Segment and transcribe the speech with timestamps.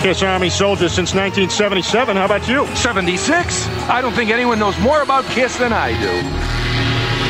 [0.00, 2.16] Kiss Army soldiers since 1977.
[2.16, 2.66] How about you?
[2.74, 3.68] 76?
[3.84, 6.08] I don't think anyone knows more about Kiss than I do.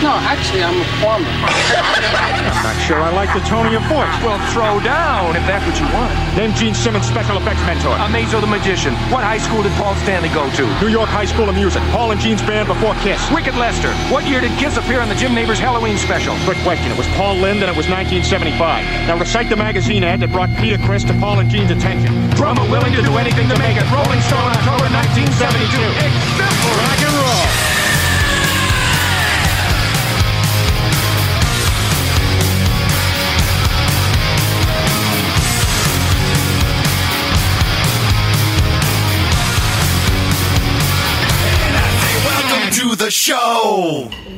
[0.07, 1.27] No, actually, I'm a farmer.
[2.63, 4.09] Not sure I like the tone of your voice.
[4.23, 6.15] Well, throw down if that's what you want.
[6.39, 7.93] Name Gene Simmons' special effects mentor.
[7.99, 8.95] Amazo the Magician.
[9.11, 10.65] What high school did Paul Stanley go to?
[10.81, 11.83] New York High School of Music.
[11.91, 13.19] Paul and Gene's band before Kiss.
[13.35, 13.93] Wicked Lester.
[14.15, 16.39] What year did Kiss appear on the Jim Neighbors Halloween special?
[16.47, 16.91] Quick question.
[16.93, 18.57] It was Paul Lind and it was 1975.
[19.11, 22.30] Now recite the magazine ad that brought Peter Chris to Paul and Gene's attention.
[22.41, 23.85] Drummer willing to do anything to make it.
[23.93, 25.77] Rolling Stone, October 1972.
[26.01, 26.73] It's simple.
[26.81, 27.49] Rock and roll.
[42.25, 44.30] Welcome to the show.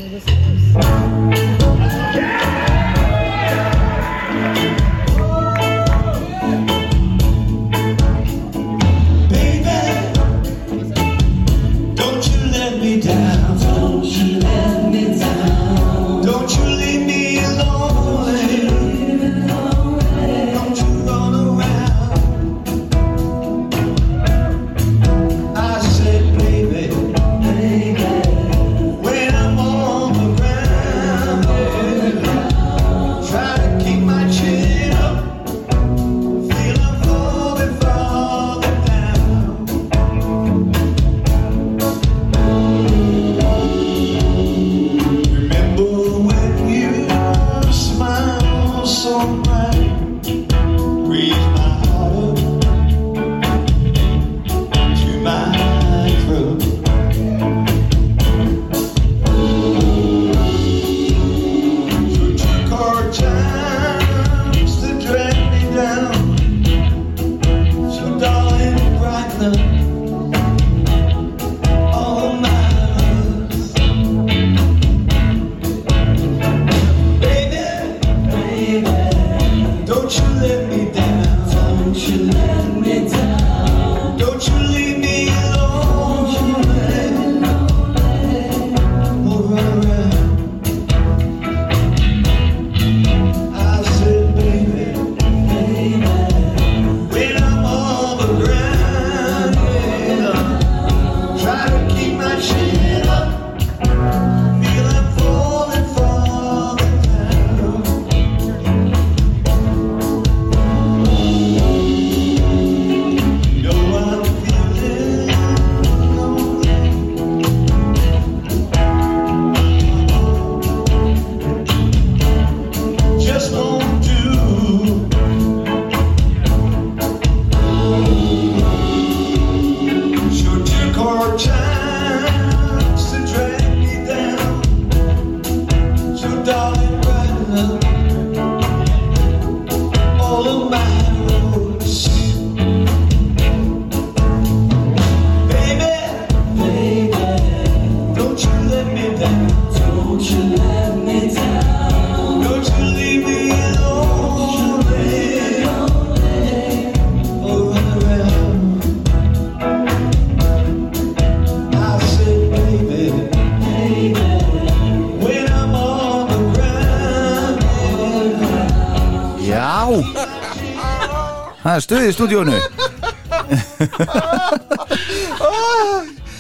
[171.83, 172.59] Stuðið í stúdíónu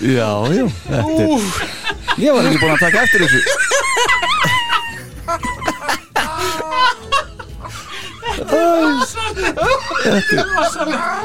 [0.02, 1.80] Já, já Þetta er
[2.20, 3.40] Ég var ekki búin að taka eftir þessu.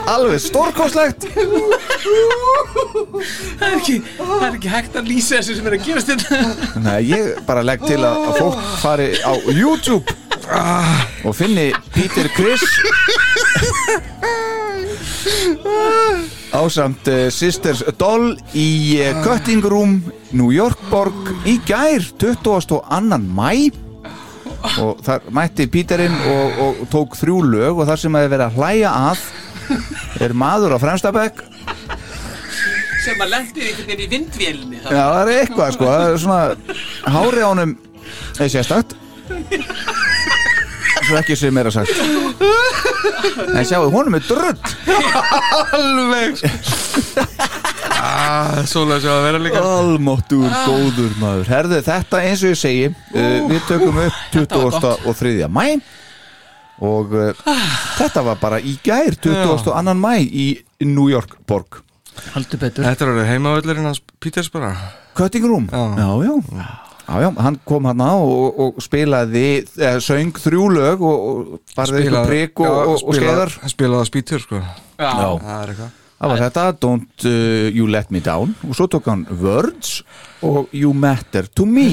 [0.08, 1.28] Alveg stórkostlegt.
[3.58, 6.80] Það er ekki, það er ekki hægt að lýsa þessu sem er að gerast þetta
[6.86, 10.16] Nei, ég bara legg til að, að fólk fari á YouTube
[11.28, 12.64] og finni Peter Criss
[16.58, 20.00] ásamt uh, Sisters Doll í uh, Cutting Room
[20.34, 22.82] New York borg í gær 22.
[23.28, 23.52] mæ
[24.82, 28.48] og þar mætti Peterinn og, og tók þrjú lög og þar sem að er verið
[28.48, 29.26] að hlæja að
[30.26, 31.44] er maður á fremstabæk
[33.06, 37.14] sem að lendir einhvern veginn í vindvélni Já, það er eitthvað sko, það er svona
[37.18, 37.78] hári á honum
[38.40, 38.96] er sérstakt.
[41.08, 41.96] Svo ekki sem er að sagt.
[43.54, 44.56] En sjáu, honum er drull
[45.78, 46.42] Alveg
[47.98, 52.88] ah, Svolega sem að vera líka almáttur góður maður herðu þetta eins og ég segi
[52.92, 54.94] uh, við tökum upp 23.
[55.08, 55.36] og 3.
[55.50, 55.66] mæ
[56.88, 57.44] og uh,
[57.98, 59.98] þetta var bara í gær 22.
[59.98, 60.48] mæ í
[60.86, 61.82] New York borg
[62.34, 64.74] Haldur betur Þetta er orðið heimavöllurinn hans Píters bara
[65.18, 65.84] Cutting Room Já.
[65.98, 66.66] já, já.
[67.08, 71.78] Já, já, hann kom hann á og, og spilaði, eða, söng þrjú lög og, og
[71.78, 74.60] barði ykkur prik og, og, og skeiðar Spilaði að spýtur sko
[74.98, 75.96] Það er eitthvað.
[76.18, 78.56] Það var þetta, Don't uh, You Let Me Down.
[78.66, 80.00] Og svo tók hann Words
[80.46, 81.92] og You Matter To Me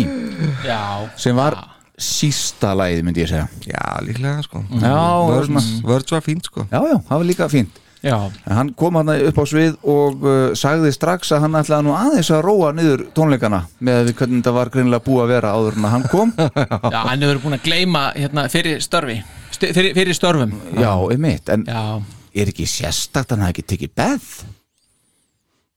[0.65, 0.81] já.
[1.21, 1.59] sem var
[2.01, 3.47] sísta lagið myndi ég segja.
[3.69, 4.65] Já, líklega sko.
[4.81, 4.97] Já,
[5.29, 6.65] Words, svona, words var fínt sko.
[6.73, 7.81] Já, já, það var líka fínt.
[8.05, 11.87] Já, En hann kom hann upp á svið og uh, sagði strax að hann ætlaði
[11.87, 15.79] nú aðeins að róa niður tónleikana með hvernig þetta var greinilega búið að vera áður
[15.79, 16.35] en að hann kom.
[16.97, 19.17] Já hann hefur búin að gleyma hérna, fyrir störfi.
[19.55, 20.53] St fyrir, fyrir störfum.
[20.77, 22.03] Já, einmitt, en Já,
[22.35, 24.29] er ekki sérstakt að hann hafi ekki tekið beð?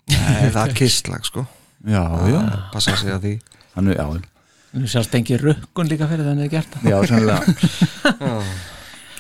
[0.07, 1.43] Nei, Það er kistlag sko.
[1.87, 2.01] Já,
[2.31, 2.39] já.
[2.73, 3.33] Passa að segja því.
[3.75, 4.05] Hann, Já,
[4.77, 6.87] nú sjálfst engi rukkun líka fyrir þannig að gert það.
[6.91, 7.41] Já, sannlega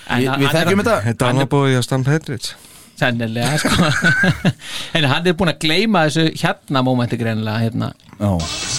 [0.07, 0.95] En Við, við hann er- þekkjum þetta.
[1.07, 2.53] Þetta var búið að Stamp Hendrits
[2.97, 3.89] Sennilega, sko.
[4.97, 7.91] En hann er búin að gleyma þessu hérna mómenti greinilega hérna.
[8.17, 8.31] Já,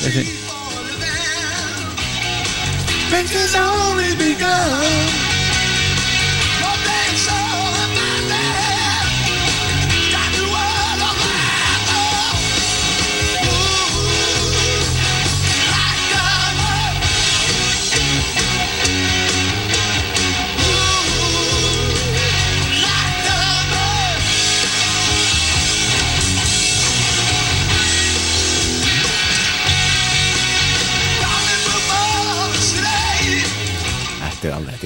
[0.02, 0.24] þessi,
[3.12, 5.27] þetta er alveg,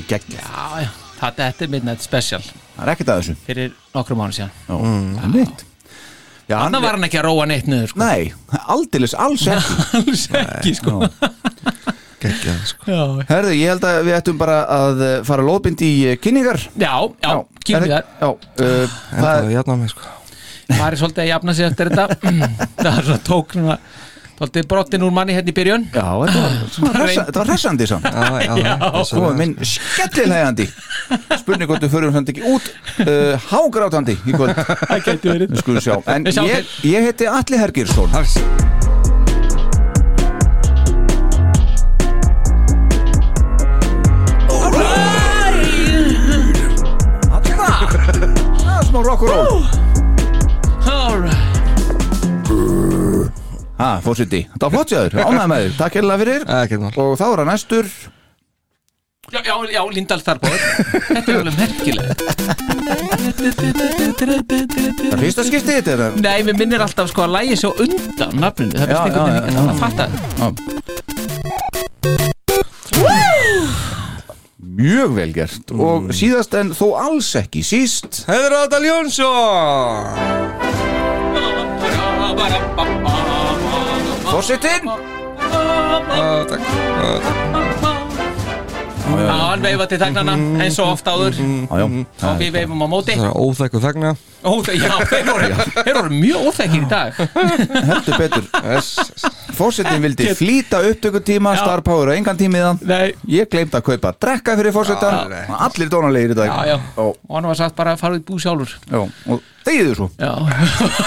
[0.03, 0.89] þetta er gegn Já, já,
[1.21, 2.43] þetta, þetta er Midnight Special.
[2.77, 3.37] Það er ekkert að þessu.
[3.47, 4.57] Fyrir nokkrum mánu síðan.
[4.69, 5.37] Já, mm.
[5.37, 5.69] mitt
[6.53, 8.01] Þannig var hann ekki að róa neitt niður sko.
[8.03, 8.33] Nei,
[8.75, 9.77] aldeilis, alls ekki.
[10.01, 10.97] Alls ekki sko.
[12.23, 12.97] Geggjað sko.
[13.31, 16.61] Herðu, ég held að við ættum bara að uh, fara lóðbind í uh, kynningar.
[16.77, 20.13] Já, já er- þar Já, uh, Það það er jafn á mig sko.
[20.73, 22.35] Það er svolítið að jafna sig eftir þetta.
[22.83, 23.79] Það er svona tók svona
[24.43, 25.83] Svolítið brottin úr manni hérna í byrjun.
[25.95, 28.09] Já, þetta var, hressandi samt.
[28.11, 28.73] Já, já, Já.
[28.75, 29.03] já.
[29.07, 30.67] Svo er minn skellilegandi
[31.39, 32.67] Spurning hvort við förum samt ekki út
[33.07, 34.59] uh, Hágrátandi í kvöld.
[34.59, 35.53] Það getur verið.
[35.55, 35.95] Við skulum sjá.
[36.11, 38.27] En ég, ég heiti Alli Hergirstón Það
[48.75, 49.82] er smá rock and roll
[53.83, 55.73] Ha, fórsiti, þetta var flott jáður, ánægð með þér.
[55.81, 56.43] Takk hérlega fyrir.
[57.03, 57.87] Og þá er það næstur.
[59.33, 60.61] Já, já, já, Lindahl Þarbóður
[61.07, 62.21] Þetta er alveg merkilegt.
[64.13, 66.13] Það er fyrsta skipti þetta er það?
[66.27, 68.75] Nei, við minnir alltaf sko að lægi svo undan nafninu.
[68.77, 69.57] Það Já, finnst einhvern já, veginn.
[69.57, 69.79] já, að já.
[69.81, 70.05] fatta
[74.83, 75.67] Mjög vel gert.
[75.75, 78.23] Og síðast en þó alls ekki síst.
[78.29, 80.53] Heiður Adal Jónsson
[84.33, 84.81] fortsetter.
[84.89, 86.71] Å, takk.
[87.05, 87.62] Å, takk.
[89.13, 91.37] Já, hann veifa til þegnana eins og oft áður.
[91.39, 91.87] Já, já,
[92.31, 93.17] og við veifum á móti.
[93.19, 94.15] Það er óþekku þegna.
[94.43, 97.21] Ó, Já, þeir voru, mjög óþekkir í dag.
[97.93, 98.49] Heldur betur.
[99.53, 101.61] Fórsetin vildi flýta upptökutíma Já.
[101.63, 103.13] Star Power og engan tímiðan Nei.
[103.31, 105.35] Ég gleymd að kaupa drekka fyrir fórsetan.
[105.59, 106.51] Allir dónalegir í dag.
[106.51, 108.75] Já, já, Ó, og hann var sagt bara að fara út búið sjálfur.
[108.91, 110.09] Já, og þegiðu svo.
[110.19, 110.33] Já,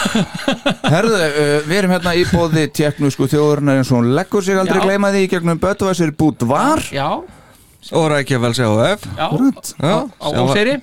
[0.94, 4.80] Herðu, uh, við erum hérna í bóði teknusku þjóðurnar eins og hún leggur sig aldrei
[4.86, 6.84] gleyma því í gegnum Böttvæsir Búdvar.
[6.94, 7.10] Já,
[7.94, 8.98] Og rækja vel segja á
[10.18, 10.80] Á óseri,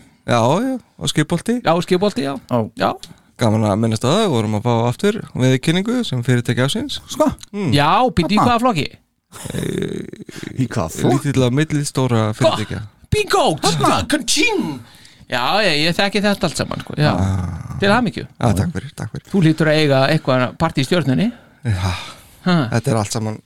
[1.03, 2.59] og skipolti já, skipolti, já Já.
[2.79, 2.91] Já,
[3.43, 7.27] Gaman að minnast að það, vorum að fá aftur við kynningu sem fyrirtæki ásins Sko,
[7.75, 8.89] já, býtti í hvaða flokki?
[10.63, 11.15] Í hvað þú?
[11.17, 12.83] Lítill að millistóra fyrirtækja.
[13.13, 13.45] Bingo,
[15.33, 16.97] Já, ég, ég þekki þetta allt saman sko.
[17.01, 17.13] Já,
[17.81, 18.25] til hamingju.
[18.29, 19.29] Já, takk fyrir, takk fyrir.
[19.33, 21.29] Þú lítur að eiga eitthvað partí í stjórnunni
[21.65, 21.93] Já,
[22.45, 22.57] ha.
[22.75, 23.39] þetta er allt saman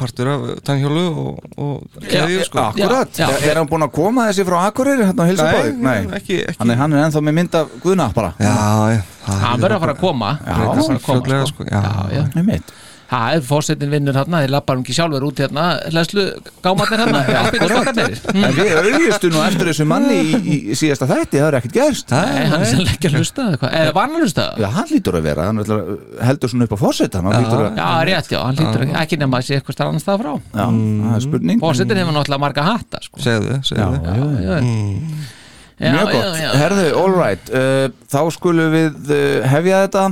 [0.00, 3.50] partur af tannhjólu og, og keðju, Já, sko Akkurat, Já, já.
[3.50, 5.74] er, hann búinn að koma þessi frá Akureyri hérna á hilsubáði?
[5.76, 8.54] Nei, ekki, ekki Hann er, hann er ennþá með mynd af Guðna bara Já,
[8.94, 11.66] já það Hann verður að fara að koma Já, Hann verður að koma, fljótlega, sko.
[11.66, 11.82] sko, já.
[11.84, 12.24] já, já.
[12.38, 12.72] Nei mitt
[13.12, 16.22] Það er fórsetin vinnur hérna, þeir lappar um ekki sjálfur út hérna, hlæslu
[16.64, 18.14] gámatnir hérna, alpíkastokkarnir.
[18.32, 20.38] En við auðvistu nú eftir þessu manni í,
[20.72, 22.14] í síðasta þætti, það er ekkert gerst.
[22.14, 24.46] Nei, hann er sannlega ekki að hlusta eða hvað, eða var hann að hlusta?
[24.62, 25.92] Já, hann lítur að vera, hann ætlar-
[26.30, 29.18] heldur svona upp á fórsetan hann lítur að, Já, rétt, já, hann lítur ekki, ekki
[29.20, 30.32] nema að sé eitthvað starf annars það frá.
[30.56, 31.60] já, það er spurning.
[31.66, 33.20] Fórsetin hefur náttúrulega marga hatta, sko.
[33.28, 35.36] Segðu, segðu Já, já, já.
[35.82, 40.04] Mjög gott, herðu, all right uh, Þá skulum við uh, hefja þetta.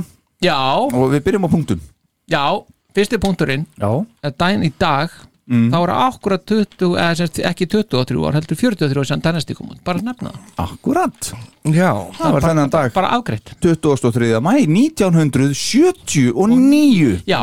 [0.43, 1.81] Já, og við byrjum á punktum.
[2.31, 2.43] Já,
[2.95, 3.91] fyrsti punkturinn, Já,
[4.23, 5.09] er daginn í dag,
[5.51, 9.81] þá er akkurat 20, eða semst ekki 23 ár heldur 43 sem Dynasty kom út,
[9.83, 10.39] bara að nefna það.
[10.63, 11.19] Akkurat
[11.75, 12.87] Já, Það var þennan dag.
[12.95, 13.51] bara afgreitt.
[13.61, 14.39] 23.
[14.41, 17.41] mæ 1979 Já,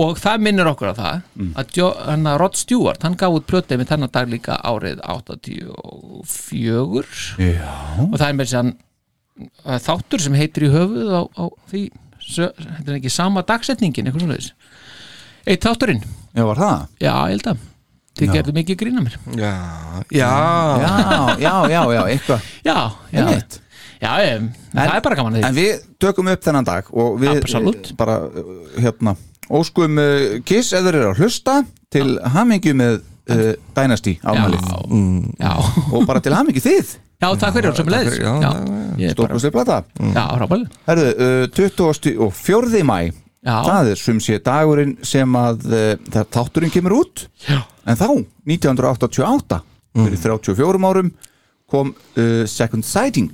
[0.00, 1.16] og það minnir okkur á það
[1.60, 4.98] að jo, hann að Rod Stewart, hann gaf út plötið með þennan dag líka árið
[5.04, 7.68] 84 Já.
[8.08, 8.72] Og það er með þessi
[9.86, 11.82] þáttur sem heitir í höfuð á, á því,
[12.22, 14.52] þetta er ekki sama dagsetningin, eitthvað svona þess
[15.46, 16.82] Eitt þátturinn, Já, var það?
[17.02, 17.62] já, ég held að.
[18.12, 19.14] Þið gerðu mikið grína mér.
[19.40, 19.52] Já,
[20.12, 20.30] já,
[20.82, 20.92] Já,
[21.40, 22.48] já, já, já, eitthvað.
[22.66, 22.76] Já,
[23.10, 23.56] já, Einmitt.
[24.02, 27.14] já, ég, það er bara gaman að En því við tökum upp þennan dag og
[27.22, 27.90] við Absolutt.
[27.90, 29.16] eh, bara, eh, hérna
[29.52, 31.56] óskum uh, Kiss þeir eru að hlusta
[31.92, 34.68] til hamingju með uh, Dynasty afmælið.
[35.40, 35.52] Já,
[35.92, 36.94] og bara til hamingju þið.
[37.22, 38.52] Já, takk fyrir sem leiðis já, Já, já,
[38.98, 39.80] ég er bara, Stórkustið plata.
[40.12, 42.16] Já, rábæli Herðu, uh, 20.
[42.26, 42.82] og 4.
[42.84, 43.00] mæ
[43.42, 47.24] Já, það er sum sé dagurinn sem að uh, þátturinn kemur út.
[47.48, 47.58] Já.
[47.90, 48.08] en þá,
[48.46, 49.58] 1988
[49.98, 51.10] fyrir 34 árum
[51.72, 53.32] kom uh, Second Sighting.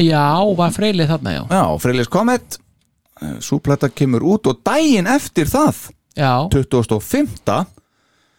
[0.00, 1.42] Já, var freylið þarna, já.
[1.52, 5.88] Já, Freylis Comet uh, Súplata kemur út og daginn eftir það
[6.18, 7.36] Já, 25.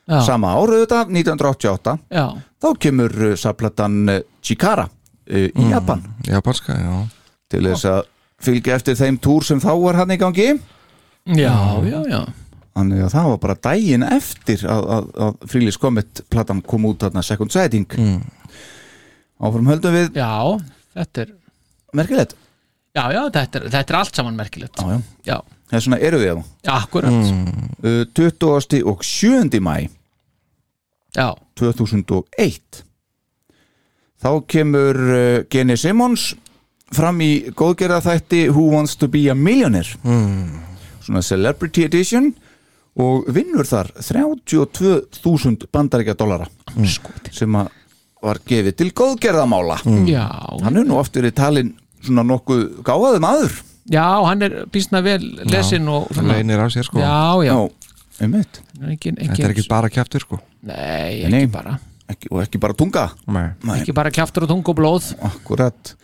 [0.09, 2.25] já, sama áruð þetta, 1988 já,
[2.59, 6.01] þá kemur uh, saplatan uh, Chikara uh, í Japan.
[6.27, 6.95] Japanska, já.
[7.49, 8.01] Til þess að
[8.43, 10.49] fylgja eftir þeim túr sem þá var hann í gangi.
[11.37, 11.55] Já,
[11.85, 12.21] já, já.
[12.79, 17.03] Þannig að það var bara daginn eftir að, að, að Freylis Comet platan kom út
[17.03, 17.87] þarna Second Sighting.
[17.99, 18.19] Mm.
[19.39, 20.31] áfram höldum við Já,
[20.95, 21.33] þetta er
[21.99, 22.35] merkilegt.
[22.95, 24.79] Já, já, þetta er, þetta er allt saman merkilegt.
[24.79, 25.01] Já, já.
[25.29, 27.31] Já, þess vegna eru við já akkurat.
[27.83, 28.83] Uh, 20.
[28.89, 29.59] og 7.
[29.63, 29.75] mæ
[31.17, 32.83] Já, 2001
[34.21, 36.31] þá kemur uh, Gene Simmons
[36.95, 39.89] fram í góðgerðaþætti Who Wants to be a Millionaire?
[41.05, 42.31] Svona celebrity edition
[42.99, 46.47] og vinnur þar 32.000 bandaríkja dollara
[47.31, 47.69] sem að
[48.19, 49.77] var gefið til góðgerðamála
[50.09, 50.25] já.
[50.65, 51.69] Hann er nú oft verið talinn
[52.03, 56.85] svona nokkuð gáðaðum aður Já, hann er býsna vel lesin og það leynir á sér
[56.85, 56.99] sko.
[57.01, 57.55] Já, já,
[58.21, 58.59] einmitt.
[58.85, 60.37] Ekki, ekki, þetta er ekki bara kjaftur sko.
[60.69, 61.39] Nei, Nei.
[61.39, 61.73] ekki bara.
[62.13, 63.07] ekki, og ekki bara tunga.
[63.25, 63.47] Nei.
[63.65, 63.79] Nei.
[63.79, 65.07] Ekki bara kjaftur og tung og blóð.
[65.25, 65.95] Akkurat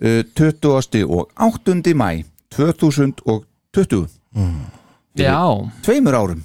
[0.00, 1.04] 20.
[1.06, 1.94] og 8.
[1.94, 2.24] mæ
[2.54, 4.08] 2020
[5.14, 6.42] Já, tveimur árum.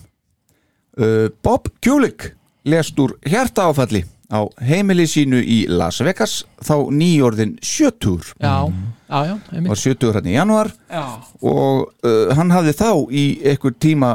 [0.98, 8.36] Uh, Bob Kulik lest úr hjartaáfalli á heimili sínu í Las Vegas þá nýjórðin 70
[8.38, 8.68] já,
[9.10, 11.06] já, já, var 70 hérna í januar Já,
[11.41, 14.12] og uh, hann hafði þá í einhver tíma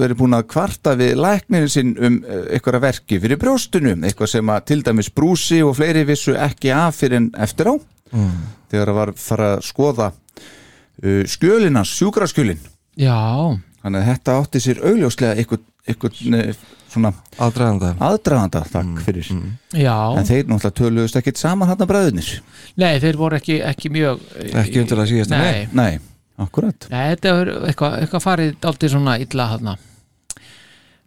[0.00, 4.64] verið búin að kvarta við læknirinn sinn um einhverja verki fyrir brjóstunum, eitthvað sem að
[4.72, 7.74] til dæmis brúsi og fleiri vissu ekki af fyrir en eftir á
[8.12, 12.62] þegar það var fara að skoða uh, skjölinans, sjúkraskjölin.
[12.96, 13.18] Já,
[13.82, 15.36] þannig að þetta átti sér augljóslega
[15.86, 16.54] einhvern, eh,
[16.90, 19.28] svona aðdraðanda aðdraganda takk fyrir.
[19.76, 19.96] já.
[20.16, 22.30] En þeir náttúrulega töluðust ekkit saman hann að bræðunir
[22.80, 24.22] Nei, þeir voru ekki, ekki mjög
[24.62, 25.98] Ekki undir að síðast, Nei, nei,
[26.40, 26.88] akkurat.
[26.90, 29.76] Nei, þetta er eitthvað, eitthvað farið aldrei svona illa hann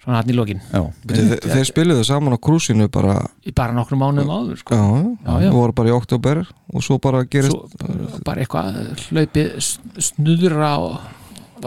[0.04, 0.62] svona hann í lokin.
[0.72, 4.76] Já, þeir, þeir spiluðu saman á krúsinu bara í bara nokkrum mánuðum áður sko.
[4.80, 4.86] já,
[5.28, 5.50] Já, já.
[5.50, 8.80] það voru bara í oktober og svo bara gerist Svo, bara- bara eitthvað
[9.10, 10.80] hlaupið sn- snuðra á,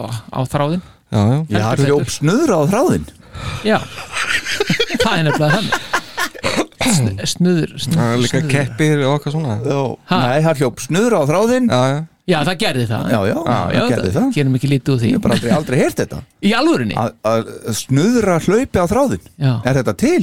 [0.00, 3.06] á, á þráðin já, já, já, Heldur hljóp snuðra á þráðin
[3.64, 3.78] Já,
[5.02, 5.88] það er nefnilega þannig.
[6.82, 9.54] Sn- Snuður, það er snuður líka keppir og okkar svona.
[9.62, 13.08] Nei, hann hljóp snuðra á þráðin já, já, Já, það gerði það.
[13.10, 15.08] Já, já, hann gerði það Gerum ekki lítið úr því.
[15.10, 16.20] Ég hef bara aldrei, aldrei heyrt þetta.
[16.38, 16.94] Í alvörinni?
[17.02, 17.50] að, að
[17.80, 20.22] snuðra hlaupi á þráðin Já, er þetta til?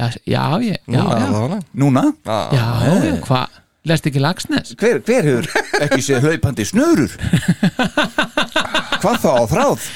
[0.00, 2.04] Já, já, ég, já, já, já, það það núna?
[2.26, 3.58] já, já, hvað?
[3.90, 4.74] Lest ekki Lagsnes?
[4.76, 5.46] hver, hver hefur
[5.86, 7.14] ekki séð hlaupandi snurur?
[9.00, 9.86] Hvað þá á þráð?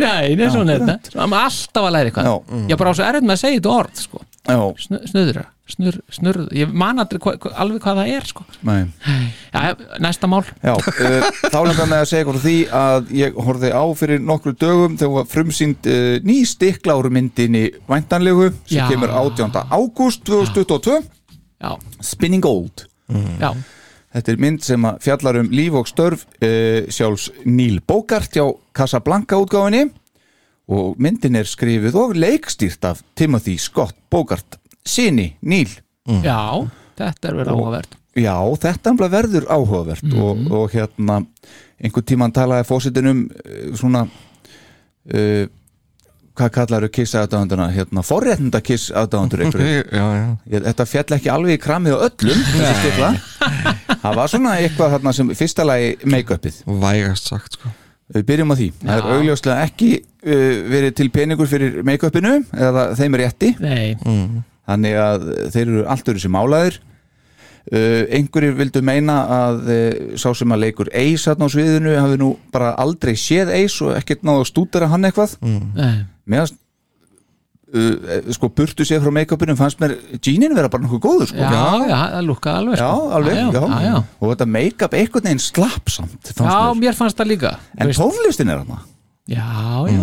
[0.00, 1.12] Nei, nei, svona er þetta.
[1.12, 2.28] Það er alltaf að læra eitthvað.
[2.30, 2.62] Já.
[2.62, 4.22] Ég er bara á svo erfitt með að segja þetta orð sko.
[4.46, 8.44] Snuðra, snur, snurð Ég man aldrei hva, hva, alveg hvað það er sko.
[8.66, 8.84] nei.
[9.52, 10.42] Já, næsta mál.
[10.62, 14.54] Já, uh, þá langar með að segja frá því að ég horfði á fyrir nokkru
[14.60, 18.86] dögum þegar var frumsýnd uh, ný stikláru myndinni væntanlegu sem Já.
[18.92, 19.58] kemur 18.
[19.74, 21.00] ágúst 2022
[21.56, 21.72] Já,
[22.04, 22.86] Spinning Gold.
[23.40, 23.50] Já,
[24.16, 29.36] Þetta er mynd sem fjallar um líf og störf uh, sjálfs Neil Bogart hjá Casablanca
[29.42, 29.88] útgáfinni
[30.68, 34.58] og myndin er skrifið og leikstýrt af Timothy Scott Bogart.
[34.86, 35.70] Sinni Neil.
[36.24, 37.96] Já Þetta er verið áhugavert.
[38.16, 40.06] Já, þetta nefnilega verður áhugavert.
[40.16, 41.18] Og, og hérna
[41.76, 45.44] einhvern tímann talaði fósitin um uh, svona uh,
[46.36, 48.88] hvað kallaru kiss aðdáðunduna hérna, forréttinda kiss
[50.56, 52.42] Ég- þetta fjall ekki alveg í kramið á öllum
[54.02, 56.62] það var svona eitthvað þarna sem fyrsta lagi make-upið.
[56.80, 57.72] Vægast sagt sko
[58.14, 59.14] Við byrjum á því, það er Já.
[59.16, 63.54] augljóslega ekki uh, verið til peningur fyrir make-upinu eða þeim er rétti.
[63.62, 63.96] Nei,
[64.66, 66.78] þannig að þeir eru allt öru sem málaðir.
[67.66, 69.88] Uh, einhverjir vildu meina að uh,
[70.22, 73.96] sá sem að leikur Ace hann á sviðinu hafi nú bara aldrei séð Ace og
[73.98, 75.34] ekkert náðu að stúdera hann eitthvað.
[75.42, 76.04] Nei.
[76.30, 76.54] Meðan
[77.76, 81.38] uh, sko burtu sér frá make-upinu fannst mér Jeanin vera bara nokkuð góður sko.
[81.40, 83.08] Já, já, það lúkkaði alveg Já, sko.
[83.20, 83.96] alveg, já, já, já.
[84.20, 86.80] og þetta make-up einhvern veginn slappsamt fannst Já, mér.
[86.84, 88.78] mér fannst það líka en Veist- tónlistin er hann
[89.26, 89.46] Já,
[89.90, 90.02] já.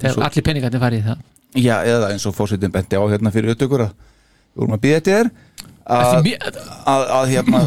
[0.00, 1.22] Þegar Svo- allir peningarnir farið í það.
[1.58, 5.00] Já, eða eins og fórsetin benti á hérna fyrir upptökur að við vorum að býða
[5.00, 5.30] þetta þér.
[5.90, 6.28] Að,
[6.86, 7.60] að, að hérna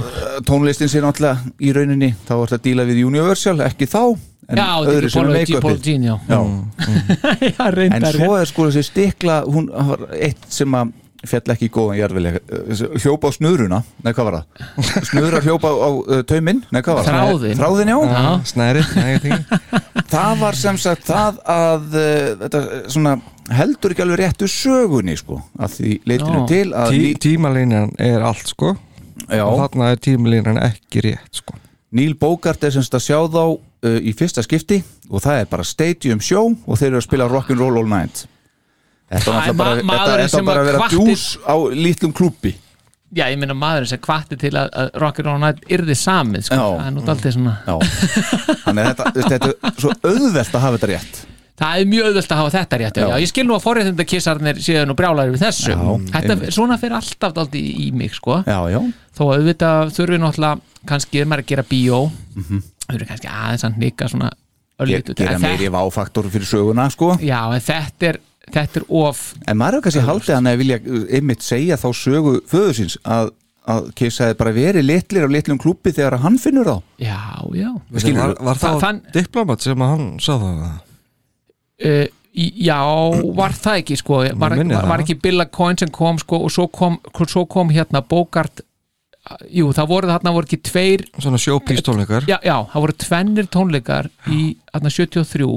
[0.47, 3.99] tónlistin sé náttúrulega í rauninni þá var þetta að díla við Universal, ekki þá
[4.49, 5.87] en Já, þetta öðru sem er make-upið.
[6.03, 6.15] Já.
[6.27, 6.41] Já,
[7.53, 10.91] Já, en svo er sko þessi stikla hún var eitt sem að
[11.23, 12.31] fjall ekki í góðan jarðvili
[12.99, 15.03] hljópa á snuruna, nei hvað var það?
[15.07, 17.13] Snurra hljópa á, á uh, tauminn, nei hvað var það?
[17.15, 17.61] Þráðinn.
[17.61, 18.25] þráðin já, Já.
[18.51, 23.15] Snærið, nei, það var sem sagt það að uh, þetta svona
[23.55, 26.45] heldur ekki alveg réttu sögunni sko, að því leitinu Já.
[26.51, 28.75] til að Tí, Tímalínan er allt sko.
[29.29, 31.55] Já, og þarna er tímalínan ekki rétt sko.
[31.93, 33.43] Neil Bogart er semst að sjá þá
[33.83, 37.29] uh, í fyrsta skipti og það er bara stadium show og þeir eru að spila
[37.31, 38.25] rock'n'roll all night
[39.13, 42.55] Þetta er bara, ma- þetta, þetta bara að vera hvatti- djús á lítlum klúbbi
[43.13, 46.55] Já, ég meina maðurinn sem kvatti til að, að Rock'n'Roll Night yrði samið sko.
[46.57, 47.51] Það er nú aldrei svona
[48.63, 51.19] þannig þetta, þetta er svo auðvelt að hafa þetta rétt
[51.61, 53.03] Það er mjög auðvelt að hafa þetta rétt já.
[53.05, 53.15] Já.
[53.21, 55.83] Ég skil nú að forréttinda kissarnir séu nú brjálæri við þessu Já,
[56.15, 56.37] Þetta.
[56.57, 58.39] Svona fyrir alltaf daldi í, mig sko.
[58.49, 58.79] Já, já,
[59.13, 61.99] Þó að auðvitað þurfi náttúrulega kannski er maður að gera bíó
[62.87, 62.95] Mhm.
[62.97, 67.13] þurfi kannski aðeins að nika svona Ge- örlítið gera meiri váfaktor fyrir söguna sko.
[67.21, 68.19] Já, en þetta er,
[68.51, 71.87] þetta er of En maður hefur kannski haldið hann að vilja uh, einmitt segja þá
[71.93, 73.29] sögu föðusins að,
[73.69, 76.75] að hefði bara verið litlir á litlum klúbbi þegar hann finnur þá.
[76.99, 77.21] Já,
[77.55, 77.69] já.
[77.91, 80.67] Var, var það Þann- diplomat sem hann sá það?
[81.85, 82.79] uh, Já,
[83.37, 84.23] var það ekki sko.
[84.25, 86.95] Var, var, var ekki Billa Coyne sem kom sko og svo kom,
[87.29, 88.63] svo kom hérna Bogart
[89.55, 94.09] Jú, það voru þarna voru ekki tveir Svona sjópístónleikar já, já, það voru tvennir tónleikar
[94.27, 94.39] í
[94.73, 95.47] þarna 73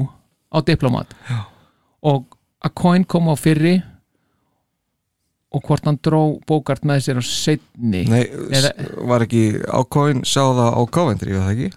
[0.54, 1.40] á Diplomat já.
[2.06, 3.72] og að Coyne kom á fyrri
[5.56, 8.22] og hvort hann dró Bogart með sér á setni Nei,
[8.54, 8.72] Eða-
[9.10, 11.70] var ekki ákóin sá það á Coventry, var það ekki?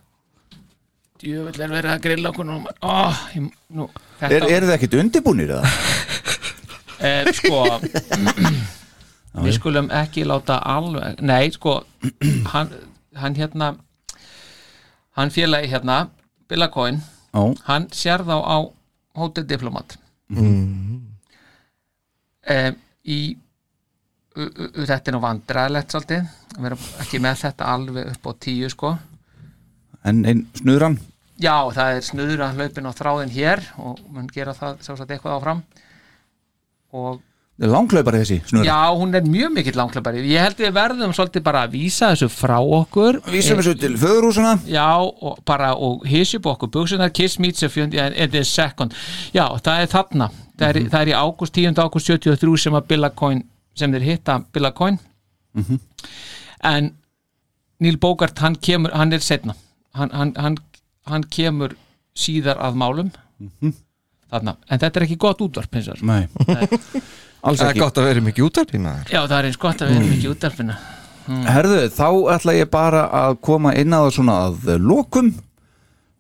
[1.20, 3.90] Djöfull er verið að grilla okkur nú oh, ég, nú,
[4.22, 5.74] Er, þetta, er það ekkit undirbúnir eða?
[7.02, 7.66] eh, sko
[9.34, 11.84] við skulum ekki láta alveg nei sko
[12.54, 12.72] hann,
[13.16, 13.74] hann hérna
[15.20, 16.08] hann félagi hérna
[16.50, 17.02] Billa Coyne,
[17.34, 18.58] Já, hann sér þá á
[19.20, 19.98] Hotel Diplomat.
[20.34, 21.06] Mm.
[23.06, 23.20] í
[24.34, 26.24] u, u, u, þetta er nú vandræðilegt svolítið
[26.56, 28.92] að vera ekki með þetta alveg upp á tíu sko.
[30.10, 30.98] En einn snuðran?
[31.40, 35.38] Já, það er snuður að hlaupin á þráðin hér og mun gera það sjálfsagt eitthvað
[35.38, 35.64] áfram.
[36.98, 37.22] Og
[37.60, 41.64] Langklaupari þessi snuðran já, hún er mjög mikill langklaupari ég held við verðum svolítið bara
[41.66, 43.20] að vísa þessu frá okkur.
[43.28, 47.70] Vísum þessu til föðurhúsuna Já, og bara og hissi upp okkur buksunar, kiss meets a
[47.72, 48.96] fjönd in the second,
[49.36, 50.30] já, það er þarna.
[50.60, 51.76] Það er, það er í ágúst, 10.
[51.84, 53.44] ágúst 73 sem að Billa Coyne,
[53.76, 55.00] sem þeir hitta Billa Coyne
[56.64, 56.90] en
[57.80, 59.56] Neil Bogart, hann kemur hann er setna
[59.96, 60.58] hann, hann, hann,
[61.08, 61.76] hann kemur
[62.16, 63.12] síðar að málum
[64.32, 66.06] þarna, en þetta er ekki gott útvarp hins vegar.
[66.06, 66.24] Nei,
[67.46, 67.84] alls Það er ekki.
[67.84, 69.12] gott að vera mikið útarpið maður.
[69.14, 70.80] Já, það er eins gott að við erum ekki útvarpina
[71.30, 75.28] Herðu, þá ætla ég bara að koma inn að það svona að lokum.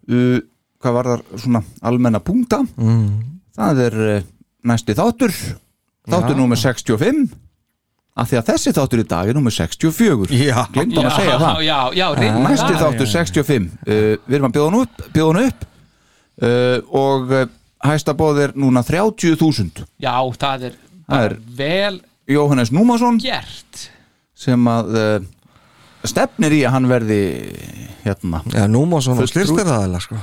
[0.09, 0.39] Uh,
[0.79, 2.59] Hvað var það svona almenna punkta?
[3.57, 4.19] Það er uh,
[4.69, 5.33] næsti þáttur.
[6.09, 6.39] Þáttur Já.
[6.39, 7.25] númer 65
[8.19, 10.55] Af því að þessi þáttur í dag er númer 64 Já.
[10.73, 11.59] Glemdum að segja það.
[11.67, 15.49] já, já, já, Næsti þáttur 65 uh, Við erum að bjóða hann upp, bjóða hann
[15.51, 15.67] upp.
[16.39, 17.43] Uh, Og uh,
[17.85, 20.77] hæsta bóð er núna 30.000 já, það er,
[21.09, 23.85] Það er vel Jóhannes Númason gert.
[24.37, 25.27] sem að uh,
[26.05, 27.21] stefnir í að hann verði
[28.05, 30.19] hérna Já, nú má svona Fulltrú- styrst er það sko.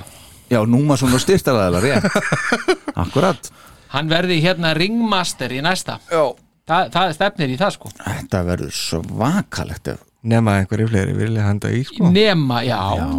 [0.46, 3.48] Já, Númason og styrtaræðilega, rétt Akkurat.
[3.90, 5.98] Hann verði hérna ringmaster í næsta.
[6.10, 6.22] Já.
[6.70, 7.90] það, það stefnir í það sko.
[7.98, 12.08] Þetta verður svakalegt ef Nema einhverju fleiri vilja henda í sko.
[12.10, 12.78] Nema, já,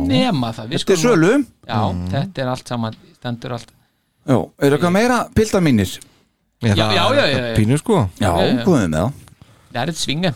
[0.10, 0.72] nema það.
[0.74, 1.46] Við Þetta er skulum- sölu.
[1.68, 1.82] Já,
[2.16, 3.70] þetta er allt saman stendur allt
[4.28, 5.92] Já, er eitthvað meira pilda mínir?
[6.64, 7.56] Já, Já, já, já, já, já.
[7.56, 8.10] Pínu sko.
[8.20, 8.64] Já, Já, já.
[8.66, 9.12] komum með það
[9.74, 10.32] það er eitt svinga.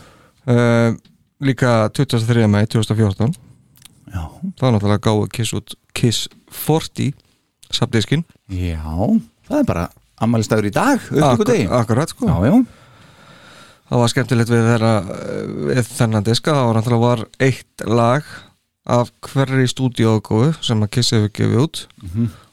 [0.46, 0.94] Uh,
[1.42, 2.46] Líka 23.
[2.46, 3.34] mæ 2014
[4.12, 4.22] Já,
[4.58, 7.12] Það var náttúrulega gáðu Kiss út Kiss 40
[7.72, 8.78] Sabdiskin já
[9.48, 9.88] það er bara
[10.22, 11.32] ammælistæður í dag Já,
[11.80, 12.28] Akkurat sko.
[12.30, 12.62] Já,
[13.92, 14.90] Það var skemmtilegt við þeirra
[15.68, 16.52] við þennan diska.
[16.56, 18.28] Það var náttúrulega var eitt lag
[18.88, 21.82] af hverri stúdíógóðu sem að Kiss hefur gefið út.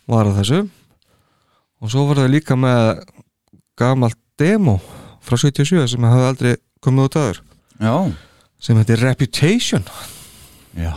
[0.09, 0.59] Var að þessu
[1.79, 3.03] og svo var það líka með
[3.79, 4.77] gamalt demo
[5.23, 7.41] frá 77 sem hafði aldrei komið út aður
[7.79, 7.93] Já,
[8.59, 9.85] sem heitir Reputation.
[10.75, 10.91] Já.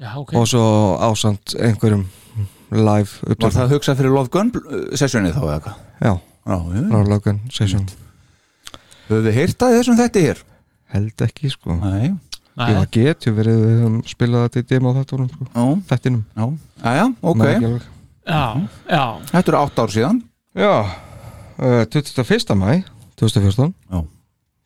[0.00, 0.32] Já, ok.
[0.34, 0.64] Og svo
[1.06, 2.06] ásand einhverjum
[2.72, 4.50] live Var upptökum það hugsað fyrir Love Gun
[4.98, 5.78] sessjónið þá eða hvað?
[6.00, 6.12] Já,
[6.50, 6.82] Já, já.
[6.90, 7.84] Frá Logan Session.
[9.10, 10.42] Höfðu þið heyrt að þessum þetta hér?
[10.90, 11.76] held ekki sko.
[11.78, 12.10] Nei,
[12.60, 16.24] Ég var getur verið við höfum spilað þetta í demo þáttunum sko, já, þættinum.
[16.34, 16.46] Já.
[16.90, 17.36] Æja, ok.
[17.38, 17.84] Man ekki alveg.
[18.30, 18.42] Já,
[18.86, 20.20] já, Þetta eru átt ár síðan.
[20.54, 20.72] Já,
[21.58, 22.54] uh, 21.
[22.58, 22.70] mæ
[23.20, 24.00] 2014 Já.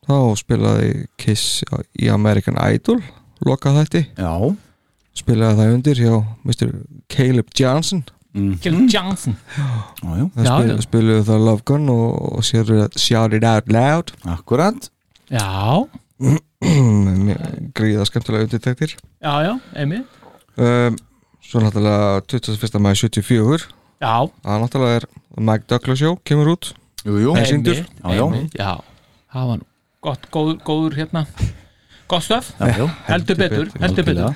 [0.07, 1.65] þá spilaði Kiss
[1.97, 3.01] í American Idol
[3.45, 4.33] lokað þætti, Já.
[5.15, 6.71] Spilaði það undir hjá Mr.
[7.13, 8.03] Caleb Johnson.
[8.35, 9.37] Gil Johnson.
[9.55, 9.67] Já,
[10.03, 14.11] já, það Já, spil, spilaði það Love Gun og, og sér Shout It Out Loud.
[14.27, 14.89] Akkurat.
[15.31, 15.85] Já,
[17.79, 18.97] gríða skemmtilega undirtektir.
[19.23, 20.19] Já, já, einmitt.
[20.59, 20.99] Um,
[21.45, 22.81] svo náttúrulega 21.
[22.85, 23.69] mæ 74
[24.03, 25.07] Já, það náttúrulega er
[25.39, 26.73] Mike Douglas Show kemur út
[27.05, 27.77] Jú, jú Nei, sýndur.
[27.77, 28.25] einmitt, Já, já.
[28.25, 28.73] einmitt, já
[29.35, 29.67] Það var nú
[30.05, 31.25] gott, góður, góður hérna
[32.09, 34.35] Gott stöf, Já, já heldur betur, heldur betur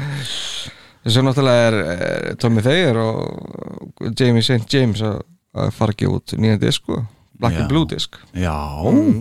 [1.08, 4.66] Svo náttúrulega er, er Tommy Thayer og Jamie St.
[4.72, 5.22] James að,
[5.56, 6.98] að fara ekki út nýja disk sko.
[7.38, 7.60] Black Já.
[7.62, 8.56] and Blue disk Já,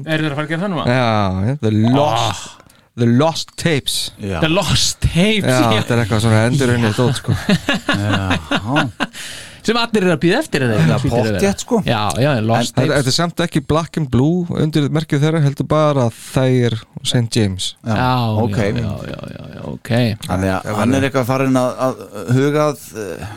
[0.10, 0.86] Er þeir að fara að gera það núna?
[0.90, 2.67] Já, ja, The Lost
[2.98, 3.98] The Lost Tapes.
[4.18, 5.68] Já, The Lost Tapes Já, já.
[5.82, 7.36] þetta er eitthvað svona endur unnið dót sko.
[8.02, 8.88] já.
[9.68, 11.80] Sem allir eru að býða eftir eða Það eitthvað, er pottjætt sko.
[11.86, 12.94] Já, já, Lost Tapes.
[12.96, 17.26] þetta er samt ekki Black and Blue undir merkið þeirra heldur bara Thayer og St.
[17.36, 17.74] James.
[17.84, 18.08] Já,
[18.46, 18.58] ok.
[18.58, 19.92] já, já, já, já, já, ok.
[20.30, 23.28] Þannig að hann er eitthvað farin að, að hugað uh,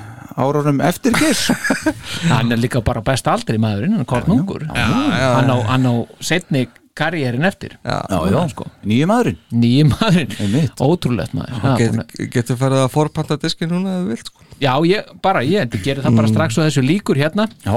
[0.40, 1.50] árunum eftir Kiss
[2.32, 4.64] Hann er líka bara best aldrei maðurinn, hann er kornungur.
[4.72, 5.94] Hann á, hann á
[6.24, 7.76] setni karriérin eftir.
[7.84, 8.66] Já, Já, já, sko.
[8.84, 9.38] nýju maðurinn.
[9.52, 10.80] Nýji maðurinn, Einmitt.
[10.80, 11.60] ótrúlegt maður.
[11.62, 14.46] Já, Get, Getur farið að forpanta diskin núna eða þú vilt sko.
[14.60, 17.48] Já, ég, bara, ég gera það bara strax og þessu líkur hérna.
[17.64, 17.76] Já,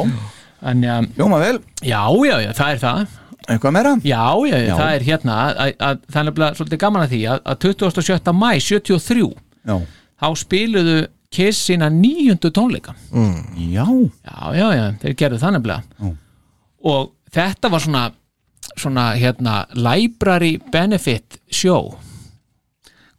[0.63, 3.07] En já, hljóma vel, já, já, já, það er það.
[3.51, 3.89] Eitthvað meira?
[4.07, 7.09] Já, já, já, það er hérna að, að, að, Það er nefnilega svolítið gaman að
[7.11, 8.33] því að, að 27.
[8.39, 9.25] mæ 73
[9.67, 9.75] Já,
[10.23, 10.95] þá spiluðu
[11.33, 12.93] Kiss sína nýjundu tónleika.
[13.11, 16.11] Já, Já, já, já, þeir gerðu það nefnilega.
[16.93, 18.03] Og þetta var svona
[18.79, 21.93] svona hérna library benefit show.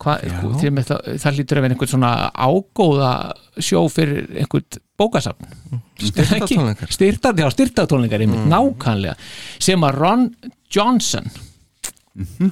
[0.02, 0.24] Hvað,
[0.60, 3.12] til með það, það lítur að vera einhvern svona ágóða
[3.62, 5.54] sjó fyrir einhvern bókasafn.
[6.02, 6.92] Styrktartónleikar.
[6.96, 8.46] styrtar, já, styrtatónleikar mm.
[8.50, 9.14] nákvæmlega.
[9.62, 10.28] Sem að Ron
[10.74, 11.30] Johnson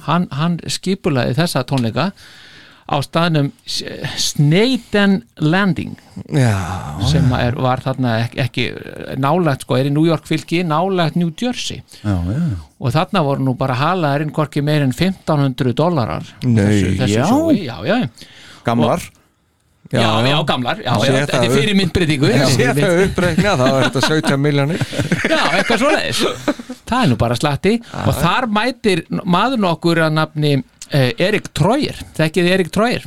[0.07, 2.09] hann, hann skipulaði þessa tónleika
[2.93, 5.95] á staðnum Snaden Landing
[6.29, 6.53] Já,
[7.09, 8.67] sem er, var þarna ekki, ekki
[9.21, 11.81] nálægt sko, er í New York fylki nálægt New Jersey.
[12.03, 12.43] Já, já.
[12.79, 18.07] og þarna voru nú bara halaðarinn hvorki meir en 1500 dólarar Nei, þessu sjói, já,
[18.63, 19.01] Gamlar.
[19.93, 20.79] Já, já, gamlar.
[20.81, 22.29] Já, þetta er fyrir myndbreytingu.
[22.55, 26.21] Sé þau uppreikna þá er þetta 17 miljónir já, eitthvað svoleiðis.
[26.89, 27.73] Það er nú bara slatti.
[28.07, 30.55] Og þar mætir maður nokkur að nafni
[30.93, 33.05] Erik Troyer, þekkið Erik Troyer?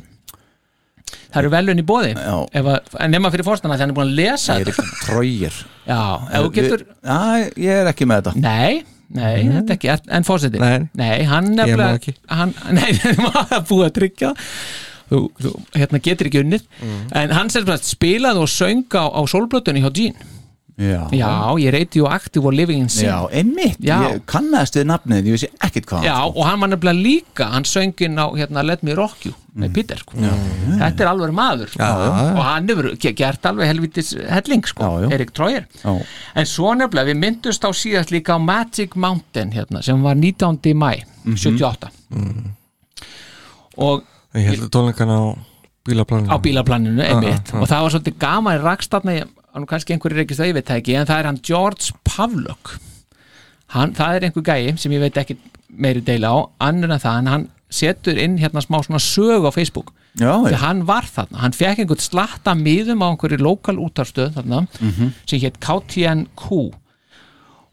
[1.07, 4.09] Það eru velun í bóði ef að, en nema fyrir fórstana þegar hann er búin
[4.09, 4.99] að lesa Eirik þetta.
[5.05, 5.59] Trógir
[5.93, 7.19] já, ef þú getur Já,
[7.67, 8.43] ég er ekki með þetta.
[8.43, 8.81] Nei,
[9.15, 11.15] nei, þetta er ekki En fórseti Nei.
[11.31, 14.33] hann Ég má nefnilega hann, Nei, það var búið að tryggja.
[15.07, 16.65] Þú, þú hérna getur ekki unnið.
[17.15, 20.33] En hann sem spilaði og söng á, á sólblötunni hjá Gene
[20.77, 23.97] Já, Já, ég reyti og aktiv og living in sin Já, einmitt, Já.
[24.11, 27.65] ég kannast við nafnið ég vissi ekkert hvað Já, og hann var nefnilega líka hann
[27.65, 30.19] söngin á hérna, Let Me Rock You með Peter sko.
[30.21, 31.87] Þetta er alveg maður sko.
[32.37, 34.91] og hann hefur ge- gert alveg helvitis helling sko.
[35.09, 35.95] Erik Troyer Já.
[36.35, 40.77] en svo nefnilega, við myndust á síðast líka á Magic Mountain hérna, sem var 19.
[40.77, 40.93] mæ
[41.25, 41.89] 78
[43.77, 44.05] og
[44.37, 45.21] Ég held að tónleikan á
[45.87, 47.63] bílaplaninu á bílaplaninu einmitt ah.
[47.63, 49.17] og það var svolítið gaman í rakstatna
[49.65, 52.73] og kannski einhverju reykist það ég veit það ekki en það er hann George Pavlok.
[53.75, 55.39] Hann, það er einhver gæi sem ég veit ekki
[55.77, 56.37] meiri deila á,
[56.69, 59.93] annur en það en hann setur inn hérna smá svona sög á Facebook.
[60.17, 64.63] Já, því hann var þarna, hann fekk einhvern slatta miðum á einhverju lokal útarstöð þarna
[65.29, 66.73] sem hétt KTNQ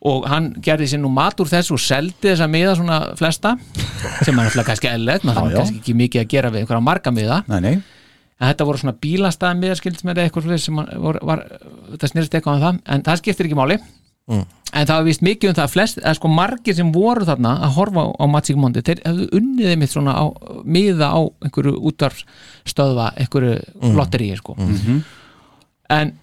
[0.03, 3.53] og hann gerði sér nú mat úr þessu og seldi þessa miða svona flesta
[4.25, 7.13] sem er alltaf kannski eðlilegt maður þarf kannski ekki mikið að gera við einhverja marga
[7.15, 7.43] miða.
[7.47, 7.75] Nei, nei
[8.43, 11.43] en þetta voru svona bílastæða miðar skildist með eitthvað sem var, var,
[11.93, 13.77] þetta snýrst eitthvað um það en það skiptir ekki máli.
[14.73, 17.51] En það var vist mikið um það að flest, eða sko margir sem voru þarna
[17.67, 20.25] að horfa á, á Magic Mondi þeir hefðu unnið þeim svona á,
[20.65, 23.93] miða á einhverju útvarfstöðva einhverju mm.
[23.99, 24.57] lotteríi sko.
[25.93, 26.15] En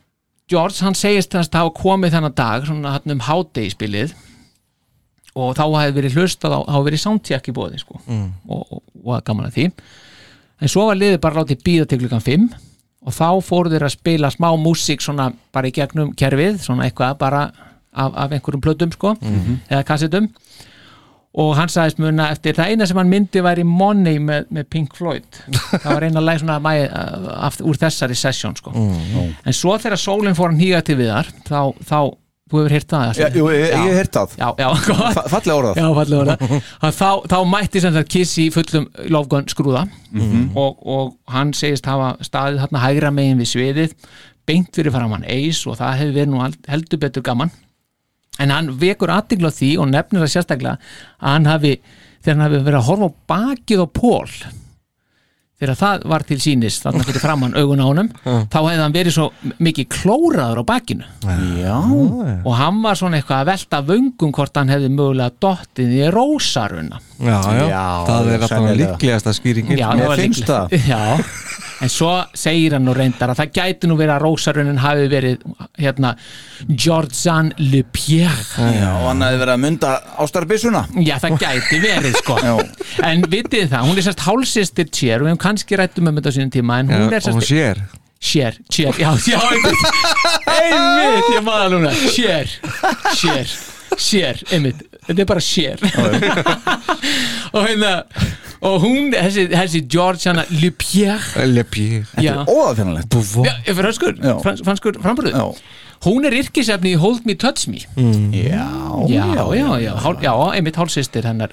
[0.51, 4.17] George hann segist að hafa komið þennan dag svona hann um hádegispilið
[5.39, 8.01] og þá hefði verið hlustað á, þá hefði verið soundcheck í bóði sko.
[8.11, 9.69] Og, og, og að gaman að því
[10.61, 12.49] en svo var liðið bara látið býða til klukkan 5
[13.01, 17.17] og þá fóru þeir að spila smá músík svona bara í gegnum kerfið svona eitthvað
[17.23, 17.47] bara
[17.93, 19.15] af, af einhverjum plötum sko
[19.71, 20.29] eða kassetum.
[21.41, 24.97] Og hann sagðist muna eftir það eina sem hann myndi væri Money með, með Pink
[24.99, 25.29] Floyd.
[25.83, 28.73] Það var eina læg svona mæ, af, úr þessari sesjón sko.
[29.47, 31.99] en svo þegar sólinn fór hann hýga til viðar þá, þá,
[32.51, 34.35] þú hefur heyrt það Já, jú, ég, hef heyrt það.
[34.41, 34.69] Já, já,
[35.33, 39.85] Fallega orðað Já, fallega orða þá, þá mætti sem sagt Kiss í fullum lofgönn skrúða.
[40.59, 43.97] Og, og hann segist hafa staðið þarna hægra megin við sviðið
[44.51, 47.53] beint fyrir framann eis og það hefur verið nú held- heldur betur gaman.
[48.41, 50.79] En hann vekur aðtigla því og nefnir það sérstaklega
[51.21, 51.75] að hann hafi
[52.25, 54.35] þegar hann hafi verið að horfa á bakið á Pól
[55.61, 59.17] þegar það var til sínis þarna fyrir framann augun á honum þá hefði hann verið
[59.17, 59.27] svo
[59.61, 61.09] mikið klóraður á bakinu.
[61.61, 61.77] Já,
[62.45, 67.01] og hann var svona eitthvað að velta vöngum hvort hann hefði mögulega dottið í rósaruna.
[67.21, 69.77] Já, já, Já, það er alltaf líklegasta skýringin.
[69.77, 70.77] Já, það var.
[70.91, 71.03] Já,
[71.81, 75.45] en svo segir hann nú reyndar að það gæti nú verið að rósarunin hafi verið
[75.81, 76.15] hérna
[76.69, 79.93] Georgian Le Pierre já, og hann hefði verið að mynda
[80.25, 82.37] ástarbissuna Já, það gæti verið sko.
[82.45, 82.53] Já.
[83.09, 86.33] En vitið það, hún er sérst hálsistir Cher og við hefum kannski rættum um þetta
[86.33, 87.83] á sínum tíma en Já, hún er og hún sérst sér
[88.21, 91.29] Cher, Cher, já, já, einmitt.
[91.33, 91.93] Ég maður núna.
[92.13, 92.51] Cher,
[93.17, 93.49] Cher,
[93.97, 95.81] Cher Einmitt, þetta er bara Cher.
[97.57, 97.95] Og hérna
[98.61, 101.47] Og hún, þessi, þessi Georgiana Le Pierre.
[101.49, 104.35] Lepji Já, Óðafinnalegt Búfó já franskur, Já.
[104.45, 105.47] frans, franskur frambröð Já,
[106.05, 107.81] Hún er yrkisefni í Hold Me Touch Me.
[108.37, 108.69] Já,
[109.09, 109.25] Já,
[109.57, 111.51] já, já, hál, já einmitt hálsistir hennar.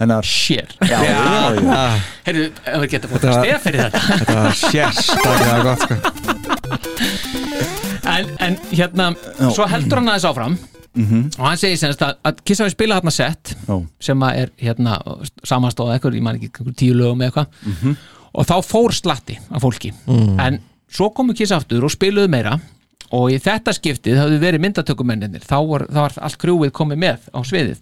[0.00, 2.00] Hennar Já, já, já.
[2.24, 2.36] Ef
[2.80, 4.00] við getum fótt Þetta að var- stef fyrir þetta.
[4.20, 5.94] Þetta var sérstaklega gott sko.
[8.10, 9.10] En, en hérna,
[9.54, 10.54] svo heldur hann aðeins áfram
[11.38, 13.76] og hann segir semst að, að Kiss hafi spilað hérna sett Já.
[14.00, 14.96] sem að er hérna
[15.46, 17.96] samanstóð eitthvað, ég man ekki, tíu lögum eða eitthvað.
[18.34, 19.92] Og þá fór slatti af fólki.
[20.42, 22.58] En svo komu Kiss aftur og spiluðu meira.
[23.10, 27.38] Og í þetta skiptið hafðu verið myndatökumennir þá var, var allt krúið komið með á
[27.42, 27.80] sviðið.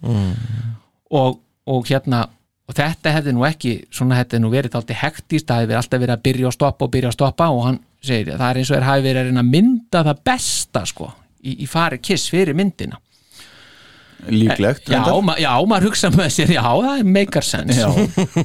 [1.11, 2.27] Og, og hérna
[2.69, 6.01] og þetta hefði nú ekki, svona hefði nú verið alltaf hektist, það hefði verið alltaf
[6.03, 7.47] verið að byrja og stoppa og byrja að stoppa.
[7.53, 10.21] Og hann segir það er eins og er hafi verið að reyna að mynda það
[10.29, 11.09] besta sko,
[11.43, 12.99] í, í fari kiss fyrir myndina
[14.27, 17.87] Líklegt já, ma já, maður hugsa með sér, já, það er maker sense Já.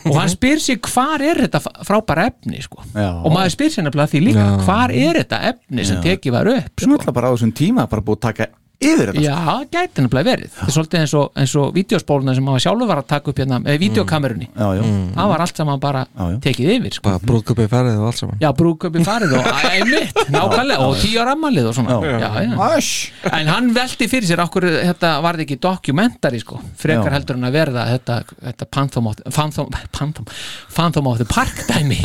[0.07, 3.09] og hann spyr sér hvar er þetta frábæra efni sko Já.
[3.11, 6.71] og maður spyr sér nefnilega því líka, hvar er þetta efni sem tekið var upp
[6.79, 6.93] sko?
[6.93, 8.49] náttúrulega bara á þessum tíma bara búið að taka
[8.83, 9.37] yfir þetta Já,
[9.73, 10.51] gæti nefnilega verið.
[10.55, 13.41] Það er svolítið eins og, eins og vídeospóluna sem maður sjálfur var að taka upp
[13.43, 14.49] hérna, eða vídeokamerunni.
[14.51, 14.83] Já, já,
[15.15, 16.39] það var allt saman bara Já, já.
[16.49, 17.05] tekið yfir sko.
[17.09, 18.41] Bara brúðköpið ferðið og allt saman.
[18.43, 21.99] Já, brúköpi farið og einmitt, nákvæmlega og tíu ára ammalið og svona.
[22.05, 22.19] Já.
[22.25, 23.31] já, já.
[23.41, 27.17] En hann velti fyrir sér okkur þetta varði ekki dokumentari sko frekar Já.
[27.19, 28.19] heldur en að verða þetta,
[28.51, 30.29] þetta Phantom of, Phantom, Phantom,
[30.75, 32.01] Phantom of the Park dæmi.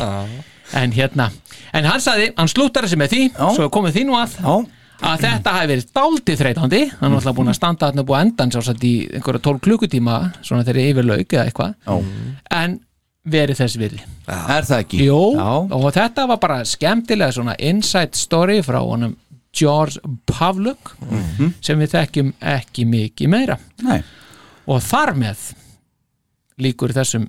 [0.78, 1.32] En hérna,
[1.74, 3.48] en hann sagði hann slúttar þessi með því, Já.
[3.58, 4.36] svo komið því nú að.
[4.38, 4.58] Já,
[5.02, 6.82] að þetta hafi verið dálítið þreytandi.
[7.00, 10.66] Hann var alltaf búin að standa þarna búið endan sjálfsagt í einhverja 12 klukkutíma svona
[10.68, 12.04] þegar yfir lauk eða eitthvað.
[12.60, 12.80] En
[13.30, 14.02] verið þess virði.
[14.28, 15.02] Er það ekki?
[15.06, 15.20] Jó,
[15.72, 19.16] og þetta var bara skemmtilega svona inside story frá honum
[19.54, 19.98] George
[20.30, 21.54] Pavluk Mhm.
[21.62, 23.58] sem við þekkjum ekki mikið meira.
[23.84, 24.04] Nei.
[24.68, 25.54] Og þar með
[26.60, 27.28] líkur þessum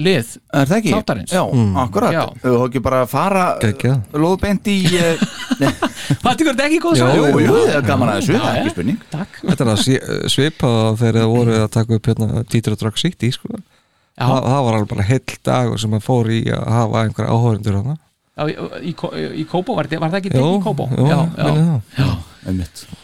[0.00, 0.92] lið Er það ekki?
[0.96, 1.32] Þáttarins.
[1.34, 1.42] Já,
[1.82, 2.22] akkurat Já.
[2.42, 3.98] Þú þú ekki bara að fara Geggjað.
[4.22, 5.26] Lóðbeint í uh,
[6.22, 7.42] tekur þetta ekki góð Jú, svo?
[7.42, 10.78] jú, það er gaman að þessu, það er ekki spurning Takk Þetta er að svipað
[10.80, 13.52] á þegar það voru að taka upp hérna Títur og Drag City sko.
[14.12, 17.36] Já, það, það var alveg bara heill dag sem að fór í að hafa einhverja
[17.36, 21.22] áhörendur hana já, í, í, í Kópó var, var það ekki tekið í jó, já,
[21.36, 21.80] já.
[21.96, 22.10] já.
[22.48, 22.98] Einmitt Já,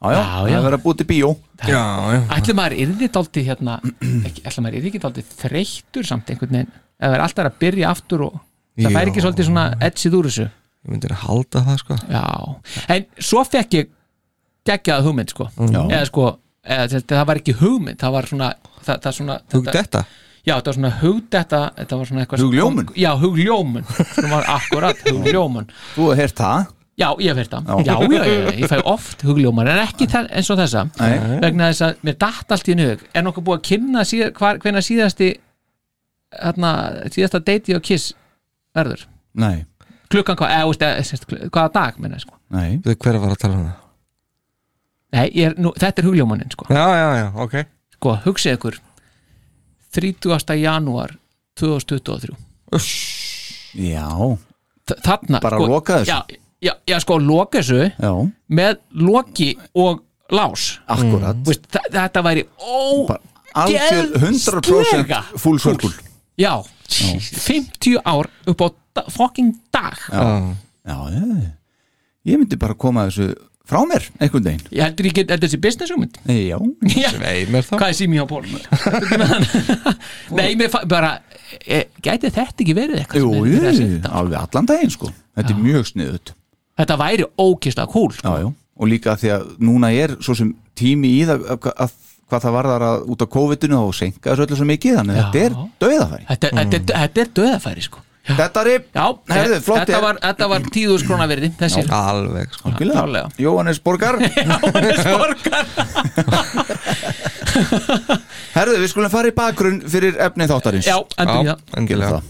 [0.00, 1.30] já, Já, það er verið að búti bíó.
[1.68, 1.80] Já,
[2.14, 2.20] já.
[2.36, 3.74] Ætli maður yrði dálítið hérna
[4.48, 6.70] ætli maður ekki dálítið þreyttur samt einhvern veginn?
[7.00, 8.38] Eða er alltaf að byrja aftur og
[8.80, 10.46] það fær ekki svolítið svona edgið úr þessu?
[10.80, 11.98] Ég myndi að halda það sko.
[12.08, 12.24] Já,
[12.96, 13.92] en svo fekk ég
[14.70, 15.50] geggjað hugmynd sko.
[15.60, 15.82] Já.
[15.84, 16.26] eða sko,
[16.64, 20.04] eða, þetta, það var ekki hugmynd það var svona, það, það svona Hug þetta
[20.40, 22.92] Já, þetta var svona hugdetta þetta var svona eitthvað sem Hugljómun?
[22.96, 25.66] Já, hugljómun, það var akkurat hugljómun.
[25.92, 28.80] Þú hefur heyrt það Já, ég hef heyrt það, já, já, já, já, ég fæ
[28.84, 30.82] oft hugljómar en ekki þe- eins og þessa.
[31.00, 31.38] Nei.
[31.40, 34.58] vegna þess að mér datt allt í nög er nokkuð búið að kynna síð, hvar,
[34.60, 35.30] hvenær síðasti
[36.42, 36.72] hérna,
[37.14, 38.10] síðasta deiti og kiss
[38.76, 39.06] verður?
[39.40, 39.64] Nei,
[40.12, 42.36] klukkan hvað, eða, veist, eða, sérst, hvaða dag menna, sko.
[42.52, 42.76] nei.
[42.84, 43.78] Hver fara að tala um það?
[45.16, 46.68] Nei, ég er, nú, þetta er hugljómanin sko.
[46.70, 47.56] Já, já, já, ok.
[47.96, 48.76] Sko, hugsið ykkur
[49.96, 50.54] 30.
[50.60, 51.16] janúar
[51.58, 52.36] 2023
[53.74, 54.06] Já,
[54.90, 56.10] Þ- þarna Bara sko, loka þessu?
[56.14, 58.12] já, já, já, sko, loka þessu já,
[58.60, 61.38] með loki og lás akkurat.
[61.48, 62.46] Vist, þetta væri
[63.50, 65.90] Algjör 100% full circle.
[66.38, 66.52] Já,
[66.90, 69.98] 50 ár upp á da, fucking dag.
[70.06, 70.54] Já.
[70.86, 71.48] Já, ég,
[72.30, 73.32] ég myndi bara koma þessu
[73.70, 74.62] frá mér einhvern veginn.
[74.74, 76.16] Ég heldur ég get, þetta er þessi business hugmynd.
[76.30, 76.58] Já,
[76.94, 77.74] Já, Nei, mér þá.
[77.76, 78.46] Hvað er sími á ból?
[80.38, 81.12] Nei, mér fa- bara
[81.66, 84.12] e, gæti þetta ekki verið eitthvað jú, sem er jú, verið að setja?
[84.22, 85.10] alveg allan daginn sko.
[85.38, 86.32] Þetta er mjög sniðut
[86.80, 88.26] Þetta væri ókislega cool sko.
[88.28, 91.96] Já, já, og líka því að núna er svo sem tími í það að, að,
[92.30, 95.20] hvað það varðar að út af COVID-inu og senka þessu öllu svo mikið þannig að
[95.20, 95.26] Já.
[95.26, 96.24] þetta er dauðafæri.
[96.30, 98.06] Þetta, þetta, er- þetta er döðafæri sko.
[98.30, 101.82] Þetta er, Já, herðu, flott þetta var, þetta var tíðus króna verði þessi.
[101.96, 102.68] Alveg sko.
[102.68, 103.00] Algjörlega.
[103.00, 103.30] klárlega.
[103.40, 104.18] Jóhannes Borgar
[105.20, 105.64] Borgar
[108.54, 110.86] Herðu, við skulum fara í bakgrunn fyrir efni þáttarins.
[110.86, 112.28] Já, endur í Já, það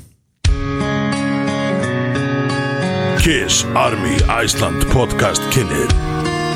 [3.20, 5.90] Kiss Army Iceland podcast kynir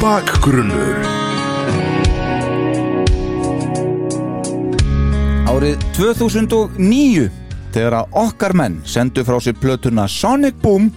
[0.00, 0.96] Bakgrunnur.
[5.44, 7.28] Árið 2009
[7.74, 10.88] þegar að okkar menn sendu frá sér plötuna Sonic Boom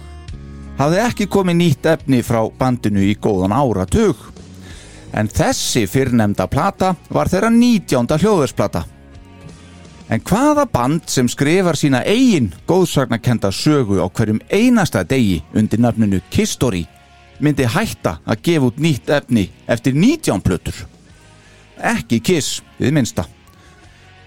[0.80, 4.16] hafði ekki komið nýtt efni frá bandinu í góðan áratug.
[5.12, 8.08] En þessi fyrrnemda plata var þeirra 19.
[8.16, 8.86] hljóðversplata
[10.08, 16.22] En hvaða band sem skrifar sína eigin góðsagnakenda sögu á hverjum einasta degi undir nafninu
[16.32, 16.86] Kisstory
[17.44, 20.78] myndi hætta að gefa út nýtt efni eftir 19 plötur?
[21.76, 23.26] Ekki Kiss, við minnsta.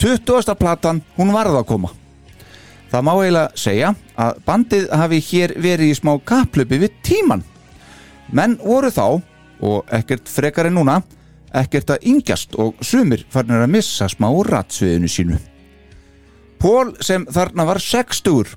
[0.02, 0.54] 20.
[0.58, 1.91] platan, hún varð að koma.
[2.91, 7.44] Það má eiginlega segja að bandið hafi hér verið í smá kaplöpi við tíman.
[8.32, 9.22] Menn voru þá,
[9.62, 11.02] og ekkert frekar en núna,
[11.54, 15.39] ekkert að yngjast og sumir farnir að missa smá ratsviðinu sínu.
[16.62, 18.52] Pól sem þarna var 60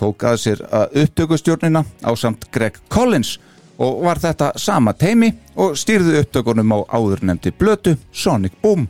[0.00, 3.36] tók að sér að upptökustjórnina á samt Greg Collins
[3.78, 8.88] og var þetta sama teimi og stýrði upptökunum á áðurnemdi blötu Sonic Boom.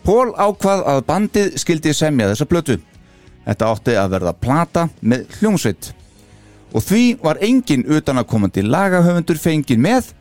[0.00, 2.78] Pól ákvað að bandið skildi semja þessa blötu.
[3.44, 5.90] Þetta átti að verða plata með hljómsveit.
[6.72, 10.14] Og því var engin utanakomandi lagahöfundur fengin með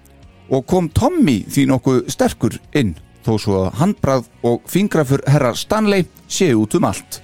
[0.50, 6.08] og kom Tommy því nokkuð sterkur inn þó svo að handbrað og fingrafur herra Stanley
[6.28, 7.22] séu út um allt.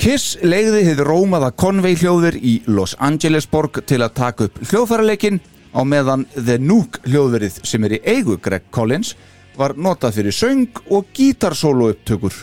[0.00, 5.40] Kiss legði þið rómaða Conway hljóður í Los Angeles borg til að taka upp hljóðfæraleikin
[5.74, 9.14] á meðan The Nook hljóðverið sem er í eigu Greg Collins
[9.56, 12.34] var notað fyrir söng og gítarsólu upptökur.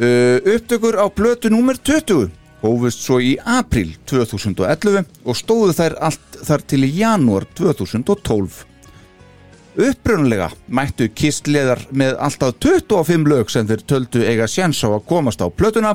[0.00, 2.30] Uh, upptökur á blötu númer 20
[2.62, 8.66] hófust svo í april 2011 og stóðu þær allt þar til í janúar 2012.
[9.80, 15.42] Upprunlega mættu kistleðar með alltaf 25 lög sem þeir töldu eiga sjans á að komast
[15.44, 15.94] á plötuna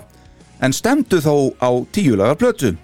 [0.62, 2.76] en stemdu þó á tíulaga plötu.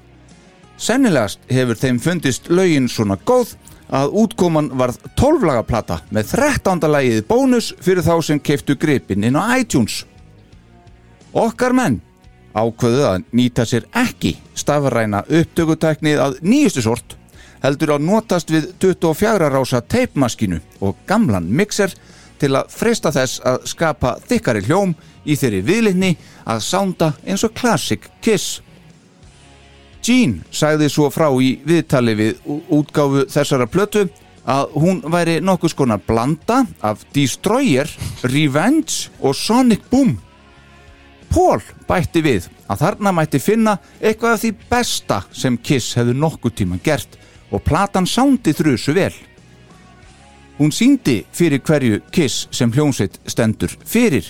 [0.82, 3.56] Sennilegast hefur þeim fundist lögin svona góð
[3.92, 6.88] að útkoman varð 12 laga plata með 13.
[6.88, 10.06] lagið bónus fyrir þá sem keiftu gripin inn á iTunes.
[11.32, 12.00] Okkar menn
[12.56, 17.18] ákveðu að nýta sér ekki stafræna upptökutæknið að nýjustu sort
[17.62, 21.94] heldur að notast við 24 rása teipmaskinu og gamlan mixer
[22.42, 26.12] til að freysta þess að skapa þykkari hljóm í þeirri viðlitni
[26.50, 28.60] að sánda eins og Classic Kiss.
[30.02, 32.42] Gene sagði svo frá í viðtali við
[32.74, 34.08] útgáfu þessara plötu
[34.50, 37.90] að hún væri nokkuð skonar blanda af Destroyer,
[38.26, 40.16] Revenge og Sonic Boom.
[41.32, 46.58] Paul bætti við að þarna mætti finna eitthvað af því besta sem Kiss hefðu nokkuð
[46.58, 47.20] tíma gert
[47.52, 49.14] og platan sándi þrjusu vel.
[50.62, 54.28] Hún síndi fyrir hverju Kiss sem hljómsveit stendur fyrir,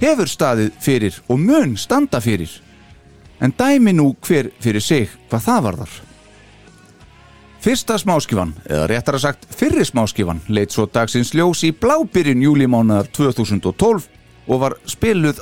[0.00, 2.50] hefur staðið fyrir og mun standa fyrir.
[3.38, 5.92] En dæmi nú hver fyrir sig hvað það varðar.
[7.62, 14.10] Fyrsta smáskifan, eða réttara sagt fyrri smáskifan, leitt svo dagsins ljós í blábyrjun júlimánaðar 2012
[14.48, 14.82] og var, á,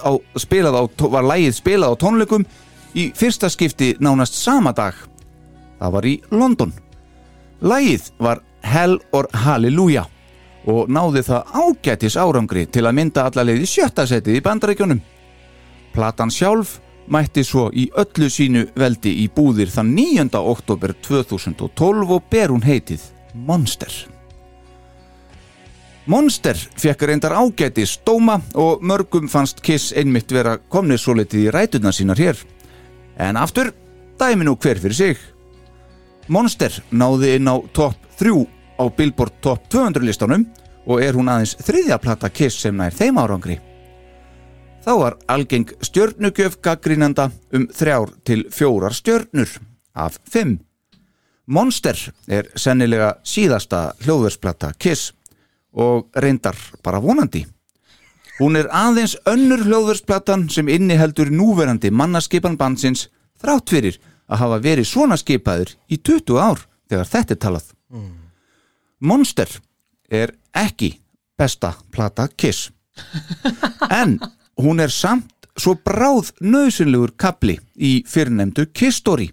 [0.05, 0.81] á,
[1.17, 2.45] var lægið spilað á tónleikum
[2.93, 5.01] í fyrsta skipti nánast sama dag.
[5.81, 6.77] Það var í London.
[7.65, 10.09] Lægið var Hell or Hallelujah
[10.69, 15.01] og náði það ágætis árangri til að mynda alla leið í sjötta setið í bandarækjunum.
[15.95, 16.79] Platan sjálf
[17.11, 20.29] mætti svo í öllu sínu veldi í búðir þann 9.
[20.39, 23.03] oktober 2012 og ber hún heitið
[23.35, 23.91] Monster.
[26.11, 31.53] Monster fekk reyndar ágæti stóma og mörgum fannst Kiss einmitt vera komnið svo litið í
[31.55, 32.41] rætuna sínar hér.
[33.21, 33.73] En aftur,
[34.19, 35.19] dæmi nú hver fyrir sig.
[36.29, 38.47] Monster náði inn á topp 3
[38.77, 40.45] á Billboard Top 200 listanum
[40.85, 43.57] og er hún aðeins þriðja plata Kiss sem nær þeim árangri.
[44.85, 49.57] Þá var algeng stjörnugjöf gaggrínanda um þrjár til fjórar stjörnur
[49.97, 50.59] af fimm.
[51.47, 51.97] Monster
[52.29, 55.15] er sennilega síðasta hljóðversplata Kiss
[55.73, 57.47] og reyndar bara vonandi.
[58.41, 63.09] Hún er aðeins önnur hljóðversplatan sem inniheldur núverandi mannaskipan bandsins
[63.41, 67.69] þrátt fyrir að hafa verið svona skipaður í 20 ár þegar þetta er talað.
[69.01, 69.49] Monster
[70.11, 70.93] er ekki
[71.39, 72.71] besta plata Kiss.
[74.03, 74.19] En
[74.61, 79.31] hún er samt svo bráð nöðsynlegur kapli í fyrrnemdu Kiss Story.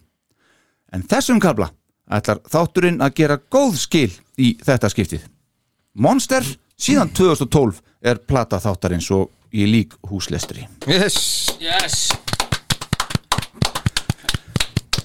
[0.93, 1.69] En þessum kapla
[2.07, 5.27] ætlar þátturinn að gera góð skil í þetta skiptið.
[5.93, 6.45] Monster
[6.79, 10.67] síðan 2012 er plata þáttarins og ég lík húslestri.
[10.87, 11.51] Yes.
[11.59, 12.26] Yes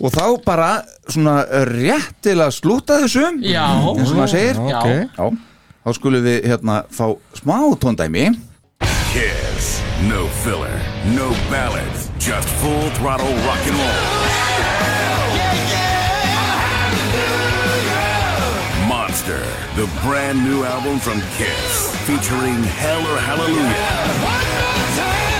[0.02, 0.70] og þá bara
[1.06, 1.36] svona
[1.70, 3.66] rétt til að slúta þessu Já.
[3.94, 4.80] eins og maður segir Já.
[4.80, 4.88] Ok.
[5.18, 5.26] Já.
[5.86, 7.06] þá skulum við hérna fá
[7.38, 8.24] smá tóndæmi
[9.12, 9.78] Kiss.
[10.08, 10.74] No filler,
[11.14, 15.12] no ballads, just full throttle rock and roll.
[18.88, 19.44] Monster,
[19.76, 25.31] the brand new album from Kiss, featuring Hell or Hallelujah.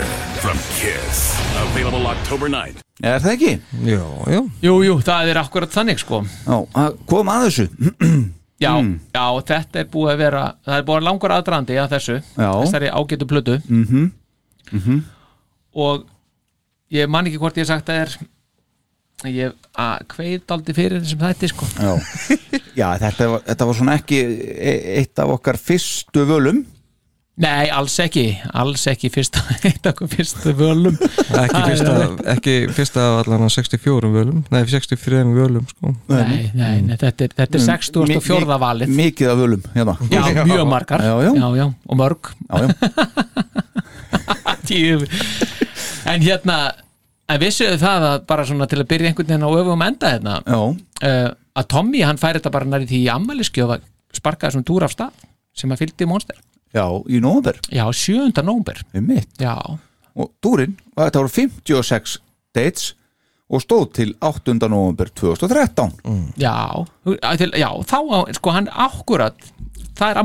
[0.00, 2.80] Monster from Kiss, available October 9th.
[3.04, 3.50] er það ekki?
[3.84, 4.40] Já, já.
[4.64, 6.20] Jú, jú, það er akkurat þannig sko.
[6.46, 7.66] Já, að kom að þessu.
[8.60, 8.72] Já,
[9.12, 12.48] já, þetta er búið að vera það er búið að langur aðdrandi að þessu Já.
[12.62, 13.58] þessari ágætu plötu.
[13.68, 14.10] Mm
[14.72, 14.98] -hmm.
[15.74, 16.04] og
[16.92, 21.24] ég man ekki hvort ég hef sagt það er ég að kveið aldrei fyrir þessum
[21.26, 21.70] þætti sko.
[21.76, 21.92] Já,
[22.76, 24.20] Já þetta, var, þetta var svona ekki
[24.56, 26.64] e- eitt af okkar fyrstu völum
[27.40, 29.40] Nei, alls ekki, alls ekki fyrsta,
[30.14, 30.98] fyrstu völum.
[31.40, 31.94] Ekki fyrsta,
[32.34, 34.42] ekki fyrsta af allan að 64 völum.
[34.52, 35.94] Nei, 64 völum sko.
[36.12, 36.98] Nei, nei, nei.
[37.00, 38.58] þetta, er, þetta er 64.
[38.66, 38.92] valið.
[38.98, 39.96] Mikið af völum hérna.
[40.12, 41.06] Já, mjög margar.
[41.06, 41.48] Já, já.
[41.62, 42.30] já, og mörg.
[42.50, 42.70] Já, já.
[44.70, 45.00] Djú.
[46.10, 46.58] En hérna
[47.30, 50.36] en vissuðu það að bara svona til að byrja einhvern veginn á öfum enda hérna
[50.44, 51.26] Já, uh,
[51.56, 53.84] að Tommy hann færi þetta bara næri því í ammæliskjöf að
[54.16, 55.26] sparka þessum túr af stað
[55.56, 56.38] sem að fylgdi Monster
[56.74, 57.58] já, í nóvember.
[57.72, 58.42] Já, 7.
[58.46, 59.56] nómber um mitt Já,
[60.14, 62.18] og túrin, þetta voru 56
[62.54, 62.94] dates
[63.50, 64.54] og stóð til 8.
[64.70, 66.54] november 2013 já,
[67.26, 67.98] að til, já þá,
[68.38, 69.36] sko hann akkurat
[69.98, 70.20] það er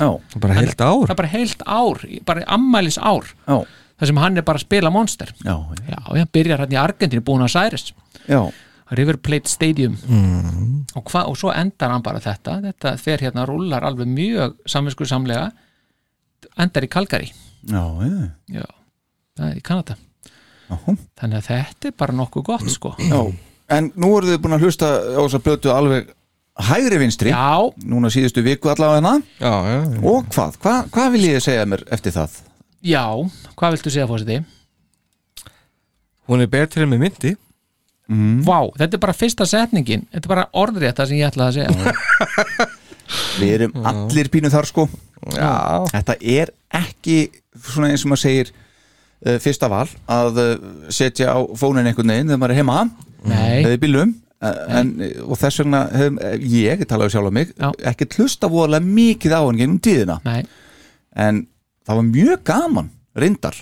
[0.00, 0.10] Já,
[0.40, 1.06] Bara heilt ár.
[1.08, 3.58] það bara heilt ár, bara ammælis ár já,
[4.00, 5.34] þar sem hann er bara að spila Monster.
[5.44, 5.56] Já,
[5.88, 7.92] Já, hann byrjar hann í Argentínu búin að Særis
[8.28, 8.40] já,
[8.90, 9.96] River Plate Stadium.
[10.08, 10.86] Mm.
[10.94, 12.58] og, hva, og svo endar hann bara þetta.
[12.68, 15.50] Þetta fer hérna rúlar alveg mjög samvinsku samlega
[16.60, 17.30] endar í Calgary.
[17.64, 18.28] Já, já,
[18.60, 18.66] já,
[19.38, 19.96] það er í Kanada.
[20.64, 20.76] Já.
[21.20, 22.94] þannig að þetta er bara nokkuð gott sko.
[22.98, 23.18] Já.
[23.74, 26.10] En nú eru þið búin að hlusta á þess að blötu alveg
[26.68, 27.32] hægri vinstri.
[27.32, 29.14] Já, núna síðustu viku allavega hérna.
[29.40, 32.36] Já, já, já og hvað, Hva, hvað vil ég segja mér eftir það?
[32.84, 33.04] já,
[33.56, 34.38] hvað viltu segja fórseti?
[36.28, 37.34] Hún er betri með myndi.
[38.44, 40.04] Vá, þetta er bara fyrsta setningin.
[40.12, 42.68] Þetta er bara orðrétt það sem ég ætlaði að segja.
[43.40, 44.84] Við erum allir pínu þar sko
[45.32, 45.84] Já.
[45.92, 47.18] Þetta er ekki
[47.54, 50.52] svona eins og maður segir uh, fyrsta val að uh,
[50.92, 52.78] setja á fónin einhvern veginn þegar maður er heima.
[53.24, 54.10] Nei, eða í bílum
[54.44, 54.90] uh, en,
[55.24, 57.68] og þess vegna hef, ég, ég talaði sjálf á mig Já.
[57.92, 60.18] ekki hlusta voðalega mikið á hann gennum tíðina.
[60.26, 60.42] Nei,
[61.14, 61.44] en
[61.86, 63.56] það var mjög gaman reyndar,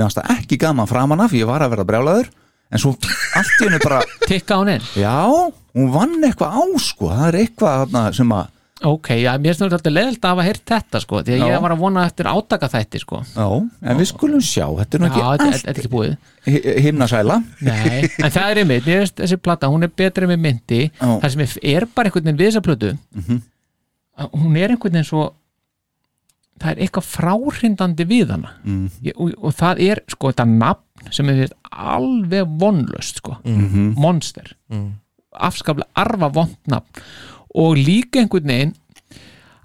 [0.00, 2.30] fannst það ekki gaman framan af, ég var að vera brjálaður
[2.70, 4.00] en svo allt í hennu bara
[4.30, 4.86] tikka hún inn.
[5.00, 5.26] Já,
[5.74, 8.52] hún vann eitthvað á sko, það er eitthvað sem að
[8.82, 11.48] Ok, já, mér finnst þetta leðilt að hafa heyrt þetta sko, því að Já.
[11.52, 13.46] ég var að vona eftir átaka þætti sko já,
[13.82, 18.46] en við skulum sjá, þetta er Já, ekki þetta allt þetta himnasæla Nei, en það
[18.54, 21.04] er einmitt, mér finnst þessi plata hún er betri með myndi, Já.
[21.04, 21.20] Mhm.
[21.20, 22.94] það sem er, bara einhvern veginn við þessa plötu
[24.20, 25.26] að hún er einhvern veginn svo
[26.60, 28.86] það er eitthvað fráhrindandi við hana Mhm.
[29.04, 33.92] ég, og, og það er sko þetta nafn sem er alveg vonlöst sko, Mhm.
[33.96, 34.54] monster
[35.36, 37.04] afskaplega arfa vond nafn
[37.54, 38.74] og líka einhvern veginn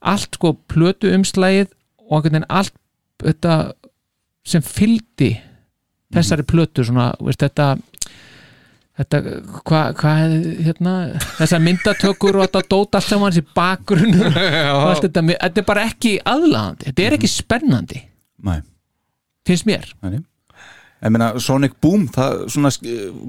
[0.05, 1.71] allt sko plötu umslægið
[2.05, 2.75] og einhvern veginn allt
[3.23, 3.57] þetta
[4.45, 5.33] sem fylgdi
[6.13, 7.75] þessari plötu svona, veist, þetta
[8.95, 9.21] þetta,
[9.65, 10.13] hvað hva,
[10.67, 10.93] hérna,
[11.39, 15.89] þessar myndatökur og þetta dót allt saman þessi bakgrunnur og allt þetta, þetta er bara
[15.89, 18.05] ekki aðlaðandi, þetta er ekki spennandi.
[18.45, 18.59] Nei,
[19.47, 19.89] finnst mér.
[20.05, 20.21] Nei
[21.04, 22.70] Ég meina, Sonic Boom, það svona,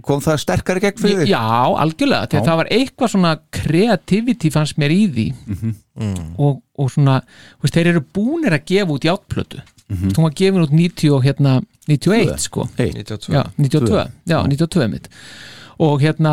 [0.06, 1.30] kom það sterkari gegn fyrir þig?
[1.32, 1.40] Já,
[1.82, 2.46] algjörlega, því að Já.
[2.46, 5.26] það var eitthvað svona kreativity fannst mér í því.
[6.38, 9.60] Og, og svona þú veist, þeir eru búnir að gefa út játplötu.
[9.90, 11.56] Þú var gefin út 90 og hérna
[11.90, 15.10] 91 sko, Hey, 92 já, 92 já, 92 mitt.
[15.78, 16.32] Og hérna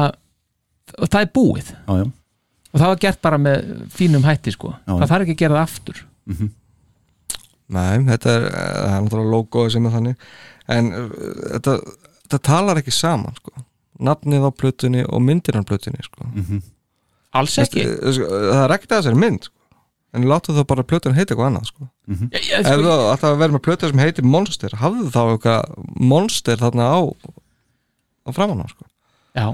[0.97, 1.73] og það er búið.
[1.75, 2.07] Já, já,
[2.73, 4.97] og það var gert bara með fínum hætti sko, Já, já.
[5.03, 6.03] það þarf ekki að gera það aftur.
[7.73, 10.25] Nei, þetta er, eh, það er náttúrulega logoið sem er þannig
[10.71, 11.09] en uh,
[11.55, 11.77] þetta,
[12.27, 13.51] þetta talar ekki saman sko.
[14.03, 16.29] nafnið á plötunni og myndin á plötunni sko.
[17.33, 19.57] alls ekki Sko, það er ekkert að þessari mynd sko.
[20.13, 21.87] en láttu þá bara plötun heita eitthvað annað sko.
[22.07, 25.21] Já, já, ef sko, þú alltaf að vera með plötu sem heitir Monster hafðu þá
[25.33, 25.77] eitthvað
[26.13, 26.99] Monster þarna á
[28.23, 28.85] á framan á sko.
[29.33, 29.47] já,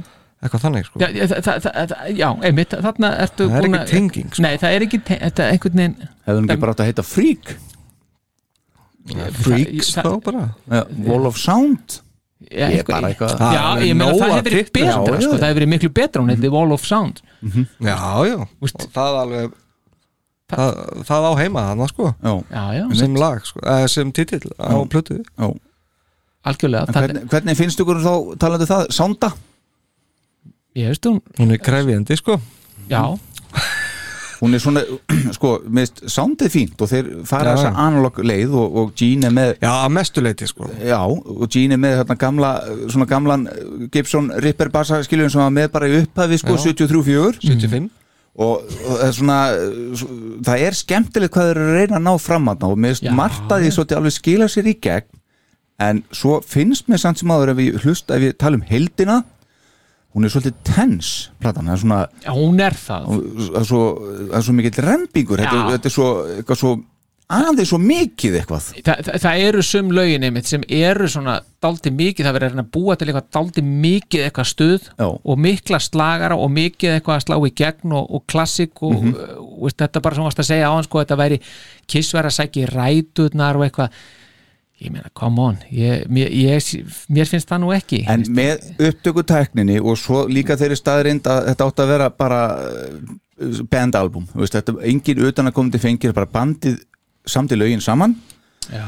[0.43, 0.99] eitthvað þannig sko.
[0.99, 4.43] já, það, það, það, já einmitt, þarna ertu Það er ekki tenging, sko.
[4.45, 5.95] Nei, það er ekki te- þetta einhvern veginn
[6.28, 7.55] Hefðu hann ekki bara átt að heita Freak
[9.39, 10.43] Freaks þá bara.
[10.72, 11.99] Ja, Wall of Sound.
[12.49, 15.34] Já, Ég eitthvað- bara eitthvað Já, ég meina það hefur verið betra Já, já, sko,
[15.34, 15.39] já.
[15.39, 17.22] það hefur verið miklu betra hún hefði Wall of Sound.
[17.84, 17.97] Já,
[18.30, 19.51] já, og það alveg
[20.49, 20.80] það,
[21.10, 22.07] það á heima þannig sko.
[22.24, 25.20] Já, Já, já, sem lag, sko, eða sem titill á plötu.
[25.38, 25.49] Já.
[26.49, 29.34] Algjörlega það, hvernig, finnst ykkur þá talandi það, Sounda?
[30.80, 32.39] Ég veist hún, hún er krefjandi sko.
[32.89, 33.03] Já
[34.40, 34.84] Hún er svona,
[35.38, 39.54] sko, minnst Soundið fínt og þeir fara þessa analog leið og, og Gene er með
[39.60, 40.70] já, mestuleiti sko.
[40.80, 42.52] Já, og Gene er með þarna gamla
[42.88, 46.72] svona gamlan eh, Gibson Ripper bassa skiljum sem var með bara í upphafi sko, Já.
[46.72, 47.90] 73-4 75
[48.40, 50.04] og, og það er svona eh,
[50.48, 52.68] það er skemmtilegt hvað þeir reyna að ná fram að
[53.18, 55.10] margt að því svolítið alveg skila sér í gegn.
[55.80, 59.22] En svo finnst mér samt sem áður ef við hlust, ef við tala um heldina
[60.16, 61.10] hún er svolítið tens
[61.41, 63.10] platan, er svona Já, hún er það.
[63.49, 63.84] Það er svo,
[64.22, 65.43] það er svo mikill rembingur.
[65.43, 65.68] Þetta, Já.
[65.76, 66.07] þetta er svo,
[66.38, 66.72] eitthvað svo
[67.30, 68.68] aðeins svo mikið eitthvað.
[68.82, 72.72] Þa, það, það eru sum lögin einmitt sem eru svona daldi mikið, það verður að
[72.74, 75.05] búa til eitthvað daldi mikið eitthvað stuð Já.
[75.05, 79.18] og mikla slagara og mikið eitthvað að slá í gegn og, og klassik og, mm
[79.60, 81.38] og veist, þetta bara sem varst að segja á hann sko, þetta væri
[81.89, 83.97] kiss verið að sækja í ræturnar og eitthvað
[84.80, 85.58] ég meina, come on.
[85.74, 88.02] Ég, mér, ég, mér finnst það nú ekki.
[88.10, 93.62] En með upptökutækninni og svo líka þeirri staðrind að þetta átti að vera bara uh,
[93.72, 96.80] bandalbum, þetta engin utan að komandi fengir, bara bandið
[97.30, 98.18] samt í lögin saman.
[98.70, 98.86] Já.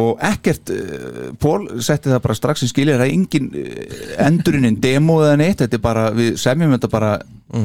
[0.00, 5.20] og ekkert, uh, Pól setti það bara strax í skilir, er engin uh, endurinn demo
[5.24, 7.12] eða neitt, þetta er bara við semjum þetta bara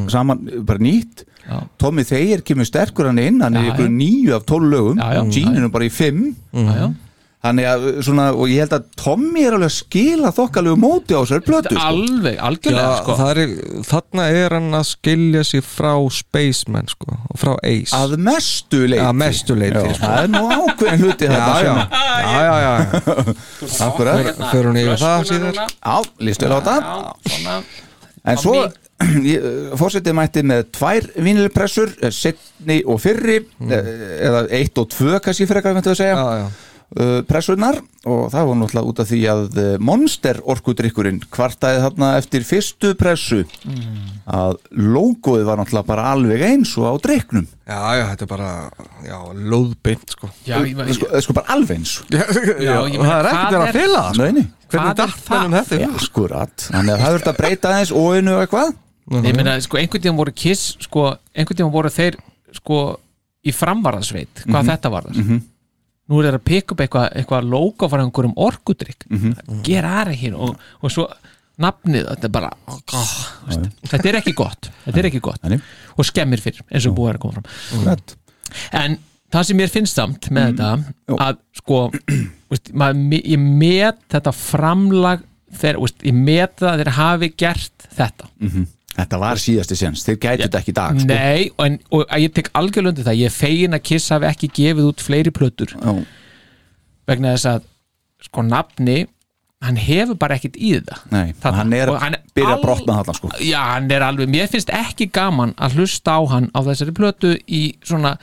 [0.09, 1.59] saman bara nýtt, Já.
[1.77, 5.69] Tommy Thayer kemur sterkur hann inn, hann er ykkur nýju af tólf lögum, er nú
[5.73, 6.31] bara í fimm.
[6.57, 6.87] Já.
[7.45, 11.21] Þannig að svona, og ég held að Tommy er alveg að skila þokkalegu móti á
[11.29, 11.83] sér plötu sko.
[11.91, 13.17] alveg, Já, algjörlega sko.
[13.19, 13.51] það er,
[13.89, 19.03] þarna er hann að skilja sig frá Spaceman sko, og frá Ace að mestu leiti
[19.05, 20.05] Að mestu leyti, Já, sko.
[20.09, 21.77] það er nú ákveðin hluti já, þetta já, sem-
[22.25, 23.85] já, já, já.
[23.89, 24.31] Akkurat.
[24.51, 25.95] fyrir hún yfir það síðar Já,
[26.29, 26.97] lístu á þetta Já,
[27.35, 27.59] svona
[28.25, 28.55] En svo
[29.79, 33.89] fórsetið mætti með tvær vinilpressur setni og fyrri eh,
[34.25, 36.47] eða eitt og tvö kannski frekar myndi að segja já, já.
[36.99, 42.09] Uh, pressurnar og það var náttúrulega út af því að uh, Monster orkudrykkurinn kvartaði þarna
[42.19, 43.41] eftir fyrstu pressu.
[44.29, 48.49] Að logoið var náttúrulega bara alveg eins og á dryknum já, já, þetta er bara
[49.05, 49.17] já,
[49.53, 50.29] lóðbeint sko.
[50.45, 51.95] Já, ég, Það er sko, er sko bara alveg eins.
[52.13, 54.45] Já, ég meina, það er ekkert að það, sko.
[54.75, 55.29] Hvernig er það?
[55.29, 56.01] mennum þetta ja, hug?
[56.05, 58.71] skurat Þannig að það verður að breyta aðeins óinu og eitthvað.
[59.25, 61.03] Ég meina, sko, einhvern tíðan voru Kiss sko,
[61.37, 62.17] einhvern tíðan voru þeir
[62.57, 62.79] sko,
[63.45, 64.69] í framvarðarsveit, hvað Mhm.
[64.71, 65.09] þetta var
[66.09, 69.07] nú er þeir að pikka upp eitthvað eitthva logo frá einhverjum orkudrykk.
[69.09, 69.61] Mhm.
[69.65, 71.07] gera aðra hér og, og svo
[71.61, 73.15] nafnið, þetta er bara oh,
[73.47, 75.45] veist, þetta er ekki gott, er ekki gott.
[75.95, 77.51] Og skemmir fyrir, eins og búið er að koma fram.
[77.71, 78.15] Skurat
[78.75, 78.97] en
[79.33, 80.55] það sem mér finnst samt með Jú.
[80.55, 81.79] þetta að sko
[82.51, 85.25] veist, maður, ég met þetta framlag
[85.55, 88.29] þegar, veist, ég met það að þeir hafi gert þetta
[88.95, 91.09] Þetta var síðasti séns, þeir gætu þetta ekki í dag sko.
[91.09, 93.17] Nei, en, og ég tek algjörlega undir það.
[93.25, 95.73] Ég fegin að Kiss hafi ekki gefið út fleiri plötur.
[95.75, 95.91] Já,
[97.09, 97.67] vegna þess að
[98.25, 99.03] sko nafni
[99.65, 101.57] hann hefur bara ekkit í þetta Nei, Þarna.
[101.59, 103.29] hann er að byrja að brotna þarna sko.
[103.43, 107.31] Já, hann er alveg, mér finnst ekki gaman að hlusta á hann á þessari plötu
[107.47, 108.15] í svona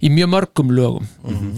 [0.00, 1.08] í mjög mörgum lögum.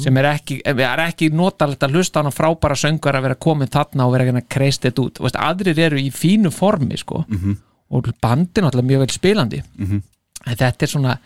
[0.03, 3.70] Sem er ekki, er ekki notalegt að hlusta á hann frábæra söngar að vera komin
[3.70, 7.22] þarna og vera ekki að kreist þetta út aðrir eru í fínu formi sko
[7.93, 9.62] og bandin alltaf mjög vel spilandi.
[10.47, 11.16] En þetta er svona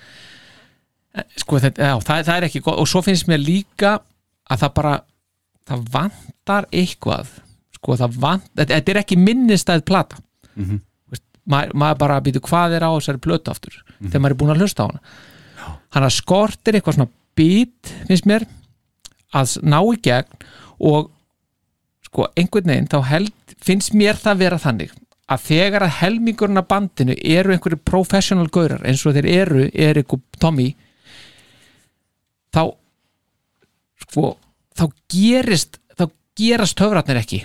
[1.14, 2.80] eh, sko þetta, já, það, það er ekki gott.
[2.82, 3.96] Og svo finnst mér líka
[4.50, 4.94] að það bara
[5.66, 7.30] það vantar eitthvað.
[7.78, 10.18] Sko það vant, þetta, er ekki minnistæð plata.
[11.12, 14.54] Veist, maður, maður bara býtu hvað er á þessari plötu aftur þegar maður er búin
[14.54, 15.16] að hlusta á hana.
[15.94, 18.46] Hann að skortir eitthvað svona bít finnst mér
[19.36, 20.46] að ná í gegn
[20.86, 21.10] og
[22.06, 24.94] sko einhvern veginn þá held, finnst mér það vera þannig
[25.26, 30.14] að þegar að helmingurinn af bandinu eru einhverju professional gaurar eins og þeir eru Erik
[30.14, 30.70] og Tommy
[32.54, 32.62] þá
[34.06, 34.36] sko
[34.76, 37.40] þá gerist þá gerast höfratnir ekki.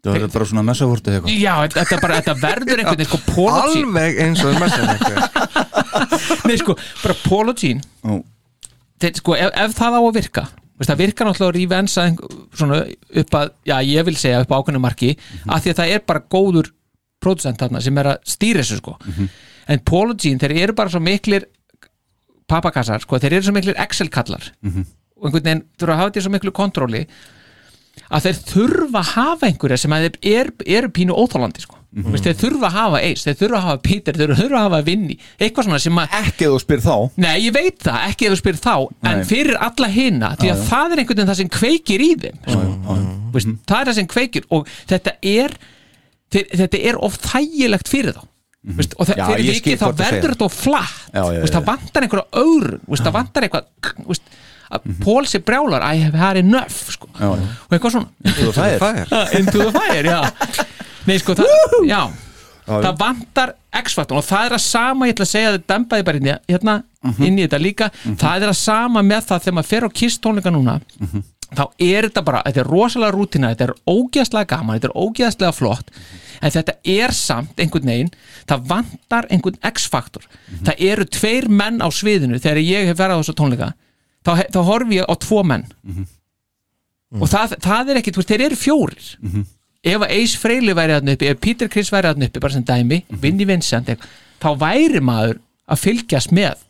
[0.00, 1.40] Það verður bara svona messavort eða eitthvað.
[1.42, 4.86] Já, þetta, bara, þetta verður einhvern veginn sko Gene alveg eins og messan
[6.48, 7.16] nei sko, bara
[8.08, 8.14] Ó,
[9.02, 10.46] þeir, sko, ef, ef það á að virka
[10.80, 12.06] veist, það virkar náttúrulega rífensa
[12.56, 12.80] svona
[13.22, 15.14] upp að, já ég vil segja upp á ákveðnu marki
[15.46, 16.70] af því að það er bara góður
[17.20, 18.94] producent þarna sem er að stýra þessu sko.
[19.70, 21.44] En Paul og Gene, þeir eru bara svo miklir
[22.50, 24.48] papakassar, sko, þeir eru svo miklir Excel-kallar.
[25.20, 27.02] Og einhvern veginn þurfa að hafa þetta svo miklu kontróli
[28.10, 31.76] að þeir þurfa að hafa einhverja sem þeir er, eru pínu óþálandi sko.
[31.90, 34.78] Mm þeir þurfa að hafa Ace, þeir þurfa að hafa Peter þeir þurfa að hafa
[34.86, 36.94] Vinny, eitthvað svona sem að Ekki ef þú spyr þá.
[37.24, 38.74] Nei, ég veit það, ekki ef þú spyr þá
[39.10, 39.24] en Nei.
[39.26, 42.96] fyrir alla hina, því að það er einhvern veginn það sem kveikir í þeim sko.
[43.34, 45.56] Veist, það er það sem kveikir og þetta er
[46.30, 48.22] þeir, þetta er of þægilegt fyrir þá.
[48.78, 50.96] Veist, og það, Já, fyrir vikið þá verður þetta flatt.
[51.10, 51.56] Já, já, Veist, já.
[51.58, 54.34] það vantar einhverja öðrun það vantar eitthvað veist,
[54.70, 57.08] að Pól sé brjálar I have had enough sko.
[57.18, 58.10] Og eitthvað svona.
[58.54, 60.68] Það er Ah, Into the fire, já
[61.10, 62.00] Nei, sko, það, já.
[62.70, 66.20] Það vantar X-faktor og það er að sama, ég ætla að segja þetta dembaði bara
[66.20, 66.74] inn í, hérna,
[67.26, 67.90] inn í þetta líka.
[68.20, 70.76] Það er að sama með það þegar maður fer á Kiss tónleika núna
[71.50, 75.52] þá er þetta bara, þetta er rosalega rútina þetta er ógeðslega gaman, þetta er ógeðslega
[75.56, 75.90] flott
[76.40, 78.12] en þetta er samt einhvern veginn,
[78.48, 80.24] það vantar einhvern X-faktor,
[80.62, 83.72] það eru tveir menn á sviðinu þegar ég hef verið á þessu tónleika
[84.24, 85.66] þá, þá horfi ég á tvo menn.
[87.18, 89.08] Og það, það er veist, þeir eru fjórir
[89.84, 92.66] ef að Ace Frehley væri þarna uppi ef Peter Criss væri þarna uppi, bara sem
[92.68, 94.12] dæmi Vinnie Vincent, eitthvað,
[94.42, 95.38] þá væri maður
[95.70, 96.60] að fylgjast með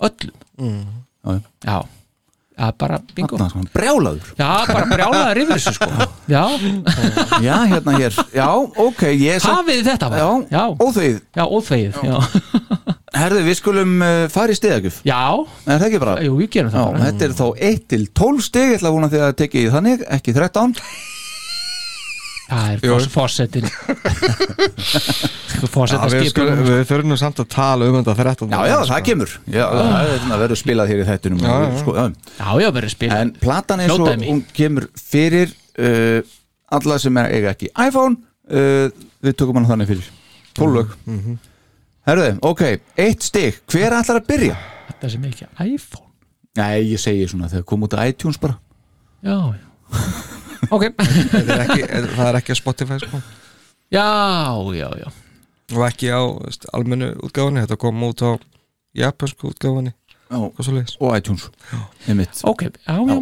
[0.00, 0.36] öllum.
[0.60, 1.34] Já,
[1.66, 1.78] já,
[2.60, 3.36] já bara bingo.
[3.40, 4.30] Svona Brjálaður.
[4.38, 6.08] Já, bara brjálaður yfir þessu sko.
[6.30, 6.42] Já,
[7.44, 8.16] Já, hérna hér.
[8.36, 8.48] Já,
[8.86, 11.20] ok, ég hafið þetta Já, já, óþvegið.
[11.36, 12.18] Já óþvegið já,
[13.20, 15.18] Herðu, við skulum uh, fara í stiðagjöf já,
[15.66, 16.12] Er það ekki bara?
[16.24, 17.06] jú, við gerum það bara.
[17.08, 20.04] þetta er þá 1 til 12 stig Ég ætla að vona því að tekið þannig,
[20.18, 20.76] ekki 13
[22.50, 23.66] það er fossetin
[25.60, 26.30] Já, fosseta við,
[26.88, 29.34] þurfum nú samt að tala um þetta 13 Já, já, það kemur.
[29.50, 31.68] Já, það er verður spilað hér í þættunum Já, já.
[31.82, 32.04] Sko, já.
[32.40, 34.30] já, já, verður spil En platan eins og Hljóðdæmi.
[34.30, 36.18] hún kemur fyrir uh,
[36.78, 38.18] alla sem er eiga ekki iPhone
[38.50, 38.90] uh,
[39.20, 40.06] Við tökum hann þannig fyrir.
[40.56, 40.92] 12 lög.
[42.08, 42.62] Herðu, ok,
[43.04, 43.58] eitt stig.
[43.68, 44.54] Hver ætlar að byrja?
[45.00, 46.08] þetta sem ekki iPhone.
[46.58, 48.58] Nei, ég segi svona þegar kom út á iTunes bara.
[49.24, 49.66] Já, já
[50.68, 51.82] ok, Þetta er ekki,
[52.16, 53.20] það er ekki á Spotify sko.
[53.94, 54.06] já,
[54.76, 55.08] já, já.
[55.70, 58.30] Og ekki á veist, almennu útgáfunni þetta kom út á
[58.98, 59.94] japansku útgáfunni.
[60.30, 60.38] Já,
[61.00, 61.48] og iTunes.
[62.06, 62.42] Einmitt.
[62.46, 63.16] ok, já, já.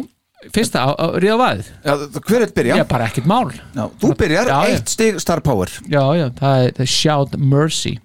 [0.53, 1.71] fyrsta, á, á, ríða vaðið.
[1.85, 1.93] Já,
[2.27, 2.75] hver er byrja?
[2.81, 3.49] Já, bara ekkert mál.
[3.73, 4.75] Já, þú byrjar, Já, já.
[4.75, 5.71] eitt stig Star Power.
[5.89, 7.95] Já, já, það er, það er Shout Mercy.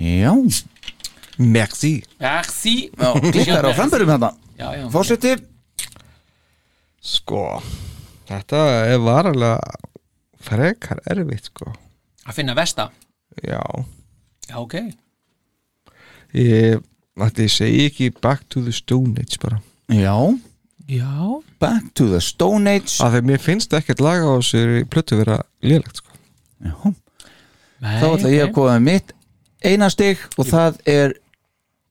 [0.00, 0.34] Já,
[1.40, 2.02] Merci.
[2.20, 2.90] Merci.
[3.00, 4.08] Já Gítar á frambörum
[4.58, 5.36] já Fórseti
[7.00, 7.44] sko
[8.28, 8.60] þetta
[8.92, 9.56] er varalega
[10.40, 11.72] frekar erfitt sko.
[12.26, 12.90] Að finna vesta?
[13.44, 13.60] Já.
[14.48, 14.76] Já, ok.
[16.36, 16.80] Ég,
[17.20, 19.60] ætli ég segi ekki Back to the Stone Age bara.
[19.90, 20.14] Já,
[20.90, 21.42] Já.
[21.60, 22.98] Back to the Stone Age.
[23.04, 26.10] Af því mér finnst ekkert laga á sér í plötu vera lélegt sko.
[26.64, 26.74] Já,
[27.80, 29.12] Nei, þá ætla ég að koma með mitt
[29.64, 31.14] eina stig og það er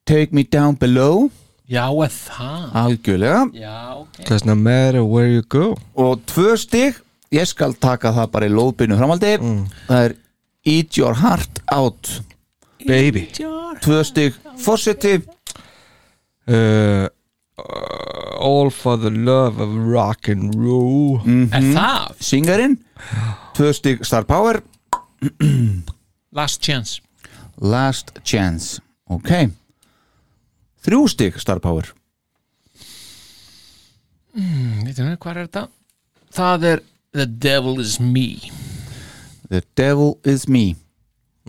[0.09, 1.29] Take Me Down Below
[1.69, 2.61] Já, er það?
[2.73, 3.41] Algjörlega.
[3.53, 4.23] Já, ok.
[4.25, 5.75] Doesn't no matter where you go.
[5.93, 6.97] Og tvö stig
[7.29, 9.35] ég skal taka það bara í lóðbyrnu framaldi
[9.85, 10.15] það er
[10.65, 12.09] Eat Your Heart Out.
[12.87, 13.27] Baby.
[13.83, 15.19] Tvö stig Fórseti
[16.49, 17.05] uh,
[18.39, 21.21] all for the love of rock and roll.
[21.53, 22.17] Er það?
[22.31, 22.79] Singarinn.
[23.53, 24.63] Tvö stig Star Power.
[26.33, 27.01] Last Chance.
[27.61, 28.81] Last Chance.
[29.09, 29.58] Ok
[30.85, 31.89] þrjú stig Star Power.
[34.35, 35.65] Veitum við, hvað er þetta?
[36.35, 36.81] Það er
[37.17, 38.27] The Devil Is Me.
[39.49, 40.75] The Devil Is Me.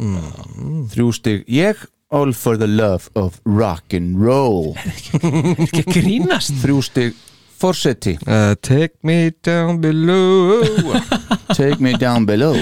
[0.01, 1.49] Þrjú stig.
[1.51, 4.75] Ég All for the love of rock and roll.
[5.63, 6.57] Ekki grínast.
[6.59, 7.21] Þrjú stig.
[7.61, 8.17] Forseti.
[8.27, 10.65] Uh, take me down below.
[11.55, 12.57] Take me down below.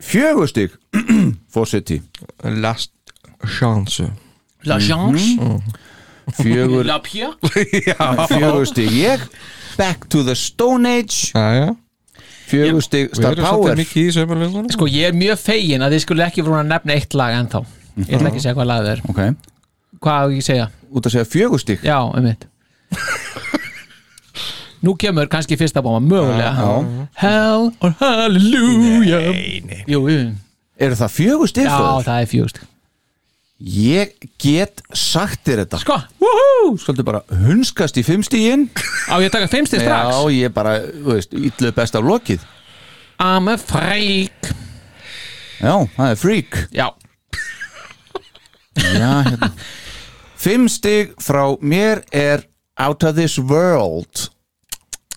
[0.00, 0.72] Fjögur stig.
[1.52, 2.00] Forseti.
[2.44, 2.92] Last
[3.44, 4.08] chance
[4.66, 5.36] La Chance
[6.42, 7.30] fjögur, La Pia
[8.30, 8.90] fjögur stig.
[8.92, 9.22] Ég
[9.78, 11.30] Back to the Stone Age.
[11.34, 11.68] Jæja,
[12.50, 13.12] fjögur stig.
[13.12, 13.78] Við Star Power.
[14.74, 17.62] Sko, ég er mjög fegin að þið skulle ekki voru að nefna eitt lag ennþá.
[18.02, 19.04] Ég ætla ekki að segja hvað lag það er.
[19.12, 19.20] Ok,
[20.02, 20.66] Hvað á ég að segja?
[20.88, 21.80] út að segja fjögur stig.
[21.86, 22.44] Já, um mitt.
[24.82, 26.52] Nú kemur kannski fyrsta bóma, mögulega.
[27.18, 29.32] Hell or Hallelujah.
[29.34, 30.18] Nei, nei Jú, jú,
[30.78, 32.60] eru það fjögur stig já, það er fjögust
[33.58, 35.80] ég get sagt þér þetta.
[35.82, 36.76] Sko, woohoo!
[36.78, 38.68] Svolítið bara hunskast í fimm stígin
[39.10, 40.20] Á ég taka fimmstið já, strax?
[40.36, 42.46] Ég bara, þú veist, ítluð best af lokið.
[43.18, 44.52] I'm a freak.
[45.58, 46.60] Já, það er freak.
[46.70, 46.86] Já,
[48.78, 49.50] já, hérna.
[50.38, 52.46] Fimm stig frá mér er
[52.78, 54.28] Out of this world.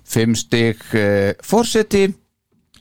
[0.04, 2.08] Fimm stig uh, Forseti.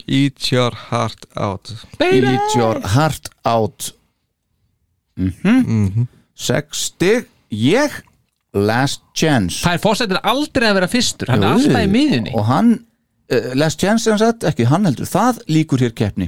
[0.09, 1.69] Eat your heart out.
[1.99, 2.33] Baby!
[2.33, 3.93] Eat your heart out
[5.21, 6.07] Mhm.
[6.35, 7.27] Sex stig.
[7.51, 7.91] Ég
[8.55, 9.61] Last chance.
[9.63, 11.29] Það er fórsetir aldrei að vera fyrstur.
[11.31, 12.71] Hann er alltaf í miðunni Og hann
[13.31, 16.27] uh, Last chance er hann sagt Ekki hann heldur Það líkur hér keppni.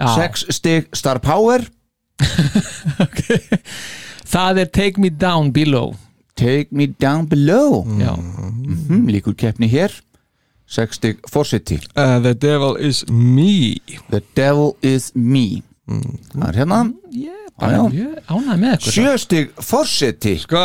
[0.00, 0.08] Já.
[0.16, 1.62] Sex stig Star Power.
[4.30, 5.94] Það er Take Me Down Below.
[6.40, 7.82] Take me down below.
[7.84, 9.92] Mm, Líkur keppni hér.
[10.70, 11.76] Sex stig Forseti.
[11.96, 13.76] Uh, The devil is me.
[14.10, 15.62] The devil is me.
[15.90, 16.78] Það er hérna.
[17.12, 20.34] Ég ánægð með eitthvað Sjö stig Forseti.
[20.44, 20.64] Sko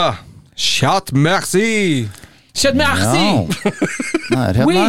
[0.56, 2.08] Shout merci.
[2.56, 2.72] Já.
[2.88, 3.26] Axi
[4.32, 4.86] Það er hérna.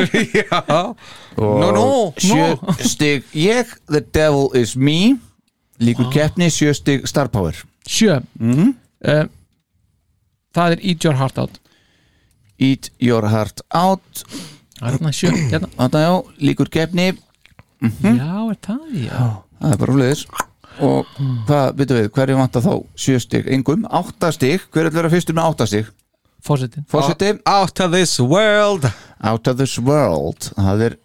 [0.40, 0.60] Já.
[1.38, 1.84] No, no,
[2.18, 2.48] sjö
[2.92, 3.24] stig.
[3.34, 5.16] Ég The devil is me
[5.82, 7.54] Líkur keppni Sjö stig Star Power.
[7.86, 8.20] Sjö.
[8.38, 8.74] Mhm.
[9.06, 9.24] uh,
[10.54, 11.60] Það er Eat Your Heart Out.
[12.62, 14.22] Eat your heart out.
[14.78, 15.66] Hérna sjö hérna.
[15.74, 17.08] Þetta já, líkur keppni.
[17.82, 19.22] Já, er það já.
[19.58, 20.22] Það er bara hlutis
[20.82, 21.06] Og
[21.46, 23.46] hvað, veitum við, hverju vantar þá sjö stig?
[23.54, 25.92] Engum, átta stig, hver er að vera fyrstur með átta stig?
[26.44, 28.84] Fórsetin Fórseti, Out of this world.
[29.22, 30.50] Out of this world.
[30.56, 30.96] Það er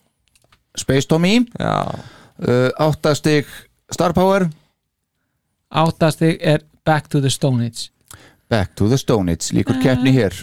[0.76, 1.46] Space Tommy.
[1.60, 3.48] Uh, Átta stig
[3.92, 4.50] Star Power.
[5.70, 7.90] Áttastig er Back to the Stone Age.
[8.50, 10.34] Back to the Stone Age, líkur keppni hér.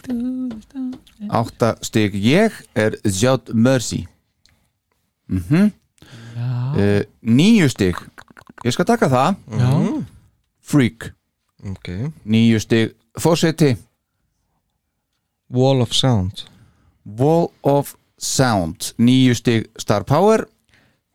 [1.29, 4.07] Átta stig ég er Zjátt Mercy.
[5.27, 5.73] Mm
[6.37, 7.97] uh, Níu stig
[8.65, 9.37] Ég skal taka það.
[9.61, 9.73] Já.
[10.67, 11.11] Freak.
[11.67, 11.91] Ok.
[12.25, 12.95] Níu stig.
[13.21, 13.77] Fórseti
[15.51, 16.45] Wall of sound.
[17.05, 18.93] Wall of Sound.
[18.99, 19.69] Níu stig.
[19.79, 20.47] Star Power.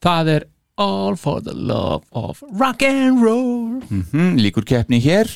[0.01, 0.47] Það er
[0.81, 3.81] All for the love of rock and roll.
[3.91, 5.29] Mm, Líkur keppni hér.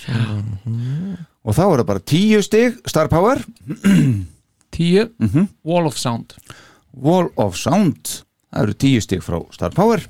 [1.45, 2.80] Og þá er það bara tíu stig.
[2.89, 3.43] Star Power.
[4.76, 5.10] Tíu.
[5.22, 5.49] Mhm.
[5.64, 6.34] Wall of Sound.
[6.95, 8.24] Wall of Sound.
[8.56, 10.01] Það eru tíu stig frá Star Power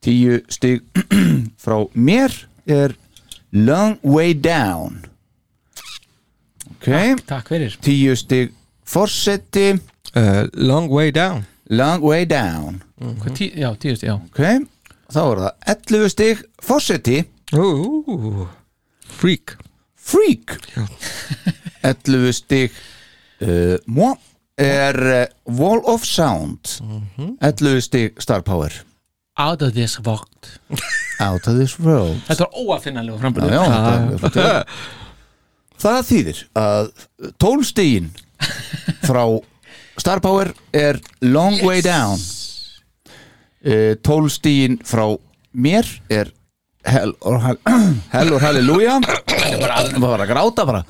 [0.00, 0.80] Tíu stig
[1.62, 2.32] frá mér
[2.66, 2.94] er
[3.52, 5.02] Long Way Down.
[6.70, 6.88] Ok.
[7.28, 7.74] Takk fyrir.
[7.84, 8.54] Tíu stig
[8.88, 9.74] Forseti.
[10.16, 11.44] Uh, Long way down.
[11.70, 12.80] Long Way Down.
[12.98, 14.16] Hvað tí, Já, tíu stig, já.
[14.16, 14.40] Ok.
[15.12, 17.18] Þá er það 11 stig Forseti.
[17.54, 18.48] Ooh.
[19.20, 19.54] Freak.
[19.94, 20.56] Freak.
[21.84, 22.72] 11 stig
[23.44, 24.14] uh, Moi
[24.60, 25.24] er uh,
[25.60, 26.80] Wall of Sound.
[27.44, 28.72] 11 stig Star Power
[29.40, 30.50] Out of this world.
[31.20, 32.18] Out of this world.
[32.28, 34.64] Þetta var óaffinnanlega Já, frambyrðu já, þetta er flott, já.
[35.80, 36.90] Það þýðir að
[37.40, 38.10] 12 stigin
[39.06, 39.22] frá
[40.00, 42.20] Star Power er Long Way Down.
[43.64, 45.06] 12 stigin frá
[45.56, 46.32] mér er
[46.84, 47.58] Hell or, hell,
[48.14, 49.00] hell or Hallelujah.
[49.04, 50.80] Það var að gráta bara.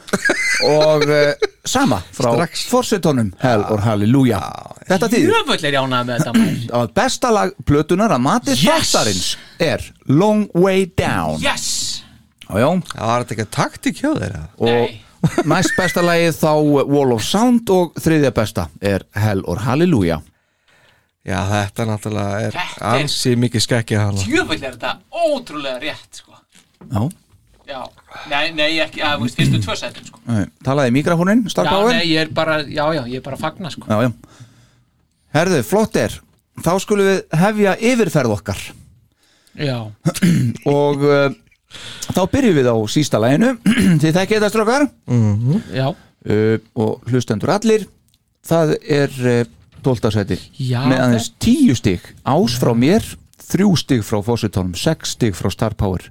[0.69, 2.63] Og uh, sama frá Strax.
[2.71, 4.45] forsetónum Hell or Hallelujah.
[4.87, 6.23] Þetta er
[6.71, 8.91] að besta lag plötunar að mati Yes!
[8.95, 9.29] þáttarins
[9.63, 11.39] er Long Way Down.
[11.43, 12.03] Yes!
[12.47, 12.71] Já, já.
[12.95, 16.51] Það var ekki taktik hjá þeirra og næst besta lagið þá
[16.91, 20.23] Wall of Sound og þriðja besta er Hell or Hallelujah
[21.27, 26.23] Já, þetta náttúrulega er Þetta er- ansi mikið skekki hana Jöfull er þetta ótrúlega rétt
[26.23, 26.33] sko.
[26.91, 27.03] Já,
[27.71, 27.83] Já.
[28.31, 30.19] Nei, nei, ekki, að, veist, fyrstu tvö sætum sko.
[30.27, 33.23] Nei, talaði í mikrofónin, Já, Star Power nei, ég er bara, já, já, ég er
[33.27, 33.87] bara að fagna sko.
[33.87, 34.49] Já, já.
[35.37, 36.17] Herðu, flott er
[36.65, 38.65] þá skulum við hefja yfirferð okkar.
[39.61, 39.77] Já.
[40.81, 41.29] Og uh,
[42.11, 43.53] þá byrjum við á sísta laginu.
[44.03, 44.89] Því það geta strókar
[45.77, 45.87] Já.
[46.21, 47.87] Uh, og hlustendur allir
[48.45, 49.39] það er uh,
[49.85, 50.13] 12.
[50.15, 52.07] seti Já, með aðeins 10 stig.
[52.25, 53.05] Ás frá mér
[53.51, 56.11] 3 stig frá fósitónum 6 stig frá Star Power.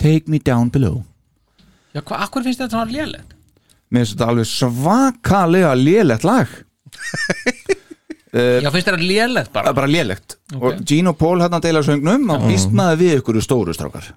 [0.00, 1.02] Take me down below.
[1.94, 3.34] Já, hvað, akkur finnst þetta svona lélegt?
[3.94, 6.50] mér finnst þetta alveg svakalega lélegt lag.
[8.34, 9.70] Já, finnst þetta það bara?
[9.70, 10.36] Er bara lélegt.
[10.58, 14.08] Og Gene og Paul hérna deila söngnum og maður við ykkur stóru strákar.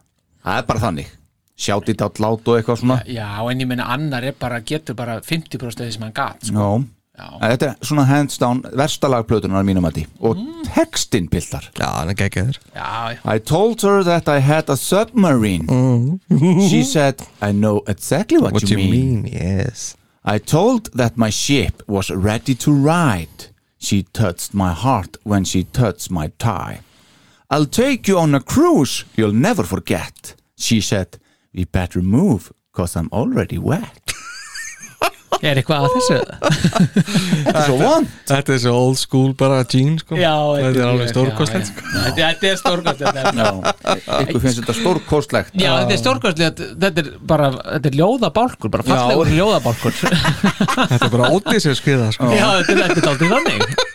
[0.42, 1.12] Það er bara þannig.
[1.58, 2.98] Sjátt í dátt lát og eitthvað svona.
[3.10, 6.50] Já, en ég meina annar er bara, getur bara 50% af því sem hann gat
[6.50, 6.58] sko.
[6.58, 6.97] Já.
[7.18, 7.28] Já.
[7.42, 11.66] Þetta er svona hands down versta lagplötunar mínum að því og textin piltar.
[11.80, 12.60] Já, hann er geggjaður.
[12.76, 15.66] Já, já, I told her that I had a submarine.
[16.70, 19.24] She said I know exactly what, What you, you mean.
[19.24, 19.96] mean, yes.
[20.24, 23.50] I told that my ship was ready to ride.
[23.80, 26.82] She touched my heart when she touched my tie.
[27.50, 31.18] I'll take you on a cruise you'll never forget She said.
[31.54, 34.07] We better move cause I'm already wet
[35.42, 36.18] er eitthvað að þessu?
[37.46, 40.18] Þetta er svo vond Þetta er svo old school bara Gene sko.
[40.18, 41.84] Já, Þetta er alveg já, stórkostlegt já, sko.
[41.88, 42.04] já.
[42.08, 45.58] Þetta þetta er stórkostlegt Já, ykkur finnst þetta stórkostlegt.
[45.58, 46.64] Já, þetta er stórkostlegt.
[46.84, 50.02] Þetta er bara, þetta er ljóðabálkur bara fallegur ljóðabálkur.
[50.88, 52.30] Þetta er bara sér skriða sko.
[52.34, 53.86] Já, þetta er aldrei þannig.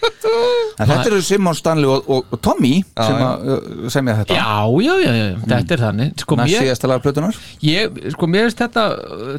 [0.80, 4.38] En þetta eru Simon Stanley og, og, og Tommy sem að uh, semja þetta.
[4.38, 6.14] Já, já, já, já, þetta er þannig.
[6.22, 8.86] Sko, Næst síðasta lag plötunar ég, sko, mér finnst þetta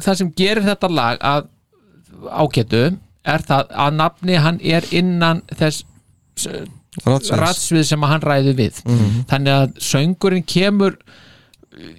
[0.04, 1.50] það sem gerir þetta lag að
[2.30, 2.84] ágætu
[3.24, 5.84] er það að nafni hann er innan þess
[7.40, 8.80] ratsvið sem hann ræði við.
[9.30, 10.96] Þannig að söngurinn kemur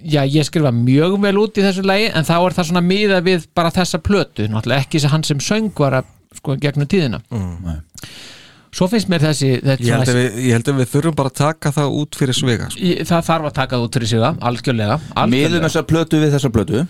[0.02, 3.18] já ég skrifa mjög vel út í þessu lagi en þá er það svona miða
[3.26, 6.06] við bara þessa plötu, náttúrulega ekki sem hann sem söng var að
[6.38, 7.20] sko gegnum tíðina
[8.76, 11.30] svo finnst mér þessi þetta Ég held, að við, ég held að við þurfum bara
[11.32, 12.90] að taka það út fyrir svega sko.
[13.08, 15.62] Það þarf að taka það út fyrir sig það, algjörlega, Miðum algjörlega.
[15.66, 16.82] þessa plötu við þessa plötu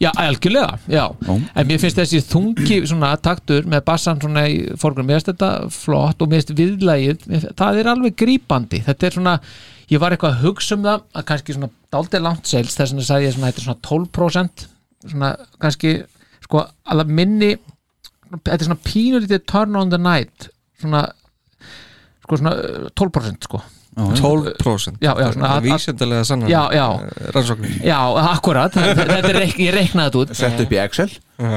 [0.00, 5.10] Já, algjörlega, já En mér finnst þessi þungi svona taktur með bassan svona í fórgrunum
[5.12, 7.26] Mér finnst þetta flott og mér finnst viðlægið
[7.60, 9.34] Það er alveg grípandi Þetta er svona,
[9.92, 13.04] ég var eitthvað að hugsa um það að kannski svona dálítið langt sales þess vegna
[13.10, 14.64] sagði ég svona, þetta er svona 12%
[15.12, 15.30] svona
[15.60, 15.92] kannski,
[16.46, 17.50] sko, alveg minni
[18.32, 20.48] þetta er svona pínulítið turn on the night
[20.80, 21.04] svona
[22.24, 23.60] sko svona uh, 12% sko.
[23.94, 26.86] 12% Já, já, svona er vísindalega sannan Já, já.
[27.30, 27.98] Rannsóknir Já,
[28.32, 30.32] akkurat, þetta er reik, ég reiknaði þetta út.
[30.34, 31.12] Sett upp í Excel.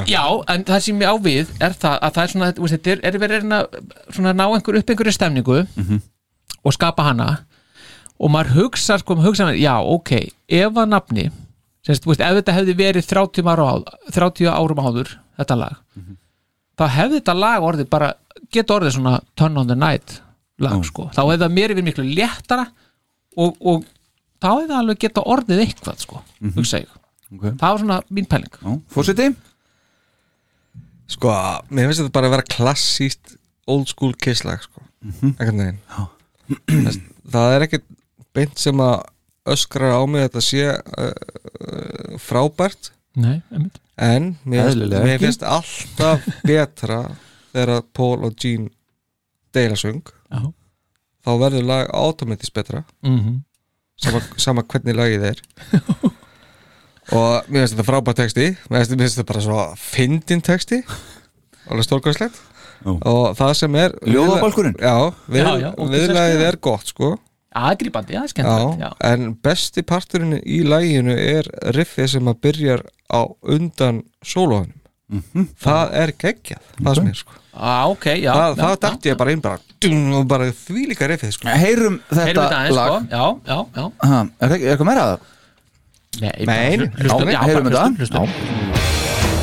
[0.05, 0.22] Já,
[0.53, 3.18] en það sem ég á við er það að það er svona, þetta er, er
[3.24, 3.82] verið að
[4.13, 5.57] svona ná einhver upp einhverju stemningu
[6.61, 7.32] og skapa hana.
[8.22, 10.13] Og maður hugsa, sko, maður hugsa já, ok,
[10.61, 11.28] ef að nafni
[11.88, 13.76] semst, þú veist, ef þetta hefði verið 30 ára á,
[14.13, 15.76] 30 árum áður, þetta lag
[16.78, 18.13] þá hefði þetta lag orðið bara,
[18.53, 20.20] geta orðið svona turn on the night
[20.64, 22.68] lag, sko, þá hefði það mér yfir miklu léttara
[23.38, 23.84] og, og
[24.41, 26.24] þá hefði það alveg geta orðið eitthvað, sko,
[26.55, 26.95] hugsa ég.
[27.28, 27.43] Ok.
[27.60, 28.58] það var svona mín pæling.
[28.93, 29.32] Fórseti
[31.08, 31.32] Sko,
[31.72, 33.38] mér finnst þetta bara að vera klassíst
[33.72, 34.84] old school kisslag sko.
[35.08, 35.78] einhvern veginn.
[36.88, 36.99] Þess,
[37.32, 37.86] Það er ekkert
[38.36, 39.05] beint sem að
[39.47, 42.91] öskrar á mig að þetta sé uh, uh, frábært.
[43.18, 43.80] Nei, einmitt.
[43.97, 46.99] En mér, mér finnst alltaf betra
[47.53, 48.70] þegar Paul og Gene
[49.55, 50.41] deila söng Já.
[51.28, 52.84] þá verður lag automatist betra.
[53.05, 53.43] Mm
[53.97, 55.39] sama, sama hvernig lagið er.
[57.17, 58.47] Og mér finnst þetta frábært texti.
[58.69, 60.82] Mér finnst, þetta bara svo fyndin texti.
[61.67, 62.38] Alveg stórkvæslegt
[62.86, 62.91] Já.
[63.09, 64.75] og það sem er Ljóðabálkurinn?
[64.80, 64.93] já,
[65.28, 67.09] við, Já, já, og viðlagið þessi- er gott sko.
[67.57, 68.21] Aðgripandi, já,
[68.78, 68.89] já.
[69.01, 74.78] en besti parturinn í laginu er riffið sem að byrjar á undan sólóðunum
[75.57, 77.34] það er geggjað það sem er sko.
[77.57, 81.07] Ah, ok, já, það, já, það dætti ég bara inn bara, og bara því líka
[81.07, 81.47] riffið sko.
[81.53, 82.88] Heyrum þetta Heyrum þetta aðeins, lag.
[82.88, 82.99] sko.
[83.11, 83.91] Já, já, já.
[84.09, 85.19] Ha, Er það- er eitthvað meira að það?
[86.17, 87.95] Nei, Nei, hlustum, já, heyrum bara þetta.
[87.97, 89.38] hlustum, hlustum.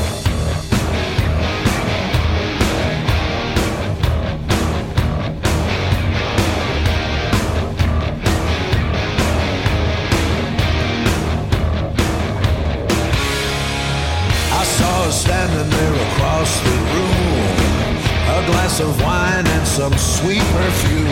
[14.60, 17.96] I saw her standing there across the room,
[18.36, 19.23] a glass of wine
[19.74, 21.08] some sweet perfume.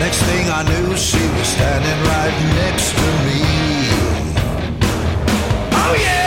[0.00, 3.42] Next thing I knew, she was standing right next to me.
[5.84, 6.17] Oh yeah,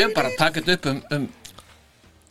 [0.00, 1.28] ég bara taka þetta upp um, um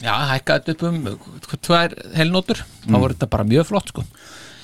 [0.01, 3.01] já, hækkaði þetta upp um tvær helnótur, þá Mm.
[3.03, 4.03] var þetta bara mjög flott sko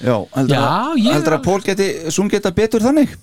[0.04, 3.14] Já, heldur, Já, að, ég- heldur að Pól geti sungið þetta betur þannig?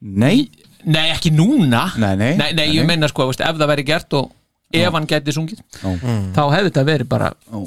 [0.00, 0.48] Nei,
[0.86, 2.36] Nei, ekki núna Nei, nei.
[2.38, 4.30] nei, nei, ég meina sko, veist, ef það væri gert og
[4.72, 5.90] ef hann geti sungið Já.
[6.36, 7.64] þá hefði þetta verið bara Já.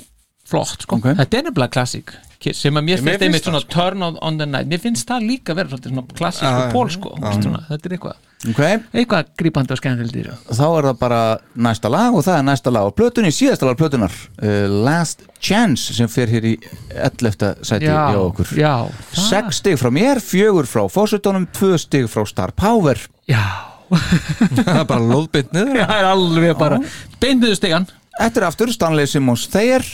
[0.48, 0.96] flott sko.
[1.02, 1.10] Ok.
[1.20, 2.14] þetta er nefnilega klassík
[2.56, 5.76] sem að mér finnst einmitt svona turn on, the night mér finnst það líka verið
[5.84, 8.16] svona klassísku pól sko, þetta er eitthvað
[8.50, 8.62] ok.
[8.98, 10.36] Eitthvað grípandi og þessu.
[10.50, 11.20] Þá er það bara
[11.68, 15.22] næsta lag og það er næsta lag á plötunni, síðasta lag á plötunar uh, Last
[15.42, 16.54] Chance sem fer hér í
[16.96, 17.52] 11.
[17.66, 18.54] sæti já, hjá okkur.
[18.58, 18.74] já,
[19.14, 22.98] það- 6 stig frá mér, 4 frá Fossutónum 2 stig frá Star Power.
[23.30, 23.44] Já,
[23.92, 25.82] það er bara lóðbynd niður.
[25.86, 26.82] Það er alveg bara
[27.22, 27.90] beinniðu stegan
[28.22, 29.86] Eftir aftur Stanley Simmons Þeir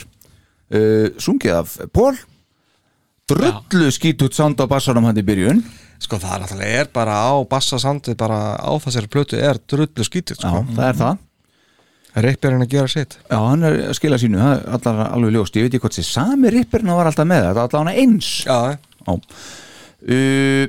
[0.74, 2.16] uh, sungið af Pól
[3.28, 5.62] drullu skít út sound á bassanum hann í byrjun.
[5.98, 10.06] Sko það er alltaf er bara á bassasandið bara á þessari plötu er drullu
[10.38, 10.64] Já, sko.
[10.76, 11.24] það er það.
[12.18, 13.18] Rippirinn að gera sitt.
[13.28, 15.56] Já, hann er að skila sínu, það er allar alveg ljóst.
[15.58, 18.30] Ég veit ekki hvort þessi sami rippirinn var alltaf með þetta allar hann eins.
[18.48, 19.14] Já, Já.
[20.08, 20.66] Uh,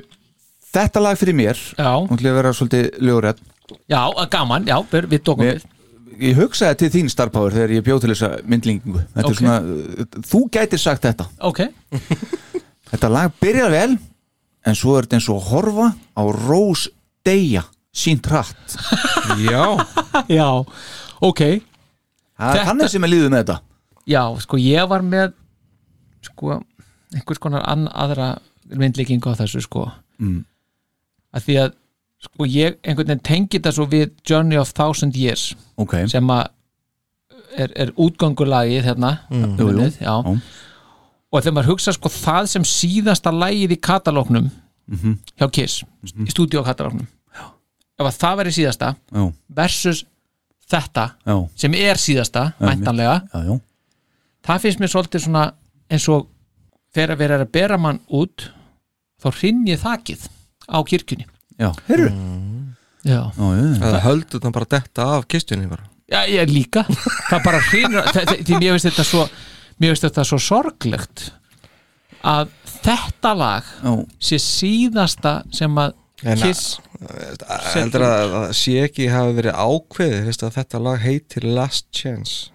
[0.70, 3.40] Þetta lag fyrir mér já, Hún til að vera svolítið ljóðrætt
[3.90, 4.00] já,
[4.30, 5.64] gaman, já, við tókum við
[6.20, 9.30] Ég hugsaði til þín starfpáður þegar ég bjóð til þessa myndlingu Þetta Ok.
[9.30, 11.26] er svona, uh, þú gætir sagt þetta.
[11.48, 11.60] Ok,
[12.90, 13.98] Þetta lag byrjar vel
[14.68, 16.88] En svo er þetta eins og að horfa á Rós
[17.24, 18.76] Deyja sínt hratt
[19.50, 19.64] já.
[20.30, 20.46] já,
[21.26, 21.40] ok.
[22.38, 23.56] Það er þannig sem er líður með þetta.
[24.06, 25.32] Já, sko ég var með
[26.24, 26.60] sko,
[27.16, 28.28] einhvers konar aðra
[28.70, 29.88] myndlíkingu á þessu sko.
[30.22, 30.44] Mm.
[31.34, 31.74] að því að
[32.20, 36.48] sko ég einhvern veginn tengi þetta svo við Journey of Thousand Years Ok, sem að
[37.56, 39.70] er, er útgöngulagið hérna Jú, jú.
[39.70, 40.12] munið, já.
[41.30, 44.50] Og þegar maður hugsa sko það sem síðasta lagið í katalóknum
[44.90, 45.12] Mhm.
[45.38, 47.06] hjá Kiss í stúdíókatalóknum
[48.00, 50.04] ef að það væri síðasta já, versus
[50.70, 52.42] þetta já, sem er síðasta,
[53.46, 53.60] já.
[54.42, 55.44] það finnst mér svolítið svona
[55.90, 56.26] eins og
[56.94, 58.48] þegar við erum að bera mann út
[59.22, 60.26] þá hrinni þakið
[60.66, 61.26] á kirkjunni
[61.60, 61.70] já.
[61.88, 62.10] Heyrðu?
[63.04, 65.86] já, Já, já, Það höldu það bara detta af kistunni bara.
[66.10, 66.82] Já ég líka.
[67.30, 69.26] Það bara hrinur því mér finnst þetta svo
[69.80, 71.26] mér finnst þetta svo sorglegt
[72.26, 72.50] að
[72.82, 73.92] þetta lag já.
[74.20, 76.74] sé síðasta sem að Kiss
[77.72, 78.34] heldur að
[78.84, 79.54] ekki hafi verið
[80.44, 82.50] að þetta lag heitir Last Chance.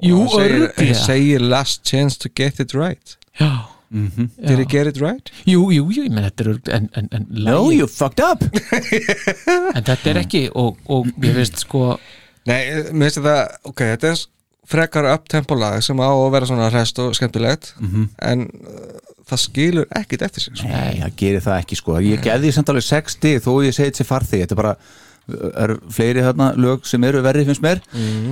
[0.00, 3.16] Jú, Og það segir, segir Last Chance to get it right.
[3.40, 5.32] Já, Did he get it right?
[5.48, 8.44] jú, jú, jú, ég menn þetta er en, en, en, No, you fucked up!
[9.76, 11.96] En þetta er ekki og, og ég finnst sko
[12.48, 12.60] Nei,
[12.94, 13.38] mér finnst þetta,
[13.68, 14.22] ok, þetta er
[14.70, 17.72] frekar upptempo lag sem á að vera svona rest og skemmtilegt
[18.22, 20.70] en uh, það skilur ekkit eftir sig sko.
[20.70, 21.98] Nei, það gerir það ekki sko.
[22.02, 24.74] Ég gefði því samt alveg 60 þó ég segi þetta sé farþig Þetta er bara
[25.64, 27.80] er fleiri þarna lög sem eru verri finnst mér.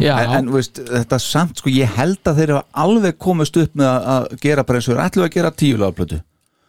[0.03, 3.75] Já, en, en veist, þetta samt sko ég held að þeir hafa alveg komist upp
[3.79, 6.19] með að- að gera bara eins og þeir ætlu að gera tíulagaplötu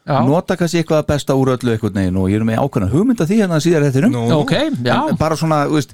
[0.09, 2.91] já, nota kannski eitthvað að besta úr öllu eitthvað neginn og ég er með ákveðna
[2.93, 4.53] hugmynda því hérna síðar þetta Nú, ok,
[4.86, 4.95] já.
[5.09, 5.93] En bara svona veist,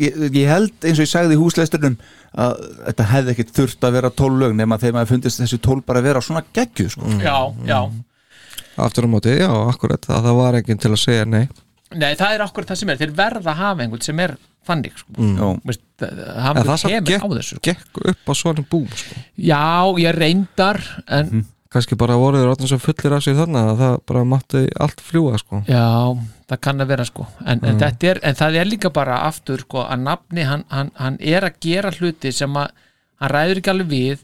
[0.00, 1.98] ég, ég held eins og ég sagði í húsleisturinnum
[2.34, 2.56] að
[2.88, 6.00] þetta hefði ekkit þurft að vera tól lög nema þegar maður fundist þessi tól bara
[6.02, 7.06] að vera svona geggju sko.
[7.22, 7.36] já,
[7.68, 7.78] já.
[8.82, 11.44] Aftur á móti, já, akkurat það, var ekki til að segja nei
[11.94, 14.94] Nei, það er okkur það sem er, þeir verða að hafa einhvern sem er þannig
[14.98, 15.12] sko.
[16.00, 17.64] Það- En hafa það samt kemur gekk, á þessu sko.
[17.68, 19.14] gekk upp á svona búm sko.
[19.38, 19.60] Já,
[20.00, 23.94] ég reyndar en kannski bara voru þeir orðin svo fullir af sig þannig að það
[24.06, 25.62] bara mátti allt fljúa sko.
[25.68, 25.84] já,
[26.48, 29.58] það kann að vera sko en, en, þetta er, en það er líka bara aftur
[29.60, 32.70] sko, að nafni, hann, hann, hann er að gera hluti sem að
[33.20, 34.18] hann ræður ekki alveg við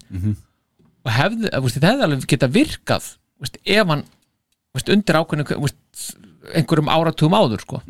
[1.04, 4.04] og hefði, það hefði alveg geta virkað veist, ef hann
[4.74, 5.58] veist, undir ákveðinu
[6.54, 7.82] einhverjum áratugum áður sko.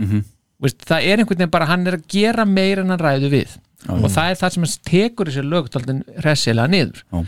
[0.61, 3.57] Veist, það er einhvern veginn bara hann er að gera meira en hann ræður við.
[3.89, 7.03] Og það er það sem hann tekur þessi lög taldin resilega niður.
[7.13, 7.25] Já.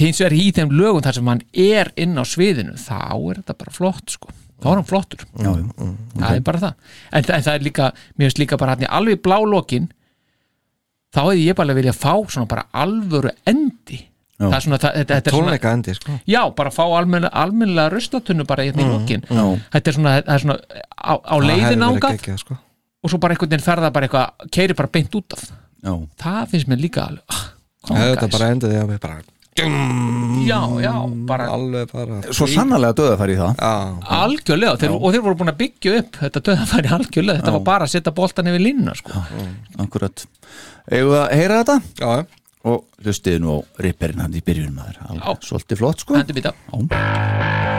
[0.00, 3.54] hins vegar í þeim lögum þar sem hann er inn á sviðinu þá er þetta
[3.62, 4.32] bara flott sko.
[4.56, 5.86] Þá er hann flottur, já, já.
[6.16, 6.74] það er bara það.
[7.12, 7.86] En, en það er líka,
[8.16, 9.90] mér finnst líka bara hann í alveg blá lokin
[11.12, 14.00] þá hefði ég bara vilja fá svona bara alvöru endi.
[14.00, 14.15] Já.
[14.36, 16.16] Það er svona, það, þetta, þetta er svona tónleika endi sko.
[16.28, 19.44] já, bara fá almennilega, almennilega ruslatunnu bara hérna í lokin Já.
[19.76, 20.58] þetta er svona, það er svona
[20.92, 22.58] á, á Það leiðin geggjað, sko.
[23.02, 25.94] og svo bara einhvern veginn ferða bara eitthvað keiri bara beint út af Já.
[26.26, 27.48] það finnst mér líka alveg ah,
[27.96, 29.18] þetta bara endaði að við bara
[29.56, 30.92] já, já,
[31.28, 33.70] bara alveg bara Svo sannarlega döða fari í það já,
[34.20, 37.88] algjörlega þeir, og þeir voru búin að byggja upp þetta döðafæri algjörlega, þetta var bara
[37.88, 39.22] að setja boltan yfir línuna sko.
[39.80, 40.26] Akkurat
[40.92, 41.78] Eigum við að heyra þetta?
[42.02, 42.26] já,
[42.66, 44.98] Og hlustiði nú á ripperinn hann í byrjun maður.
[45.06, 45.48] Alveg Já.
[45.52, 47.75] Svolítið flott sko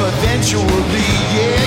[0.00, 0.64] up eventually,
[1.34, 1.63] yeah, yeah.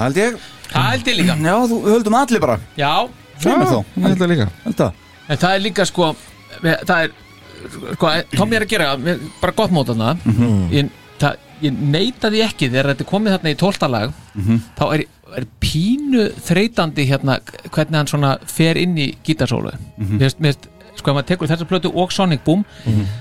[0.00, 0.38] Hald ég.
[0.70, 1.36] Það held ég líka.
[1.44, 2.56] Já, þú höldum allir bara.
[2.78, 2.92] Já,
[3.40, 3.78] Sveimur þá.
[3.96, 4.48] Ég held það líka.
[4.64, 5.04] Held það.
[5.30, 6.10] En það er líka sko
[6.60, 7.12] Það er
[7.94, 8.88] sko, Tommy er að gera
[9.40, 10.14] bara gott mót þarna.
[10.74, 10.90] Ég,
[11.20, 14.12] það, ég neita því ekki þegar þetta er komið þarna í tóltalag
[14.78, 15.02] þá er,
[15.38, 17.36] er pínu þreytandi hérna
[17.70, 19.70] hvernig hann svona fer inn í gítarsólu
[20.00, 20.68] mér finnst- mér finnst
[21.00, 22.64] sko ef maður tekur þessa plötu og Sonic Boom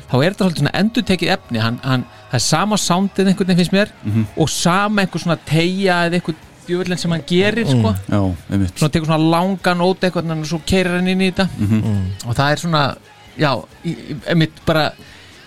[0.09, 1.59] þá er þetta svolítið svona endur tekið efni.
[1.61, 3.91] Hann, hann, það er sama soundið einhvern veginn finnst mér
[4.39, 6.35] og sama einhver svona tegja eða einhver
[6.69, 7.93] djöfullin sem hann gerir sko.
[8.07, 8.21] Já,
[8.53, 8.73] einmitt.
[8.79, 11.49] Svona tekur svona langan ót eitthvað og svo keirir hann inn í þetta.
[12.25, 12.83] Og það er svona
[13.39, 13.51] já,
[14.29, 14.91] einmitt bara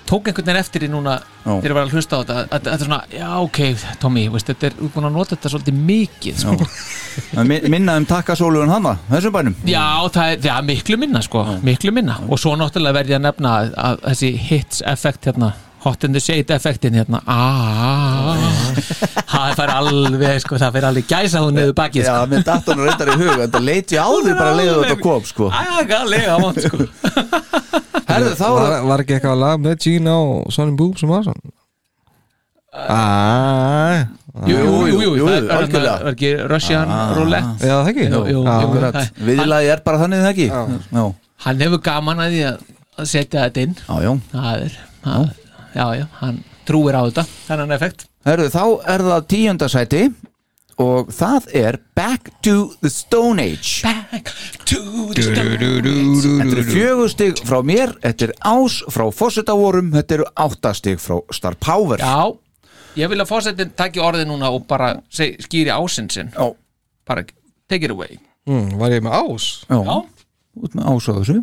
[0.09, 1.13] tók einhvern veginn eftir því núna
[1.43, 1.53] Já.
[1.63, 3.59] þegar ég var að hlusta á þetta að þetta er svona, já ok,
[4.03, 6.67] Tommy veist, þetta er útbúin að nota þetta svolítið mikið sko.
[7.33, 9.55] Það mi- Minna um takkasólugun hana Þessum bænum.
[9.65, 12.19] Já, það er já, miklu minna sko, miklu minna.
[12.29, 15.53] Og svo náttúrulega verði ég að nefna að, að þessi hits effekt hérna
[15.83, 17.19] hot in the shade effektin hérna.
[17.27, 18.37] Aaaah
[19.33, 22.27] það fær alveg sko, það fyrir alveg gæsa hún niður bakið Já, sko.
[22.33, 25.25] með datorn reyndar í hug Þetta leit ég á því bara að leiða þetta kom
[25.31, 25.49] sko.
[25.63, 26.79] Agalega vant sko.
[28.13, 31.59] Herðu, þá var, var ekki eitthvað lag með Gina og Sonny Boom sem var svona
[32.73, 34.07] Æ,
[34.49, 37.67] Jú, jú, jú, jú, jú, það er- ekki Russian roulette.
[37.69, 38.07] Já, það ekki?
[38.09, 40.47] Já, Viðlagi er bara þannig það ekki?
[40.49, 41.03] Já,
[41.45, 43.75] Hann hefur gaman að því að setja þetta inn.
[43.83, 44.13] Já, já.
[44.33, 45.27] Það er, það,
[45.75, 47.25] já, já, hann trúir á þetta.
[47.49, 48.07] Þennan effekt.
[48.27, 48.65] Herðu, þá
[48.95, 50.03] er það tíundasæti
[50.83, 53.83] og það er Back to the Stone Age.
[53.85, 54.31] Back
[54.71, 54.79] to
[55.15, 61.03] the stone Þetta eru fjögustig frá mér Þetta er ás frá fórsetavorum Þetta eru áttastig
[61.03, 62.01] frá Star Power.
[62.03, 62.33] Já,
[63.03, 66.33] ég vil að fórsetin taki orðið núna og bara seg, skýri ásinn sinn.
[66.35, 66.49] Já,
[67.09, 67.27] bara
[67.69, 68.19] take it away.
[68.49, 69.51] Mm, Var ég með ás?
[69.69, 69.79] já.
[69.83, 69.99] Já,
[70.63, 71.39] Út með ás á þessu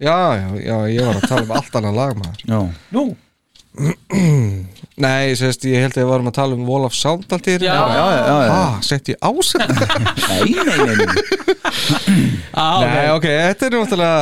[0.00, 2.40] Já, já, já, ég var að tala um allt annað lag maður.
[2.48, 2.60] Já,
[2.96, 3.02] nú?
[5.00, 7.54] Nei, sérst, ég held að við varum að tala um Wall of Sound allt í
[7.62, 7.70] Já.
[7.70, 8.50] já, já, já, já.
[8.56, 9.52] Ah, sett ég ás
[10.30, 11.06] Nei, nei, nei, nei.
[12.50, 14.18] á, Nei, ok, þetta er náttúrulega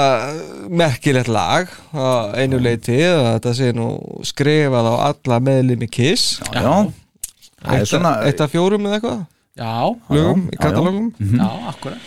[0.82, 3.88] merkilegt lag á einu leiti að þetta sé nú
[4.28, 6.38] skrifað á alla meðlimi Kiss.
[6.52, 9.20] Já, það er Eitt, svona eitt af fjórum eða eitthvað?
[9.58, 9.74] Já,
[10.14, 11.08] lögum já, í katalógum.
[11.18, 12.00] Já, akkurat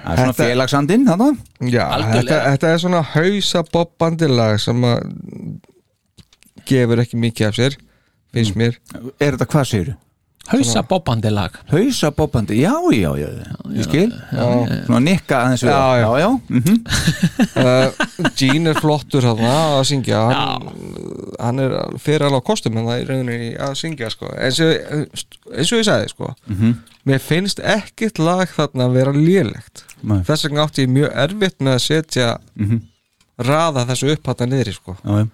[0.00, 1.28] Það er svona félagsandinn þarna.
[1.68, 5.02] Já, þetta, þetta er svona hausabobbandi lag sem að
[6.70, 7.76] gefur ekki mikið af sér
[8.34, 8.78] finnst mér.
[9.18, 9.96] Er þetta hvað segirðu?
[10.48, 13.28] Hausa bobbandi lag Hausabobbandi, já, já, já,
[13.76, 16.00] ég skil Svona nikka aðeins við Já, já.
[16.00, 16.30] já, já.
[16.48, 16.78] mhm.
[17.60, 20.64] uh, Gene er flottur þarna að syngja hann,
[21.38, 24.32] hann er fyrir alveg á kostum en það er rauninni að syngja sko.
[24.32, 24.72] eins, og,
[25.54, 26.32] eins og ég sagði sko.
[27.06, 30.22] mér finnst ekkert lag þarna að vera lélegt Nei.
[30.26, 32.30] þess vegna átti ég mjög erfitt með að setja
[33.40, 34.96] raða þessu upphatta niðri sko.
[35.04, 35.28] já, já.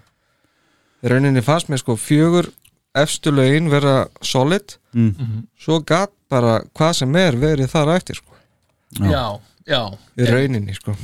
[1.15, 2.51] rauninni fannst mér sko fjögur
[3.03, 4.77] efstu lögin vera solid.
[5.61, 8.33] Svo gatt bara hvað sem er verið þar eftir sko.
[9.03, 9.27] Já,
[9.69, 9.81] já
[10.17, 10.95] í rauninni sko.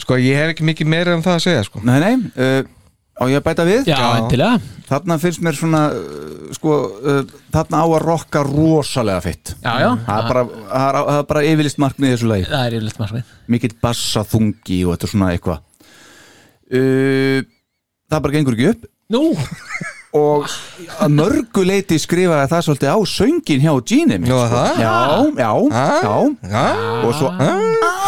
[0.00, 1.82] sko ég hef ekki mikið meira um það að segja sko.
[1.86, 2.64] Nei, nei, uh,
[3.20, 3.90] á ég að bæta við?
[3.92, 4.58] Já, endilega.
[4.90, 7.20] Þarna finnst mér svona uh, sko, uh,
[7.54, 11.44] þarna á að rokka rosalega fitt Já, já, Það er bara, það er, það bara
[11.52, 12.48] yfirlist markmið í þessu lagi.
[12.50, 15.64] Það er yfirleitt margvið Mikill bassa þungi og þetta er svona eitthvað.
[16.70, 17.40] Uh,
[18.10, 18.86] Það bara gengur ekki upp.
[19.14, 19.20] Nú,
[20.16, 20.46] og
[21.00, 23.72] að mörgu leiti skrifaði það svolítið á söngin hjá
[24.26, 24.80] Já, það?
[24.80, 24.94] Já,
[25.38, 26.16] já, já.
[26.50, 26.64] Já,
[27.04, 27.30] og svo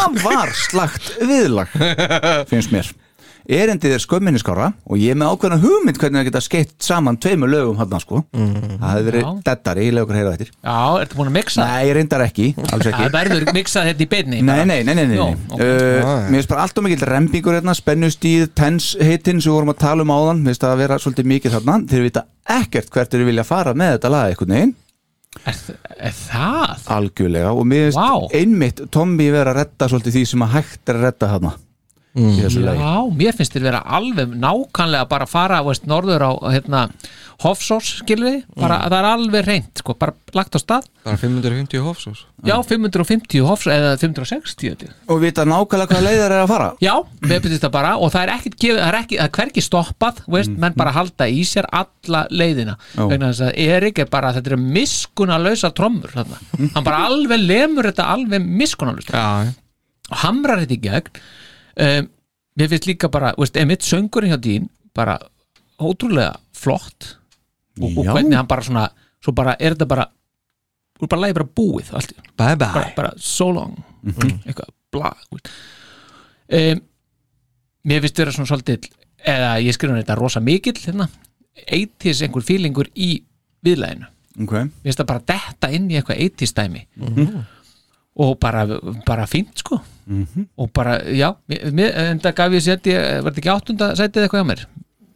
[0.03, 1.71] afar slagt viðlag
[2.51, 2.91] finnst mér
[3.49, 7.51] erindið er skömminiskára og ég er með ákveðna hugmynd hvernig það geta skeitt saman tveimur
[7.51, 8.23] lögum hann sko.
[8.33, 11.67] Það hefði verið dettari, ég lega okkur heyra þetta já, ertu búin að mixa?
[11.67, 13.03] Nei, ég reyndar ekki, alls ekki.
[13.03, 15.49] Það verður miksað þetta í beinni Nei, nei, nei, nei, nei, Jó, nei.
[15.51, 15.63] ok.
[15.63, 19.81] Uh, Mér finnst bara alltaf mikill rembingur hérna, spennustíð, tens hitin sem við vorum að
[19.83, 22.25] tala um áðan, mér finnst það að vera svolítið mikið þarna, þeir vita
[22.59, 24.75] ekkert hvert þeir vilja fara með þetta lag einhvern veginn.
[25.49, 25.57] Er,
[26.11, 26.83] er það?
[26.93, 28.37] algjörlega og mér finnst Vá.
[28.37, 31.53] einmitt Tommy vera að redda svolítið því sem að hægt er að redda þarna
[32.13, 32.79] í þessu lagi.
[32.83, 36.87] Já, mér finnst þér vera alveg nákvæmlega bara að fara veist, norður á hérna,
[37.43, 38.03] Hofsós
[38.55, 38.91] bara Mm.
[38.93, 40.85] það er alveg reynt sko, bara lagt á stað.
[41.03, 42.21] Bara 550 hofsós.
[42.45, 44.91] Já, 550 Hofsós eða 560 held ég.
[45.09, 46.69] og vita nákvæmlega hvað leiðar er að fara.
[46.81, 48.31] Já, við byrjum þetta bara og það er
[48.61, 52.27] gefið, það er ekki, það er hvergi stoppað veist, menn bara halda í sér alla
[52.31, 52.77] leiðina.
[52.95, 53.09] Já.
[53.09, 56.39] vegna þess að Erik er bara þetta er miskunalösa trommur þarna.
[56.77, 59.55] hann bara alveg lemur þetta alveg miskunalösa já,
[60.13, 61.11] og hamrar þetta í gegn
[61.77, 62.09] um,
[62.59, 65.19] mér finnst líka bara, veist, emitt söngurinn hjá dín bara
[65.81, 67.17] ótrúlega flott.
[67.81, 68.89] Og, og hvernig hann bara svona
[69.23, 70.07] svo bara er þetta bara
[71.03, 72.33] og bara lægi bara búið allt, einu.
[72.39, 72.95] bye bara, bye.
[72.97, 73.77] Bara so long.
[74.05, 76.83] Eitthvað bla um,
[77.89, 78.91] mér finnst vera svona svolítið
[79.33, 81.09] eða ég skrifa þetta rosa mikill hérna,
[81.65, 83.15] 80s einhver fílingur í
[83.65, 84.09] viðlæðinu
[84.45, 86.85] ok, mér finnst það bara detta inn í eitthvað 80s dæmi.
[88.23, 88.67] Og bara,
[89.07, 89.81] bara fínt sko
[90.57, 94.43] og bara, já mér, en það gaf ég seti, var þetta ekki áttunda sætið eitthvað
[94.43, 94.65] hjá mér?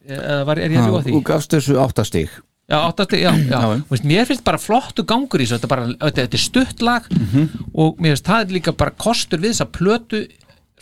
[0.07, 1.17] Eða var, er ég að ljúga því?
[1.17, 2.37] þú gafst þessu áttastig
[2.67, 3.61] Já, áttasti, já, já.
[3.63, 3.83] Já.
[3.87, 6.83] Veist, mér finnst bara flottu gangur í þessu þetta, er bara, þetta, þetta er stutt
[6.83, 7.05] lag.
[7.79, 10.23] Og mér finnst það er líka bara kostur við þess að plötu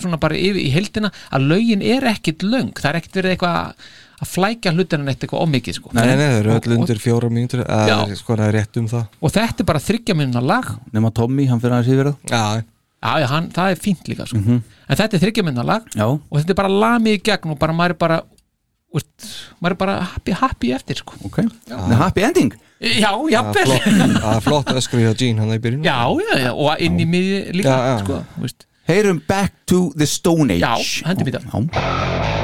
[0.01, 2.73] svona bara yfir í heldina að lögin er ekkit löng.
[2.79, 3.85] Það er ekkit verið eitthvað
[4.25, 5.93] að flækja hlutina neitt eitthvað ómikið sko.
[5.93, 9.05] Nei, nei, það eru öll undir fjóra mínútur eða sko það er rétt um það.
[9.21, 10.71] Og þetta er bara þryggja minna lag.
[10.95, 12.33] Nema Tommy, hann fyrir aðeins yfir það.
[12.33, 12.65] Já,
[13.05, 14.41] já, já, hann, það er fínt líka sko.
[14.41, 17.61] en þetta er þryggja minna lag já, og þetta er bara lamið í gegn og
[17.61, 18.21] bara maður er bara
[18.95, 21.19] úst, maður er bara happy, happy eftir sko.
[21.29, 22.55] ok, The happy ending?
[22.85, 25.87] Já, jafnvel er flott, það er flott öskur hjá Gene hann í byrjun.
[25.87, 28.23] Já, já, já, og inn í miði líka sko,
[28.91, 30.65] heyrum Back to the Stone Age.
[30.67, 32.44] Já, hendum í það.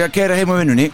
[0.00, 0.86] Árið að gera heim á vinnunni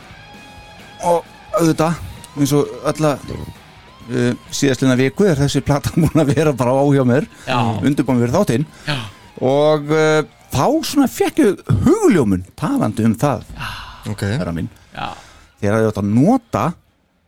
[1.06, 1.98] og auðvitað
[2.36, 7.04] eins og alla uh, síðastlina viku er þessi plata múin að vera bara á hjá
[7.06, 7.28] mér
[7.86, 8.64] undirbúin við þáttinn.
[8.86, 8.96] Já.
[9.46, 13.44] og uh, þá svona fekk ég hugljómun talandi um það
[14.10, 14.24] ok.
[14.26, 14.70] herra minn.
[14.96, 15.12] Já,
[15.60, 16.64] þegar ég átt að nota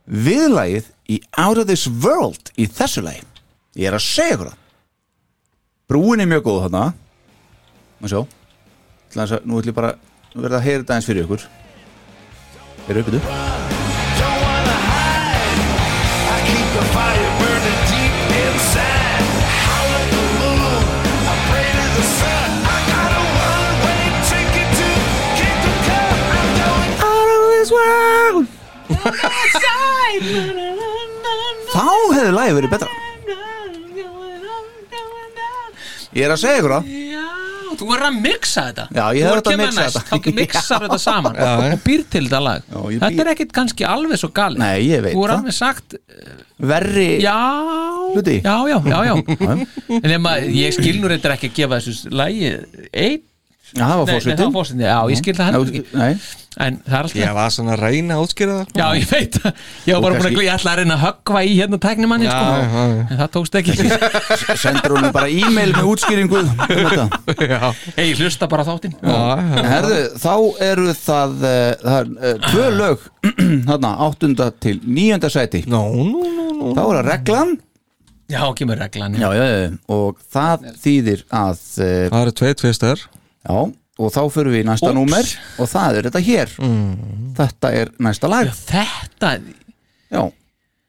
[0.09, 3.22] viðlagið í Out of This World í þessu lagi.
[3.78, 4.64] Ég er að segja ykkur það.
[5.88, 6.82] Brúin er mjög góð þarna.
[8.02, 9.38] Maður sjá.
[9.46, 11.46] Nú ætlum ég bara að verða að heyra þetta eins fyrir ykkur
[12.89, 13.20] er uppið
[14.19, 15.62] Don't wanna hide.
[16.35, 19.24] I keep the fire burning deep inside.
[19.66, 20.82] Howl at the moon.
[21.32, 22.48] I pray to the sun.
[22.65, 24.89] I got a one-way ticket to
[25.40, 26.20] Kingdom Come.
[26.39, 28.47] I'm going out of this world.
[31.69, 31.86] þá
[32.16, 32.90] hefði lagið verið betra
[36.16, 36.85] Ég er að segja ykkur það
[37.78, 38.86] þú verður að mixa þetta.
[38.98, 40.02] Já, ég Þú verður að kemur mixa þetta.
[40.09, 41.38] Þá mixar þetta saman.
[41.38, 42.66] Já, og býr til þetta lag.
[42.72, 44.62] Já, ég Þetta er ekkit kannski alveg svo galið.
[44.64, 45.38] Nei, ég veit Þú er það.
[45.38, 45.98] alveg sagt
[46.59, 47.36] Verri Já,
[48.16, 48.36] Hluti.
[48.42, 49.14] já, já, já, já.
[50.02, 52.50] En ef maður, ég skil nú reyndar ekki að gefa þessu lagi
[52.92, 53.22] einn
[53.76, 54.12] það var
[54.54, 55.98] fórsetin, já, ég skil það heldur ekki.
[55.98, 56.12] Nei,
[56.58, 58.78] En það er alltaf Ég var svona að reyna að útskýra það sko.
[58.80, 59.58] Já, ég veit það.
[59.86, 62.32] Ég var bara búin að glíða ætla að reyna að höggva í hérna tæknimanni Já,
[62.32, 62.48] sko.
[62.48, 63.04] já, já.
[63.04, 63.76] En það tókst ekki.
[64.64, 66.48] Sendur hún bara e-mail með útskýringu um.
[67.52, 67.62] Já,
[67.94, 68.96] Ei, hlusta bara á þáttinn.
[68.98, 69.62] Já, já.
[69.70, 70.34] Herðu, þá
[70.66, 71.36] eru það,
[71.84, 73.06] það er, uh, tvö lög
[73.68, 75.62] þarna, áttunda til níunda sæti.
[75.70, 76.72] Nú, nú, nú, nú.
[76.74, 77.54] Þá er það reglan.
[78.28, 83.04] Já, kemur reglan já, já, já, og það þýðir að uh, Það eru tvei tvistar
[83.48, 83.58] já,
[83.98, 84.98] og þá fyrir við í næsta Úps.
[85.00, 86.52] númer og það er þetta hér.
[87.38, 88.50] Þetta er næsta lag.
[88.54, 89.30] Þetta,
[90.14, 90.22] já,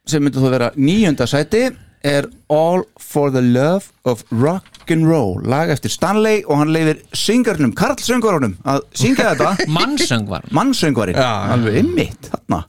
[0.09, 1.69] sem myndi þú vera níunda sæti
[2.05, 7.97] er All for the Love of Rock'n'Roll lag eftir Stanley og hann leifir syngarnum, Karl
[7.99, 9.67] söngvarunum að syngja þetta.
[9.67, 11.51] Mannsöng var mannsöngvarinn, Já.
[11.57, 12.61] alveg ymmit þarna.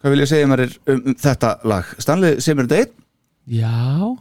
[0.00, 2.94] Hvað vil ég segja mér um, um þetta lag, Stanley semur þetta einn
[3.46, 4.16] Já,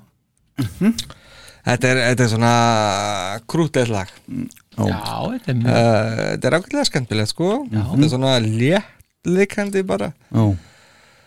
[1.65, 2.53] Þetta er, þetta er svona
[3.49, 4.11] krútið lag.
[4.75, 4.85] Já,
[5.31, 7.51] þetta er mjög uh, Þetta er ákveðlega skemmtilegt sko.
[7.71, 10.11] Þetta er svona léttleikandi bara.
[10.29, 10.43] Já.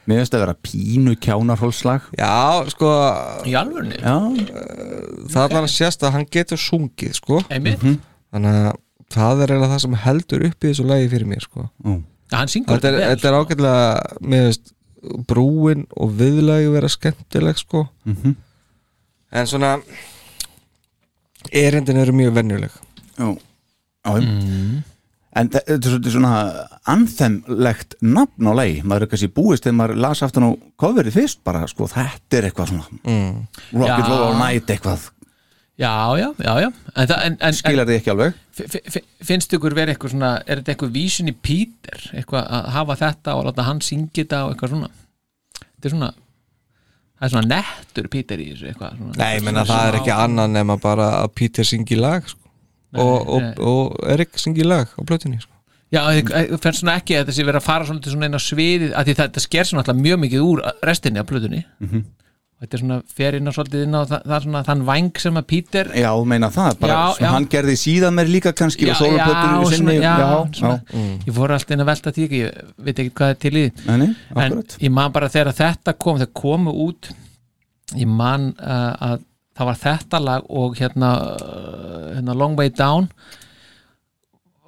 [0.08, 2.06] mér finnst að vera pínu kjánarhólslag.
[2.16, 2.92] Já, sko
[3.50, 4.14] Í alvörni já,
[5.28, 7.42] Það er alveg sérst að hann getur sungið sko.
[7.52, 7.82] Einmitt.
[8.32, 8.78] Þannig að
[9.12, 11.66] það er eiginlega það sem heldur upp í þessu lagi fyrir mér sko.
[12.28, 14.72] Já, hann syngur Þetta er, vel, þetta er ágætlega mér veist
[15.28, 17.84] brúin og viðlagi vera skemmtileg sko.
[19.28, 19.74] En svona
[21.52, 22.70] erindin eru mjög venjuleg.
[23.18, 23.28] Já,
[24.04, 24.14] já.
[25.38, 26.32] en þe- þetta er svolítið svona
[26.90, 28.80] anthemlegt nafn á lagi.
[28.82, 30.50] Maður er kannski búist þegar maður las aftan á
[30.80, 33.38] coverið fyrst bara, sko, þetta er eitthvað svona mm.
[33.76, 34.08] Rocket.
[34.08, 35.08] Roll All Night eitthvað.
[35.78, 36.68] Já, já, já, já.
[36.96, 38.38] En, það, en, en, en skilar þið ekki alveg?
[38.58, 42.00] Fi- fi- finnst ykkur verið eitthvað svona Er þetta eitthvað vísun í Peter?
[42.18, 44.88] Eitthvað að hafa þetta og láta hann syngja þetta og eitthvað svona?
[45.60, 46.08] Þetta er svona
[47.18, 50.12] Það er svona nettur Peter í þessu eitthvað svona, Nei, ég menna það er ekki
[50.14, 52.38] annað nema bara að Peter syngi lag sko.
[52.94, 53.54] og, og, nei.
[53.58, 55.50] og Erik syngi lag á plötunni sko.
[55.90, 58.42] Já, það finnst svona ekki að þetta sé verið að fara svona til svona á
[58.44, 62.02] sviðið að því þetta sker svona alltaf mjög mikið úr restinni af plötunni Mhm.
[62.04, 62.27] og
[62.58, 65.36] þetta er svona fer inn á svolítið inn á það, það svona þann væng sem
[65.38, 67.32] að Peter já, meina það, bara Já, svona já.
[67.36, 69.94] hann gerði síðan mér líka kannski Já, og sólupötur já, sinni.
[70.02, 70.16] já,
[70.58, 71.06] svona, já.
[71.28, 73.64] ég fór alltaf inn að velta því ekki, ég veit ekki hvað er til í
[73.86, 74.10] Nei,
[74.42, 74.58] en
[74.88, 77.12] ég man bara þegar þetta kom þegar komu út
[77.96, 79.22] ég man uh, að
[79.58, 83.08] það var þetta lag og hérna, uh, hérna Long Way Down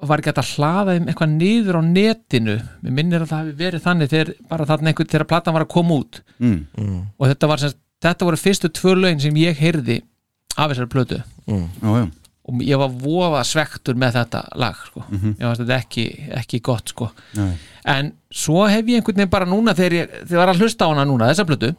[0.07, 3.83] var ekki að hlaða þeim eitthvað niður á netinu mér minnir að það hafi verið
[3.85, 6.95] þannig þegar bara þarna einhvern þegar platan var að koma út mm.
[7.17, 9.99] og þetta var sem, þetta voru fyrstu tvö lögin sem ég heyrði
[10.55, 12.07] af þessari plötu já, já.
[12.51, 15.03] Og ég var voða svektur með þetta lag sko.
[15.11, 16.05] ég var þetta ekki,
[16.41, 17.09] ekki gott sko.
[17.37, 17.53] Nei.
[17.91, 20.87] en svo hef ég einhvern veginn bara núna þegar ég, þegar ég var að hlusta
[20.87, 21.71] á hana núna þessa plötu,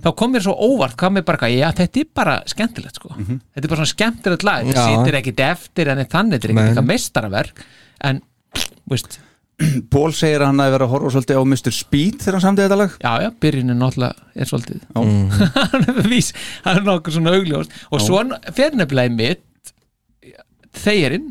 [0.00, 3.14] þá kom mér svo óvart kom mér bara, já þetta er bara skemmtilegt sko.
[3.18, 6.70] þetta er bara svona skemmtilegt lag þetta situr ekkit eftir en þannig þetta er ekkit
[6.70, 7.66] eitthvað meistaraverk
[8.10, 8.22] en,
[8.88, 9.20] veist,
[9.92, 11.74] Pól segir hann að vera að horfa svolítið á Mr.
[11.76, 15.00] Speed þegar hann samtið þetta lag já já, byrjunin náttúrulega er svolítið Já.
[16.64, 18.22] hann er nokkuð svona augljóst og svo
[18.56, 19.42] fer nefnilega í mitt
[20.76, 21.30] þeirinn,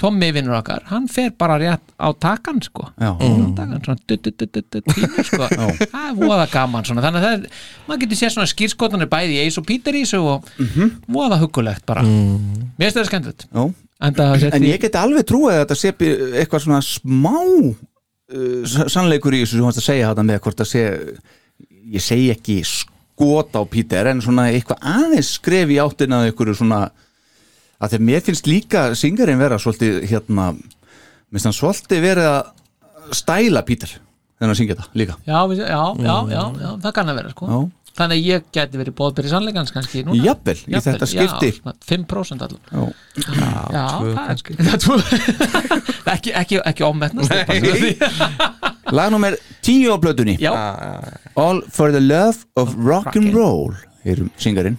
[0.00, 2.86] Tommy vinnur okkar hann fer bara rétt á takan sko.
[2.96, 3.10] Já.
[3.12, 3.26] á
[3.58, 5.48] takan, svona dutt, dutt, dutt, dutt, dutt, pínu, sko.
[5.52, 7.02] það er voða gaman svona.
[7.04, 10.04] þannig að það er, maður getur séð svona skýrskotanir bæði í Ace og Peter í
[10.06, 10.48] þessu og
[11.12, 12.06] voða huggulegt bara.
[12.06, 13.46] Mér finnst það skemmtilegt.
[13.52, 15.92] En, það, En ég geti alveg trúið að þetta sé
[16.40, 20.64] eitthvað svona smá uh, sannleikur í þessu sem þú varst að segja þetta með hvort
[20.64, 20.86] að sé
[21.92, 26.52] ég segi ekki skot á Pítur en svona eitthvað aðeins skref í áttina að ykkur
[26.56, 26.86] svona
[27.80, 30.50] að þegar mér finnst líka syngarinn vera svolítið hérna
[31.30, 33.90] minnst hann svolítið verið að stæla Pítur
[34.36, 35.16] þegar hann syngja þetta líka.
[35.26, 37.46] Já, já, já, já, já, það kann að vera sko.
[37.50, 37.58] Já.
[37.96, 40.20] þannig að ég geti verið bóðbyrði sannleikans kannski núna.
[40.26, 41.48] Jafnvel, í þetta skipti.
[41.48, 42.82] já, svona 5% allar Já.
[43.72, 44.36] já, það er
[44.84, 47.32] það er ekki, ekki, ekki ómetnast
[48.96, 49.34] Lag nummer
[49.66, 50.52] 10 á blötunni já,
[51.40, 53.72] All for the love of rock'n'roll
[54.04, 54.76] erum syngarinn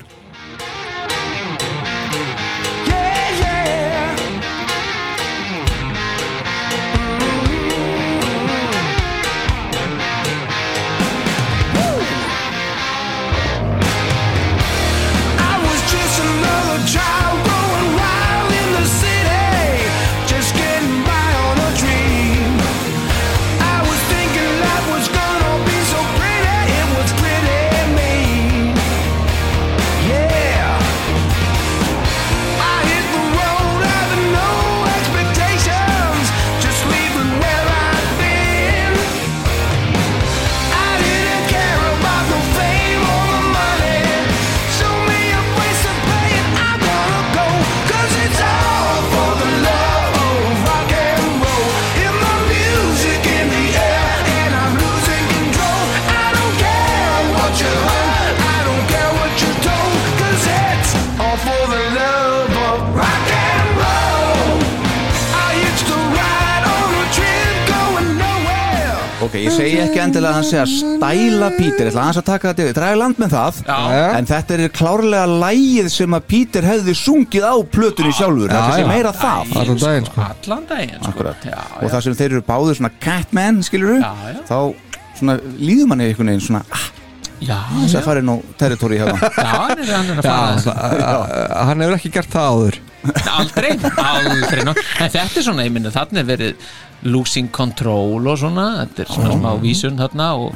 [69.57, 72.75] segi ekki endilega að hann að stæla Pítur, ég ætla aðeins að taka þetta yfir,
[72.77, 73.77] draga land með það Já.
[74.17, 78.83] en þetta er klárlega lægið sem að Pítur hefði sungið á plötunni sjálfur, þetta sé
[78.83, 78.89] já.
[78.91, 81.11] meira það Allan daginn sko allan daginn sko.
[81.13, 81.47] Akkurat.
[81.47, 84.39] já, og það sem þeir eru báður svona Catman, skilur Já, já.
[84.47, 84.57] þá
[85.17, 87.06] svona líður manni einhvern veginn svona ah, já,
[87.39, 89.29] þess já, að fara inn á territóri hérna.
[89.37, 91.63] Já, hann er hann er að fara.
[91.69, 92.79] hann hefur ekki gert það áður.
[93.37, 93.71] Aldrei,
[94.03, 94.73] aldrei en
[95.13, 96.69] þetta er svona, ég minna, þarna er verið
[97.07, 98.67] losing control og svona.
[98.81, 100.55] Þetta er svona smá vísun þarna og,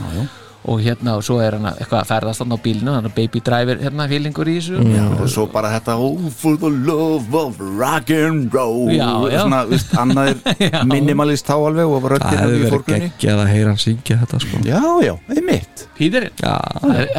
[0.64, 3.14] og hérna, og svo er hann að- eitthvað að ferðast þarna á bílinu, hann er
[3.16, 4.82] baby driver hérna, fílingur í þessu.
[5.22, 8.92] Og svo bara þetta oh, for the love of rock and roll.
[8.94, 9.40] Já, já.
[9.42, 10.32] svona, vist, annað
[10.62, 10.70] Já.
[10.82, 14.20] er minimalist þá alveg og Það röddinn hefur í verið geggjað að heyra hann syngja
[14.22, 14.62] þetta sko.
[14.70, 15.88] Já, já, einmitt.
[15.98, 16.56] Píðurinn, Já,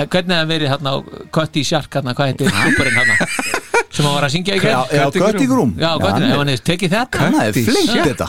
[0.07, 0.97] hvernig hefði verið hérna á
[1.35, 3.52] Kötti Sjark, hérna, hvað heitir klúburinn hérna
[3.93, 6.63] sem hann var að syngja í já, gerð já, Götti Grúm Já, ef hann hefði
[6.71, 7.19] tekið þetta.
[7.23, 8.27] Hann hefði flengt þetta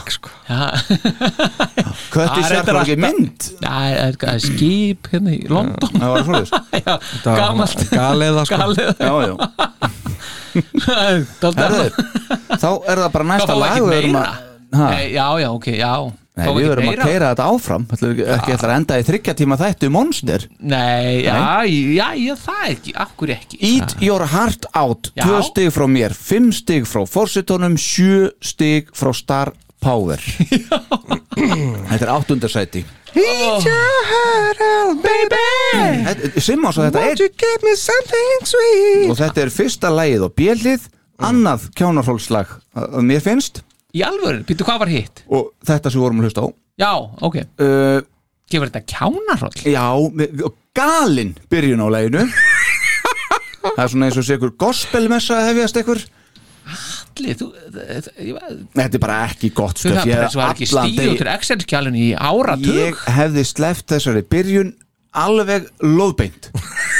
[2.34, 3.48] Sjark reyndar var ekki mynd.
[3.64, 5.94] Er er skip hérna í London.
[6.00, 7.80] Það var var gamalt.
[7.94, 8.58] Galiða sko.
[12.60, 14.34] Þá er það bara næsta fá lag ekki við erum meira?
[14.34, 14.86] að- Ha?
[14.90, 15.92] Nei, Já, já, ok, já
[16.34, 17.84] Nei, við verum að keira þetta áfram.
[17.94, 20.46] Ætlum við ekki ætla að enda í þryggja tíma þættu Monster.
[20.58, 21.36] Nei, já,
[21.70, 23.60] já, já, það ekki, akkur ekki?
[23.68, 25.12] Eat your heart out.
[25.14, 25.28] Já.
[25.30, 29.52] 2 stig frá mér, 5 stig frá Forsetonum, 7 stig frá Star
[29.84, 30.18] Power.
[31.34, 32.84] Þetta er áttundarsæti
[33.14, 36.40] Eat your heart out baby.
[36.42, 39.06] Simmons og þetta Won't er you give me something sweet?
[39.12, 40.88] Og þetta er fyrsta lagið á bjellið
[41.22, 42.56] annað kjánarhólslag
[43.06, 43.62] mér finnst
[43.94, 45.22] Í alvöru, býttu hvað var hitt?
[45.30, 46.48] og þetta sem við vorum að hlusta á.
[46.82, 46.92] Já,
[47.28, 48.00] ok, uh,
[48.50, 49.60] gefur þetta kjánarroll?
[49.70, 49.86] Já,
[50.18, 52.24] með- og galinn byrjun á laginu.
[53.64, 56.02] Það er svona eins og sé ykkur gospelmessa að hefjast ykkur
[57.14, 60.32] Allir, þú, það- ég- Þetta er bara ekki gott þú stöf það Ég bara hef
[60.34, 62.74] svo var ekki allan stíð degi- út úr Excel-skjálun í áratug.
[62.74, 64.72] Ég hefði sleppt þessari byrjun
[65.14, 66.48] alveg loðbeint.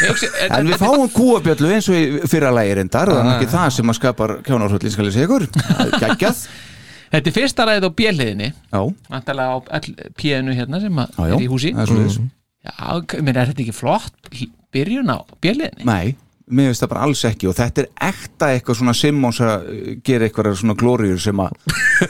[0.04, 3.32] Ég hugsi- er- En við fáum kúabjöllu eins og í fyrra lægi reyndar það er
[3.40, 5.48] ekki það sem að skapar kjánarhóllin skal ég segja ykkur
[6.00, 6.46] Gægjað
[7.14, 8.80] Þetta er fyrsta ræðið á bjelliðinni Já,
[9.14, 9.58] Vantarlega á
[10.18, 12.18] P-inu hérna sem að já, já er í húsi það er svoleiðis.
[12.64, 14.30] Já, menn er þetta ekki flott
[14.74, 15.86] byrjun á bjelliðinni?
[15.86, 16.16] Nei,
[16.50, 19.68] mér finnst það bara alls ekki og þetta er ekta eitthvað svona Simmons að
[20.04, 21.54] gera eitthvað svona glóriur sem að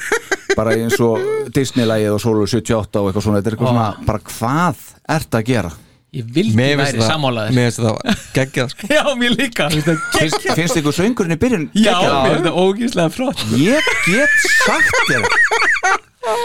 [0.58, 1.20] bara eins og
[1.54, 4.84] Disney-lægið og Solo 78 og eitthvað svona, þetta er eitthvað svona bara hvað
[5.18, 5.72] ert að gera?
[6.14, 8.88] Ég vildi væri finnst það sammálaður Mér finnst það geggjað sko.
[8.94, 9.66] Já, mér líka.
[9.74, 11.64] Finnst, finnst ykkur söngurinn í byrjun?
[11.74, 13.42] Já, mér er þetta ógíslega flott.
[13.58, 14.36] Ég get
[14.66, 15.26] sagt þér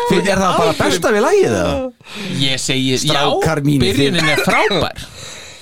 [0.10, 1.76] Finn- Er það bara besta við lægið eða?
[2.42, 5.06] Ég segi, Strákar já, byrjunin er frábær.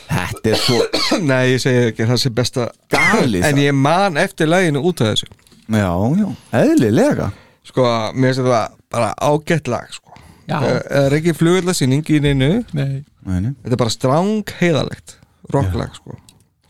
[0.07, 0.79] Þetta er svo
[1.27, 3.61] Nei, ég segi ekki það sé besta galið En það.
[3.67, 5.27] ég man eftir læginu út af þessu.
[5.67, 6.29] Já, já,
[6.63, 7.27] eðlilega.
[7.67, 7.83] Sko,
[8.15, 8.61] mér finnst þetta
[8.95, 10.15] bara ágætt lag sko
[10.47, 12.49] Það er ekki flugullarsýning í neinu.
[12.77, 13.03] Nei.
[13.27, 13.51] Nei, nei.
[13.63, 15.17] Þetta er bara stráng heiðalegt
[15.53, 16.15] Rocklag sko.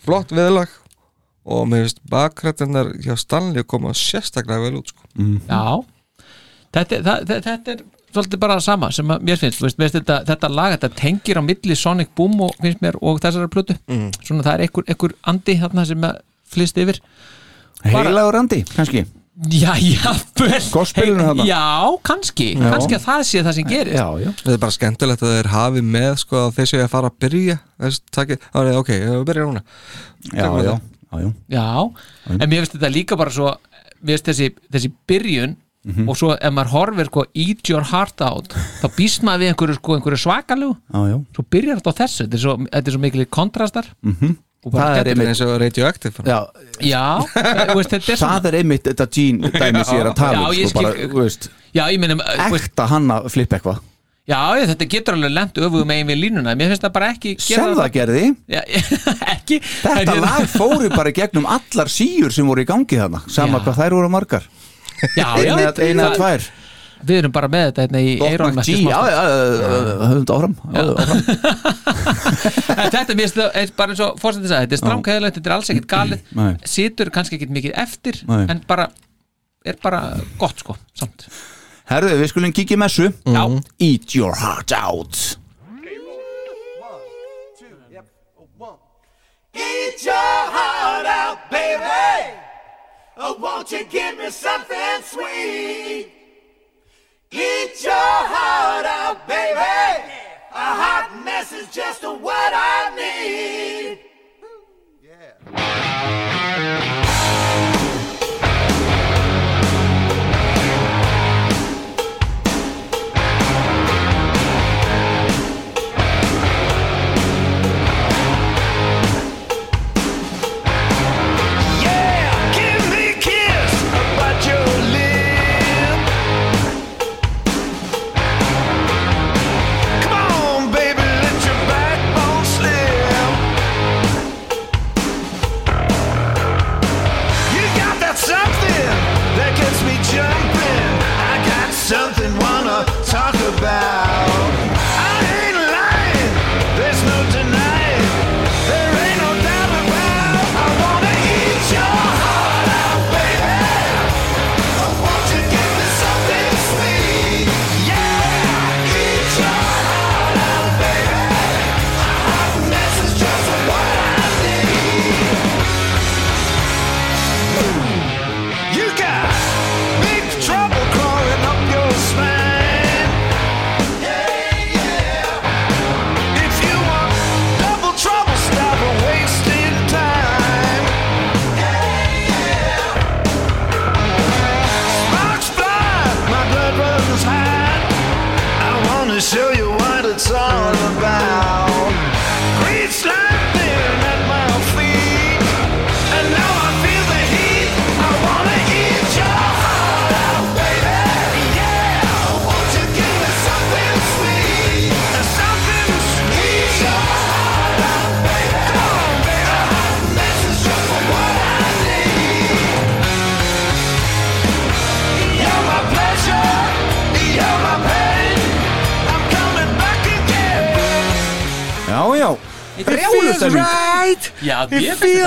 [0.06, 0.72] Flott viðlag
[1.48, 5.06] Og mér finnst bakrættinnar hjá Stanley koma sérstaklega vel út sko.
[5.48, 5.62] Já.
[6.76, 9.96] Þetta, það, það, þetta er svolítið bara sama sem að mér finnst, þú veist, finnst
[9.96, 13.78] þetta, þetta lag þetta tengir á milli Sonic Boom og, finnst mér, og þessara plötu.
[14.28, 16.04] Svona það er einhver, einhver andi þarna sem
[16.52, 17.00] flist yfir.
[17.86, 19.06] Bara- Heilagur andi, kannski
[19.38, 21.44] Já, já, vel Gospelinu þarna.
[21.46, 25.22] Já, kannski, kannski að það sé það sem gerir Já, já Þetta er bara skemmtilegt
[25.22, 27.58] að þeir hafi með sko að þeir séu að fara að byrja
[28.18, 28.34] það
[28.64, 29.62] er ok, við byrja núna
[30.34, 30.66] Já, já, það.
[30.66, 31.30] já, já.
[31.54, 31.68] Já,
[32.34, 33.54] en mér finnst þetta líka bara svo
[34.02, 35.56] mér finnst þessi, þessi byrjun
[35.88, 36.10] Mhm.
[36.10, 38.52] og svo ef maður horfir sko, eat your heart out
[38.82, 41.18] þá býst maður við einhverju, sko, einhverju svakalegu já, já.
[41.38, 44.34] svo byrjar þetta á þessu þetta er svo, þetta er svo mikil kontrastar mm -hmm.
[44.34, 46.40] og bara Það er er eins og radioactive Já,
[46.84, 50.40] Já, þú veist, þetta er það svona er einmitt þetta Gene dæmi sér að tala
[50.42, 52.18] Já, um ég sko, bara, skil- þú veist, Já, ég meina,
[52.52, 53.80] veist, ekta hann að flippa eitthvað.
[54.28, 57.36] Já, ég- þetta getur alveg lent öfugum megin við línuna, mér finnst það bara ekki
[57.40, 57.92] sem það.
[57.96, 58.62] gerði, Já,
[59.38, 59.62] ekki.
[59.62, 63.62] Þetta En hérna- lag fóru bara gegnum allar síur sem voru í gangi þarna sama
[63.62, 63.64] Já.
[63.70, 64.44] hvað þær voru margar.
[65.16, 66.50] Já, eina eða það- tvær
[67.06, 69.20] Við erum bara með þetta hérna í eirónum já, já,
[70.02, 70.56] höfum þetta áfram.
[70.74, 71.76] Já, áfram.
[72.78, 73.16] En þetta
[73.58, 76.24] er bara eins og fórstætti sagði, þetta er stránkæðilegt, þetta er alls ekkert galið.
[76.70, 78.44] Situr kannski ekkert mikið eftir Nei.
[78.54, 78.88] en bara,
[79.68, 80.02] er bara
[80.42, 81.28] gott sko, samt.
[81.88, 83.12] Herðu, við skulum kíkja í messu.
[83.28, 83.44] Já,
[83.80, 85.38] Eat your heart out.
[89.58, 92.38] Eat your heart out, baby.
[93.18, 96.17] Oh, won't you give me something sweet?
[97.32, 100.04] Eat your heart out, baby.
[100.52, 104.08] A hot mess is just what I need.
[105.48, 106.27] alvöru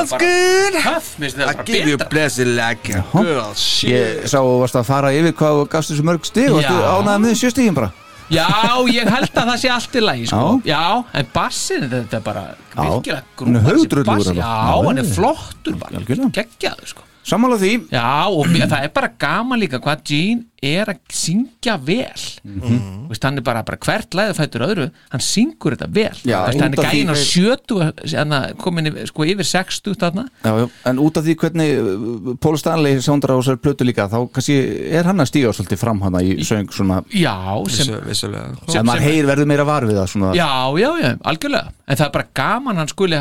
[0.06, 1.48] feels good.
[1.48, 3.52] I give you betra blessed like a girl.
[3.54, 3.90] Shit.
[3.90, 6.48] Ég sá að þú varst að fara yfir hvað þú gafst þessu mörg stig.
[6.54, 6.70] Og Já.
[6.70, 7.90] ánæði með sjöstigin bara?
[8.30, 8.46] Já,
[8.86, 10.60] ég held að það sé allt í lagi sko.
[10.62, 10.82] Já,
[11.18, 12.44] en bassin þetta er bara
[12.78, 14.28] virkilega er bassi.
[14.30, 14.36] alveg.
[14.38, 15.14] Já, Já, hann er já.
[15.16, 16.30] flottur bara Algjörlega.
[16.38, 17.06] Geggjaður sko.
[17.30, 17.72] Sammála því.
[17.92, 23.08] Já, og það er bara gaman líka hvað Gene er að syngja vel Mhm.
[23.10, 26.60] Vist, hann er bara, bara hvert læðu fættur öðru hann syngur þetta vel Já, Vist,
[26.60, 30.66] hann er gæin á 70 hann er komin sko, yfir 60 þarna já, já.
[30.90, 34.56] En út af því hvernig uh, Paul Stanley sándar á þessar plötu líka þá kannski
[34.90, 37.34] er hann að stíga svolítið fram hana í söng svona Já,
[37.68, 40.48] sem, Vissu- Vissulega sem maður heyr verður meira var við það svona já,
[40.80, 43.16] já, já, algjörlega en það er bara gaman hann skuli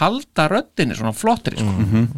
[0.00, 1.70] halda röddinni svona flottri sko.
[1.70, 2.08] Mhm.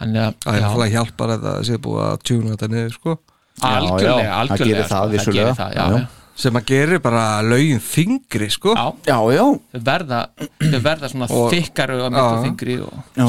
[0.00, 3.18] hann er er já, alltaf hjálpar að það sé búið að tjúna þetta niður sko
[3.68, 5.44] algjörlega, það algjörlega gerir það sko, vissulega.
[5.44, 6.06] gerir það, já, Já,
[6.40, 8.72] sem að gerir bara lögin þingri sko.
[8.72, 9.42] Já, Já, já,
[9.74, 10.20] þau verða,
[10.62, 12.22] þau verða svona Og- þykkari og Já.
[12.46, 12.76] þingri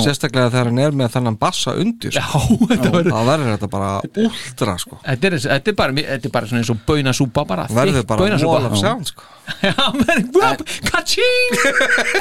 [0.06, 2.58] sérstaklega þegar hann er með þannan bassa undir Já, sko.
[2.72, 3.90] þetta verður þá verður þetta bara
[4.24, 5.02] úldra sko.
[5.03, 8.24] Þetta er, þetta, er bara, þetta er bara svona eins og baunasúpa bara verður bara
[8.24, 8.53] baunasúpa.
[8.53, 9.28] wall of sound sko.
[9.68, 9.76] Já,
[10.06, 11.60] verður Kaching!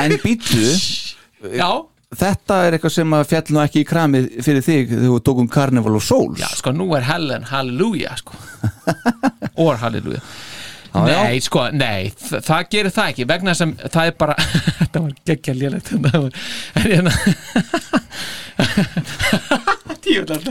[0.00, 0.66] En býtu
[1.54, 1.70] Já,
[2.10, 5.46] Þetta er eitthvað sem að fjall nú ekki í kramið fyrir þig þegar þú tókum
[5.54, 6.40] Carnival of Souls.
[6.42, 8.34] Já, sko, nú er Helen Halleluja, sko.
[9.62, 10.18] Or Halleluja.
[10.90, 11.20] Já, já.
[11.22, 14.34] Nei, sko, nei, þ- það gerir það ekki vegna sem það er bara
[14.80, 15.54] þetta var geggja
[16.16, 16.34] var-
[16.74, 17.12] en hérna
[20.02, 20.50] Tíulega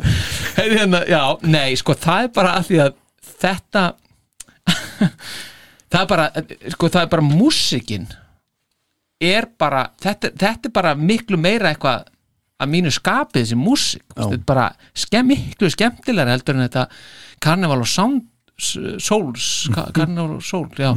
[0.63, 2.93] En hérna, já, nei, sko, það er bara að því að
[3.43, 3.83] þetta
[5.89, 6.29] það er bara
[6.71, 8.07] sko, það er bara músikin
[9.19, 12.07] er bara þetta, þetta er bara miklu meira eitthvað
[12.59, 16.87] að mínu skapið þessi músik þetta er bara skemm, miklu skemmtilega heldur en þetta
[17.43, 18.25] Carnival og Sound
[18.59, 19.45] Souls,
[19.95, 20.91] Carnival og Soul já,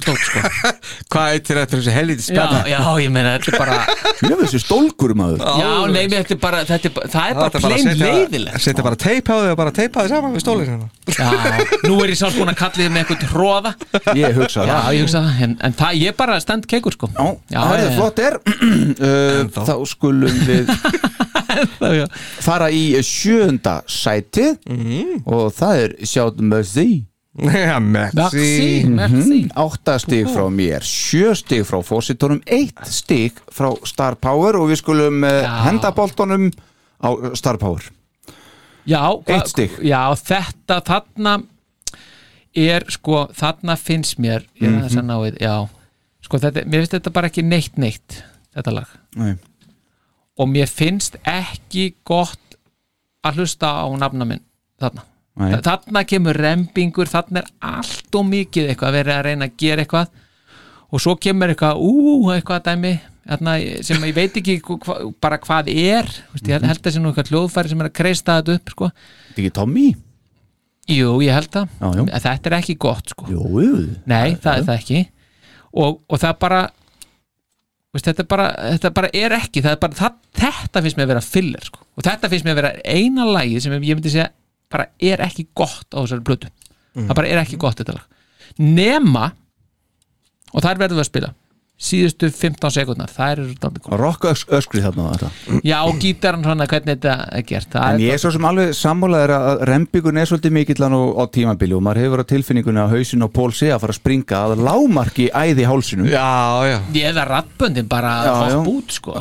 [0.00, 0.42] stótt sko.
[1.12, 1.76] Hvað eittir þetta?
[1.78, 3.78] Þessi helviti já, spenna já, ég meina, þetta er bara
[4.26, 5.44] Ég veist þessi stólkur maður.
[5.60, 8.98] Já, nei, þetta er bara, þetta er bara það er bara plain leiðilegt setja bara
[9.06, 10.88] teip á þig og bara teipa þig saman við stólinn hérna.
[11.16, 11.28] Já,
[11.86, 13.74] nú er ég sátt búin að kalla þið með eitthvað hróða
[14.16, 14.90] Ég hugsa já, það.
[14.96, 17.10] ég hugsa það, en, en það, ég bara stend keikur sko.
[17.14, 17.96] Já, Já, það já, er já.
[18.00, 18.40] flott er.
[18.96, 20.70] Uh, Þá skulum við
[21.98, 22.04] já,
[22.42, 24.56] fara í sjöunda sætið.
[25.28, 26.95] Og það er Shout Mercy já,
[27.36, 34.16] merci, merci merci Átta stig frá mér, sjö stig frá fósitónum, eitt stig frá Star
[34.20, 35.52] Power og við skulum uh, Já.
[35.66, 36.48] henda boltanum
[36.96, 37.84] á Star Power.
[38.88, 39.02] Já.
[39.84, 41.34] Já, þetta þarna
[42.56, 45.56] er sko, þarna finnst mér ég er þess að náið, já.
[46.24, 48.22] Sko, þetta, mér finnst þetta bara ekki neitt neitt
[48.56, 48.96] þetta lag.
[49.16, 49.34] Nei.
[50.36, 52.56] og mér finnst ekki gott
[53.26, 54.44] að hlusta á nafna minn
[54.80, 55.04] þarna
[55.36, 59.84] þarna kemur rembingur, þarna er allt og mikið eitthvað að vera að reyna að gera
[59.84, 60.14] eitthvað
[60.86, 61.92] og svo kemur eitthvað ú,
[62.32, 62.94] eitthvað dæmi
[63.26, 67.10] þarna, sem ég veit ekki hva, bara hvað er Vist, ég held að sé nú
[67.12, 68.90] eitthvað hljóðfæri sem er að kreista þetta upp sko.
[69.28, 69.86] Þetta ekki Tommy?
[70.86, 72.02] jú, ég held það Já, já.
[72.30, 73.28] Þetta er ekki gott sko.
[73.32, 73.44] Jú,
[74.06, 75.04] nei, það er það ekki
[75.76, 76.62] og, og það bara
[77.96, 81.24] þetta, bara, þetta bara er ekki það er bara, það, þetta finnst mér að vera
[81.26, 81.84] filler sko.
[81.96, 84.30] og þetta finnst mér að vera eina lagi sem ég myndi segja
[84.72, 86.52] bara er ekki gott á þessari plötu.
[86.96, 88.06] Það bara er ekki gott þetta lag.
[88.58, 89.26] Nema
[90.54, 91.34] og þær verðum við að spila
[91.76, 93.98] síðustu 15 sekundnar, þær eru dálítið góðar.
[94.00, 95.58] Rock ös- öskrið þarna þetta.
[95.68, 98.46] já, og gítaran svona, hvernig þetta er gert það En er ég er svo sem
[98.48, 102.80] alveg sammálaður að rembingun er svolítið mikill hann á, tímabili og maður hefur á tilfinningunni
[102.80, 106.08] að hausin og Pól sé að fara að springa að lámarki æði hálsinum.
[106.08, 106.24] Já,
[106.64, 106.78] já.
[106.96, 108.56] Ég eða rattböndin bara Já, já.
[108.56, 109.20] hopp út sko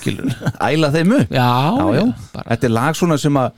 [0.00, 0.32] skilur
[0.72, 1.28] æla þeim upp.
[1.28, 1.52] Já,
[1.92, 2.06] já,
[2.40, 3.52] Þetta er lag svona sem að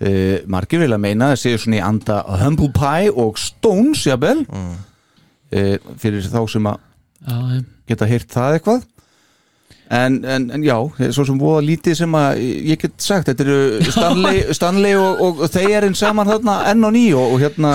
[0.00, 4.42] uh, margir vilja meina að séu svona í anda Humble Pie og Stones jafnvel.
[4.48, 4.74] Mm.
[6.02, 8.80] fyrir þá sem að geta hýrt það eitthvað.
[9.92, 10.74] En, en, en já,
[11.12, 15.42] svo sem voða lítið sem að ég get sagt, þetta eru Stanley, Stanley og, og,
[15.44, 17.74] og þeirinn saman þarna enn og ný og, og hérna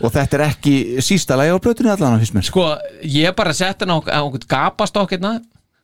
[0.00, 0.74] og þetta er ekki
[1.04, 2.48] sísta lagi á plötunni allan fyrst mér.
[2.48, 2.64] Sko,
[3.04, 5.34] ég bara sett hann á á einhvern gapastokkina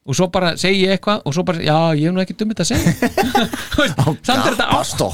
[0.09, 2.62] og svo bara segi ég eitthvað og svo bara, já, ég hef nú ekki dummit
[2.62, 2.94] að segja.
[3.74, 5.09] Þú veist, samt er þetta átta.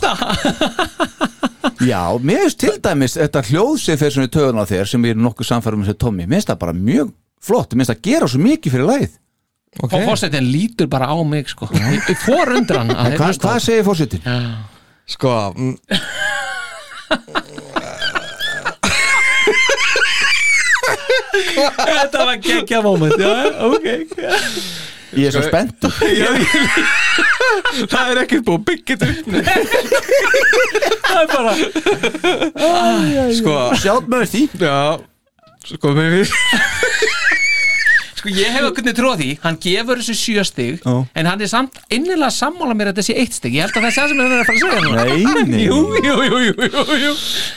[1.87, 5.07] Já, mér finnst til dæmis þetta hljóð sem fyrir svona í töðun á þér sem
[5.11, 7.13] erum nokkuð samfærum með þessu Tommy, mér finnst það bara mjög
[7.45, 9.19] flott, mér finnst það gera svo mikið fyrir lagið.
[9.77, 13.33] Og fórsetin lítur bara á mig sko, ég, fór undir hann að þeir Hva.
[13.43, 14.31] Hvað segir fórsetin?
[15.07, 15.35] Sko
[21.57, 23.33] þetta var geggja moment já,
[23.69, 23.87] ok.
[25.17, 25.93] Ég er svo spenntur.
[27.87, 29.27] Það er ekkert búið þetta upp
[31.07, 31.53] það er bara,
[33.81, 34.79] Sjátt með því já
[35.67, 36.35] sko, mér finnst
[38.27, 40.95] sko ég hef okkur tróð því, hann gefur þessu sjö stig Já.
[41.15, 43.95] en hann er samt innilega sammála mér að þessi eitt stig, ég held að það
[43.95, 45.05] sé það sem hann er að fara að segja núna.
[45.07, 47.13] Nei, nei Jú, jú, jú, jú, jú, jú.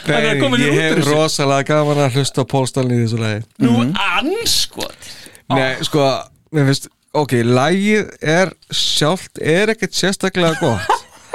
[0.05, 1.15] Hann er að koma ég út hef úr þessu.
[1.17, 3.41] rosalega gaman að hlusta á Pólstalni í þessu lagi.
[3.65, 3.93] Nú, Mhm.
[4.19, 5.09] anskot.
[5.49, 6.05] Nei, sko,
[6.53, 10.85] mér finnst Ok, lagið er sjálft er ekkert sérstaklega gott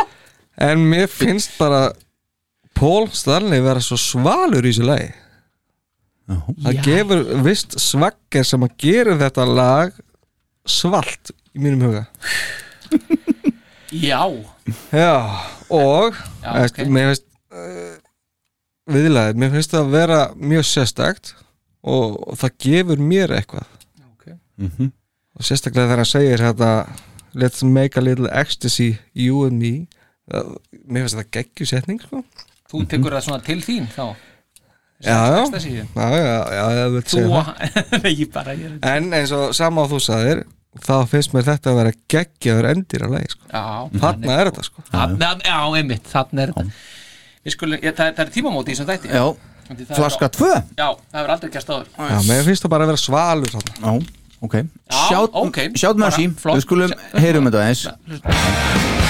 [0.59, 1.89] En mér finnst bara
[2.79, 5.09] Pól Stanley vera svo svalur í þessu lagi
[6.27, 9.97] Það gefur vist svagger sem að gera þetta lag
[10.65, 12.07] svalt í mínum huga.
[13.95, 14.23] Já,
[14.91, 15.13] Já,
[15.71, 16.89] og Já, veist, ok.
[16.91, 17.97] mér finnst uh,
[18.91, 21.35] viðlagið, mér finnst það að vera mjög sérstakt
[21.85, 23.69] og, og það gefur mér eitthvað.
[24.15, 24.27] Ok.
[25.37, 26.71] og sérstaklega þegar hann segir þetta
[27.35, 29.87] let's make a little ecstasy you and me.
[30.31, 30.55] Það,
[30.89, 32.25] mér finnst þetta geggjusetning sko.
[32.73, 34.07] þú tekur það svona til þín þá
[35.03, 35.19] já,
[36.75, 37.25] já, Þú
[38.21, 40.45] ég bara en eins og sama á þú sagðir
[40.83, 43.49] þá finnst mér þetta að vera geggjaður endir að leið sko.
[43.51, 43.65] Já,
[44.03, 44.85] þarna er þetta sko.
[44.91, 46.65] Þarna, já, einmitt, þarna er þetta.
[47.45, 49.13] Við skulum, ég, það, það er tímamóti í þessum þætti.
[49.15, 49.25] Já,
[49.95, 51.89] flaska 2 Já, það hefur aldrei gæst áður.
[51.95, 53.75] Já, mér finnst það bara að vera svalur þarna.
[53.79, 53.93] Já,
[54.49, 54.59] ok.
[55.85, 56.59] Bara mercy, flott.
[56.59, 59.03] við skulum heyrum þetta eins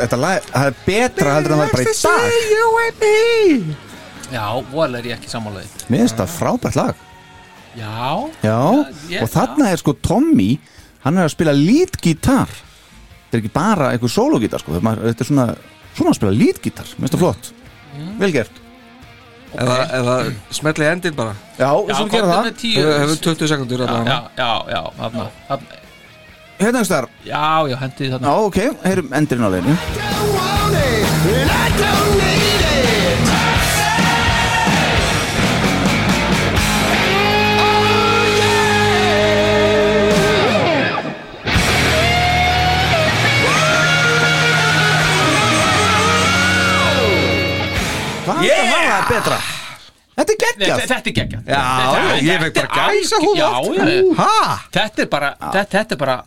[0.00, 1.96] Þetta, lag, það er betra heldur en það er bara í dag.
[4.30, 7.00] Já, vol er ég ekki sammálaðið Mér finnst það frábært lag.
[7.74, 8.58] Já, Já,
[9.10, 10.50] ég- og þarna er sko Tommy
[11.04, 15.46] Hann er að spila lítgítar Þetta er ekki bara einhver sólogítar sko Þetta er svona,
[15.94, 17.52] svona að spila lítgítar Mér finnst það flott,
[18.20, 18.58] vel gert.
[19.50, 20.12] Eða, eða
[20.54, 21.32] smetli endin bara.
[21.58, 22.44] Já, já, svo gera komdu það.
[22.46, 22.74] með tíu.
[22.78, 25.79] Hefur hefur 20 sekundur Já, já, já, já, þarna, þarna
[26.60, 29.76] Hérna einhvers þar, Já, já, hendið já þarna ok, heyrum endurinn á yeah.
[48.26, 48.74] Hvað yeah.
[48.76, 49.38] er það betra?
[50.20, 51.62] Þetta er Nei, geggjað Þetta er geggjað Já,
[52.20, 53.80] ég fekk bara gæsahúð Já, allt.
[53.80, 54.36] já, Ha?
[54.76, 56.18] þetta er bara þetta, þetta er bara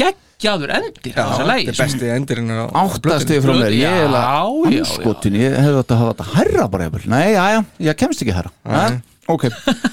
[0.00, 4.10] geggjaður endir á þessa þetta lægi er besti endurinn á Áttastið frá mér, ég er
[4.10, 4.82] Já, já, já.
[4.84, 7.08] anskotin, ég hefði þetta hafa þetta herra bara jafnvel.
[7.12, 7.60] Nei, já, já,
[7.90, 9.00] ég kemst ekki herra Nei.
[9.30, 9.48] Ok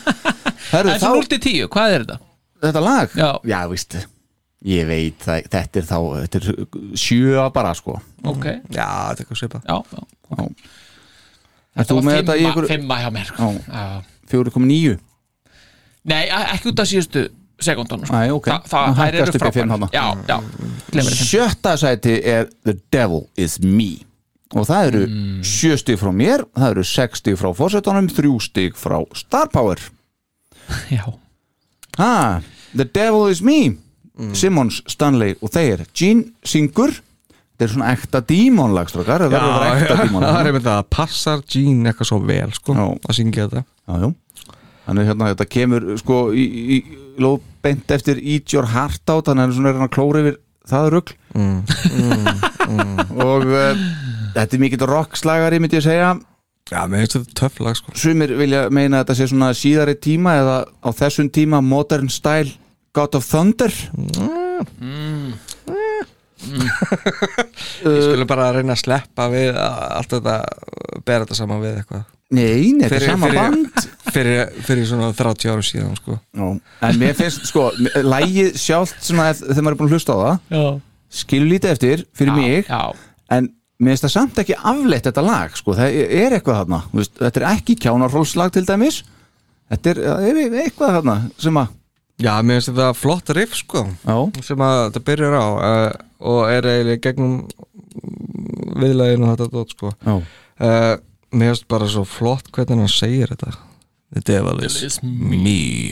[0.71, 2.19] Herðu, En svo 0 til 10, hvað er þetta?
[2.67, 3.29] þetta lag Já.
[3.47, 3.97] já víst
[4.67, 9.25] ég veit það, þetta er þá þetta er sjö bara sko Ok, Já, þetta er
[9.25, 10.47] eitthvað svipa já, já
[11.77, 13.49] Ert þú var með þetta í fimma- ykkur Fimma hjá mér sko.
[13.53, 13.59] Já.
[13.69, 13.83] Já.
[14.33, 14.95] 4,9
[16.07, 16.23] Nei,
[16.55, 17.27] ekki út af síðustu
[17.63, 18.15] sekundunum sko.
[18.15, 18.47] Æ, ok.
[18.47, 19.53] Þa, það, hækkast eru
[20.93, 23.89] þeim sjötta sæti er The Devil is Me.
[24.55, 25.41] Og það eru Mm.
[25.43, 29.75] sjö stig frá mér það eru sex stig frá fórsetunum þrjú stig frá Star Power.
[30.95, 31.03] Já,
[31.97, 32.39] ah,
[32.75, 33.77] The Devil is Me.
[34.33, 35.83] Simmons, Stanley og þeir.
[35.93, 36.89] Gene syngur.
[37.57, 40.65] Þetta er svona ekta dímonlag strókar það verður að vera ekta það er dímonlag einmitt
[40.65, 40.79] það.
[40.81, 43.63] Að passar Gene eitthvað svo vel sko, að syngja þetta.
[43.85, 44.09] Já, já.
[44.87, 49.29] Þannig hérna þetta kemur sko í, í, í lóð beint eftir Eat Your Heart Out
[49.29, 51.13] þannig að svona er hann að klóra yfir það rugl.
[53.27, 53.85] Og uh,
[54.35, 56.15] þetta er mikill rockslagari myndi ég segja.
[56.67, 57.93] Já, mér finnst þetta töff lag sko.
[57.95, 62.51] Sumir vilja meina að þetta sé svona síðari tíma eða á þessum tíma Modern Style
[62.97, 63.73] God of Thunder.
[67.87, 70.35] Ég skulle bara reyna að sleppa við að allt þetta,
[71.07, 73.83] bera þetta saman við eitthvað Nei, nei, þetta er sama band.
[74.11, 76.17] fyrir, fyrir svona 30 árum síðan sko.
[76.35, 76.47] Já,
[76.89, 77.69] en mér finnst sko
[78.03, 80.63] lægið sjálft svona ef- þegar maður er búin að hlusta á það já,
[81.21, 82.81] skilur lítið eftir fyrir mig já,
[83.37, 83.47] en
[83.79, 87.15] mér finnst það samt ekki afleitt þetta lag sko, það er eitthvað þarna þú veist,
[87.23, 88.99] þetta er ekki kjánarhólslag til dæmis.
[89.71, 89.99] Þetta er,
[90.31, 91.73] er eitthvað þarna sem að
[92.17, 95.89] Já, mér finnst þetta flott riff sko Já, sem að þetta byrjar á uh,
[96.27, 97.35] og er eiginlega gegnum
[98.81, 99.91] viðlæginu þetta dót sko.
[100.03, 100.95] Já, uh,
[101.31, 103.55] Mér finnst bara svo flott hvernig hann segir þetta.
[104.15, 105.91] The devil is Is me.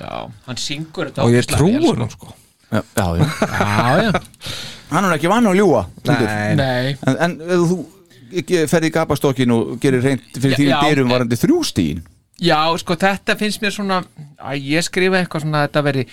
[0.00, 2.32] já, hann syngur þetta og ég trúur hann sko.
[2.72, 3.28] já, já, já.
[3.46, 4.12] já, já,
[4.90, 5.84] hann er ekki vann að ljúa.
[6.10, 6.96] Nei, nei.
[7.06, 7.78] En, en ef þú
[8.70, 12.02] ferði í gapastokkin og gerir reynd fyrir þínum já, dyrum varandi þrjústíðin
[12.40, 13.98] Já, sko, þetta finnst mér svona
[14.40, 16.04] að ég skrifa eitthvað svona að þetta veri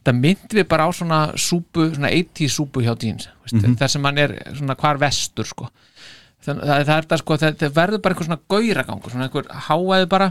[0.00, 4.04] þetta mynd við bara á svona súpu, svona 80 súpu hjá dýns mm þar sem
[4.06, 5.66] hann er svona hvar vestur sko.
[6.40, 10.06] Þannig, það, það er þetta sko, þetta verður bara eitthvað svona gauragangur, svona einhver háaði
[10.14, 10.30] bara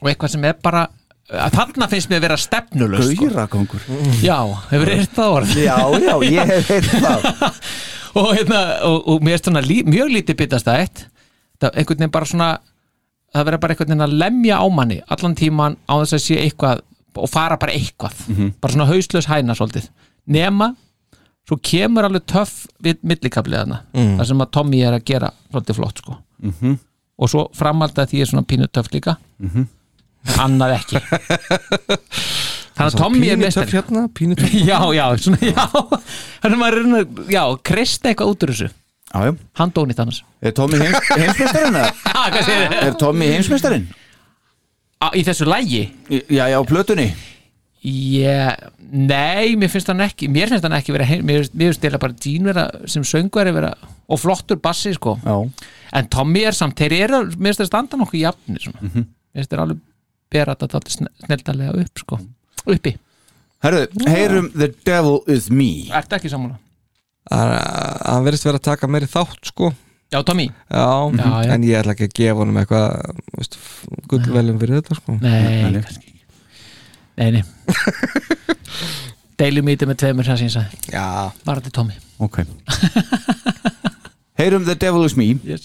[0.00, 0.86] og eitthvað sem er bara
[1.30, 3.28] að þarna finnst mér að vera stefnulöst sko.
[3.28, 3.84] Gauragangur?
[4.24, 4.38] Já,
[4.72, 7.28] hefur eitt það orð Já, já, ég hef heilt það.
[8.18, 11.02] Og, hérna, og, og mér er svona lí, mjög lítið byttast að eitt.
[11.62, 12.48] Það einhvern veginn bara svona
[13.30, 16.38] það verður bara einhvern veginn að lemja á manni allan tíman á þess að sé
[16.42, 16.82] eitthvað
[17.20, 18.16] og fara bara eitthvað,
[18.62, 19.86] bara svona hauslaus hæna svolítið,
[20.30, 20.72] nema
[21.50, 24.12] svo kemur alveg töff við millikabliðana, mm.
[24.20, 26.78] þar sem að Tommy er að gera svolítið flott sko Mhm.
[27.20, 29.16] og svo framhalda því er svona pínu töff líka
[30.40, 31.00] annað ekki
[32.76, 35.66] þannig að Tommy er Pínu mestari töff hérna, pínu töff já, já, svona, já
[36.40, 38.70] þannig að maður er að, já, krist eitthvað út úr þessu
[39.10, 41.76] Já, já hann dónýtt annars Er Tommy heims, heimsmeistarinn?
[41.80, 41.88] eða?
[42.30, 42.76] hvað segir þið?
[42.86, 43.88] Er Tommy heimsmeistarinn?
[45.18, 45.80] í þessu lægi?
[46.30, 47.08] Já, já, á plötunni
[47.80, 48.56] Yeah,
[48.92, 52.00] nei, mér finnst hann ekki mér finnst hann ekki vera mér finnst- mér finnst eða
[52.02, 53.70] bara Dean vera sem söngvari vera
[54.08, 55.14] og flottur bassi sko.
[55.24, 55.36] Já.
[55.96, 59.06] En Tommy er samt, þeir eru, mér finnst þeir standa nokkuð jafnir svona, mér
[59.38, 59.80] finnst þeir alveg
[60.30, 60.92] bera þetta alltaf
[61.24, 62.20] sneldalega upp sko.
[62.68, 62.92] Uppi,
[63.64, 65.70] Herðu, heyrum The Devil Is Me.
[65.92, 66.58] Ertu ekki sammála?
[67.30, 67.50] Hann
[68.04, 69.72] hann verðist vera að taka meiri þátt sko.
[70.12, 70.48] Já, Tommy?
[70.68, 70.84] Já,
[71.16, 71.52] Já, já.
[71.54, 72.86] en ég ætla ekki að gefa honum eitthvað
[74.10, 75.16] gullveljum fyrir þetta sko.
[75.22, 75.82] Nei, nei.
[75.84, 76.09] kannski
[77.16, 77.44] ekki Nei, nei.
[79.40, 80.80] Deilum í þetta með tveimur sem ég sagði.
[80.92, 81.04] Já,
[81.64, 81.96] til Tommy.
[82.20, 82.42] Ok.
[84.40, 85.32] Heyrum The Devil Is Me.
[85.44, 85.64] Yes.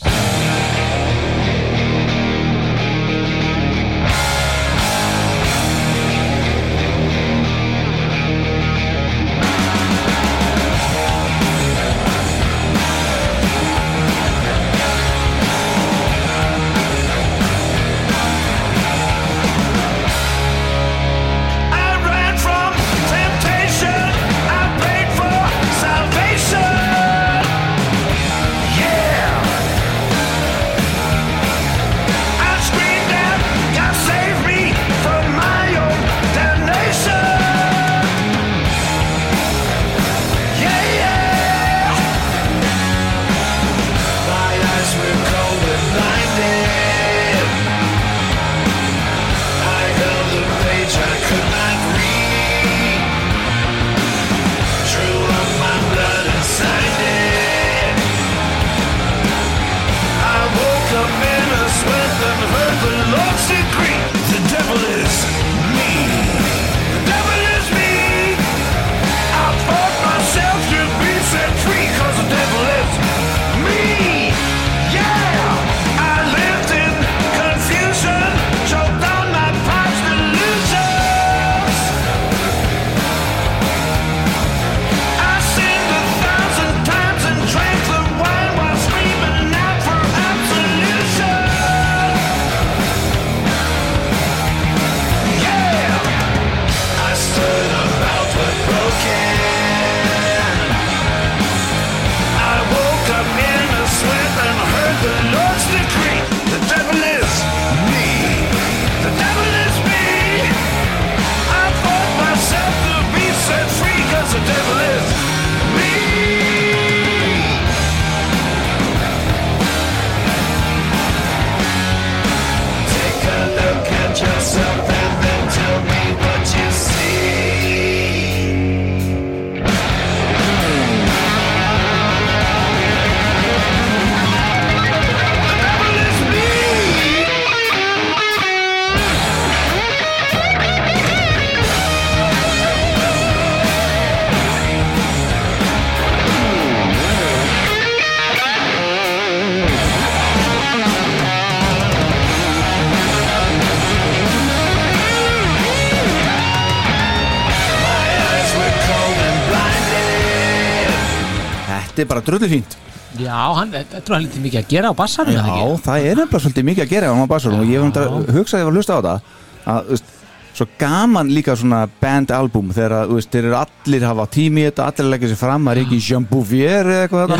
[161.95, 162.75] Þetta er bara dröllu fínt.
[163.15, 165.45] Já, hann, þetta er hann lítið mikið að gera á bassanum Já,
[165.85, 168.63] það er nefnilega svolítið mikið að gera á bassarum og ég hef um þetta hugsað
[168.65, 170.09] var að hlusta á þetta að, þú veist,
[170.55, 174.67] svo gaman líka svona bandalbum þegar að, þú veist, þeir eru allir hafa tími í
[174.67, 177.33] þetta, allir leggja sér fram það er ekki Jean Bouvier eða eitthvað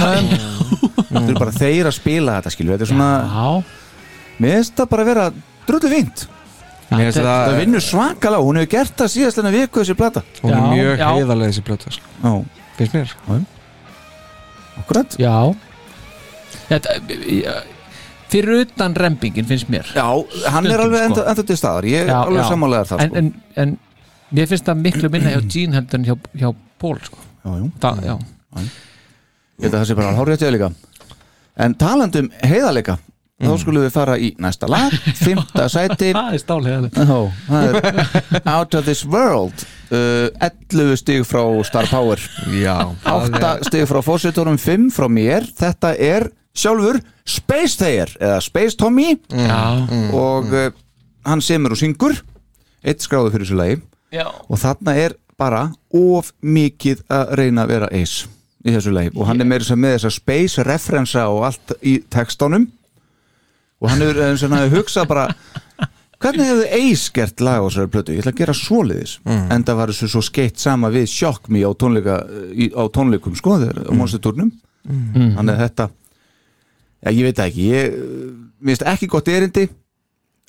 [1.10, 3.50] þetta er bara þeir að spila þetta skilju, þetta er svona, Já,
[4.40, 5.26] mér finnst það bara að vera
[5.66, 6.26] dröllu fínt.
[6.92, 10.24] Mér finnst það það, vinnur svakalega, hún hefur gert það síðast en viku þessi plata.
[10.44, 12.16] Hún er mjög heiðarlega þessi blöta sko.
[12.22, 12.34] Já,
[12.80, 13.54] finnst mér
[14.82, 15.36] akkurat já
[16.66, 16.90] Þetta,
[18.32, 20.06] fyrir utan rempingin finnst mér Já,
[20.54, 21.24] hann er alveg sko.
[21.30, 22.48] enda til staðar ég er Já, alveg já.
[22.50, 23.18] sammálegar þar en, sko.
[23.22, 23.30] en,
[23.64, 23.76] en
[24.40, 26.50] mér finnst það miklu minna hjá Gene heldur en hjá, hjá
[26.82, 27.20] Paul sko.
[27.46, 27.54] já,
[27.86, 28.16] það, já.
[28.56, 30.72] Ég held að það sé bara hárið til líka
[31.66, 32.98] En talandum heiðarleika
[33.36, 34.94] Þá skulum við fara í næsta lag
[35.26, 36.14] Fymta sæti.
[36.16, 37.18] það er stálheðalegt Ó,
[37.50, 42.22] það er Out of this world uh, 11 stig frá Star Power.
[42.56, 45.46] Já, 8 stig frá Fósitorum 5 frá mér.
[45.58, 49.18] Þetta er sjálfur Space Thayer eða Space Tommy.
[49.30, 49.60] Já,
[50.16, 50.70] og uh,
[51.28, 52.16] hann semur og syngur.
[52.86, 53.78] Eitt skráðu fyrir þessu lagi.
[54.16, 58.30] Já, og þarna er bara of mikið að reyna að vera ace
[58.64, 59.12] í þessu lagi.
[59.20, 62.70] Og hann er meira sem með þessa space referensa og allt í textunum
[63.82, 65.28] og hann hefur eins og hann hefur hugsað bara
[66.22, 68.16] hvernig hefðu ace gert lag á þessari plötu?
[68.16, 69.18] Ég ætla að gera svoleiðis.
[69.26, 69.46] Mm.
[69.54, 72.20] en það var þessu svo skeitt sama við Shock Me á, tónleika,
[72.54, 74.52] í, á tónleikum sko þegar á monstertúrnum
[74.88, 75.34] mm.
[75.38, 75.90] þannig að þetta
[77.06, 77.66] já, ég veit það ekki.
[77.72, 77.98] Ég,
[78.60, 79.68] mér finnst ekki gott erindi.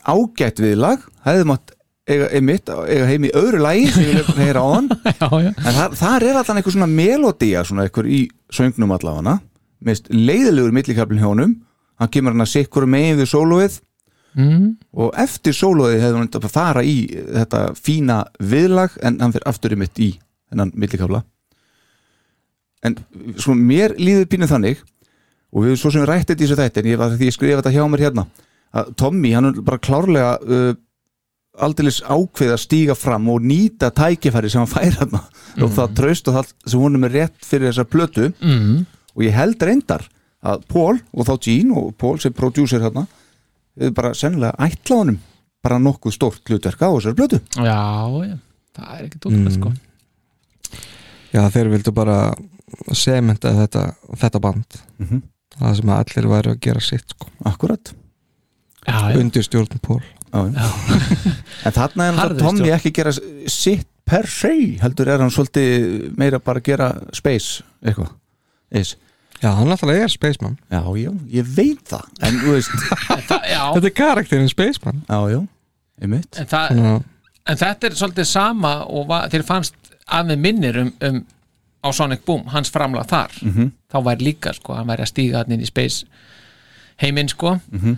[0.07, 1.03] Ágætt viðlag.
[1.27, 1.75] Hefði mátt
[2.07, 4.91] eiga, einmitt, eiga heim í öðru lagi sem ég vil heyra á hann.
[5.11, 5.51] Já, já.
[5.53, 8.23] en það, þar er allan einhver svona melodía svona einhver í
[8.55, 9.39] söngnum allavega.
[9.87, 11.57] Mist leiðilegur millikablin hjónum
[12.01, 13.81] hann kemur hann að sikkur megin við sólóið
[14.37, 14.75] Mm.
[14.93, 19.73] og eftir sólóið hefði hann að fara í þetta fína viðlag en hann fyrir aftur
[19.73, 20.11] í mitt í
[20.51, 21.23] þennan millikabla
[22.85, 22.99] en
[23.41, 24.83] svo mér líður pínu þannig
[25.57, 27.63] og við svo sem rætti þetta í þessu þætti en ég var því ég skrifa
[27.63, 28.27] þetta hjá mér hérna
[28.77, 30.75] að Tommy hann er bara klárlega uh,
[31.65, 35.17] aldeilis ákveð að stíga fram og nýta tækifæri sem hann fær hann
[35.65, 38.29] og það traust og það sem honum er rétt fyrir þessa plötu.
[38.45, 38.85] Mm.
[39.17, 40.05] og ég held reyndar
[40.47, 43.07] að Paul og þá Gene og Paul sem prodúsir hérna
[43.97, 45.19] bara sennilega ætla honum
[45.67, 47.81] bara nokkuð stórt hlutverk á þessari plötu já,
[48.31, 48.37] já.
[48.77, 49.73] það er ekki tókvæmt sko.
[51.35, 52.19] já, þeir vildu bara
[52.97, 53.87] sementa þetta,
[54.23, 55.23] þetta band Mhm.
[55.59, 57.29] það sem að allir væri að gera sitt sko.
[57.45, 57.93] akkurat
[58.87, 59.19] já, já.
[59.21, 60.03] undir stjórn Pól
[60.37, 63.13] en þarna er náttúrulega Tommy ekki að gera
[63.49, 64.51] sitt per se
[64.83, 68.13] heldur er hann svolítið meira bara að gera space eitthvað
[68.77, 68.97] Is.
[69.43, 70.57] Já, hann náttúrulega er Spaceman.
[70.73, 72.71] Já, já, ég veit það en þú veist,
[73.29, 75.03] þetta er karakterin Spaceman.
[75.09, 75.41] Já, já,
[76.03, 76.39] einmitt.
[76.41, 76.95] En, það, já,
[77.53, 79.75] en þetta er svolítið sama og va, þeir fannst
[80.07, 81.21] að með minnir um, um
[81.87, 83.35] á Sonic Boom, hans framlag þar.
[83.47, 83.71] Mhm.
[83.93, 86.05] þá væri líka, sko, hann væri að stíga hann inn í space
[87.03, 87.59] heiminn, sko.
[87.71, 87.97] Mhm.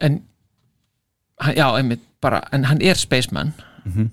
[0.00, 0.20] en
[1.40, 3.54] hann- já, einmitt, bara, en hann er spaceman.
[3.84, 4.10] Mhm.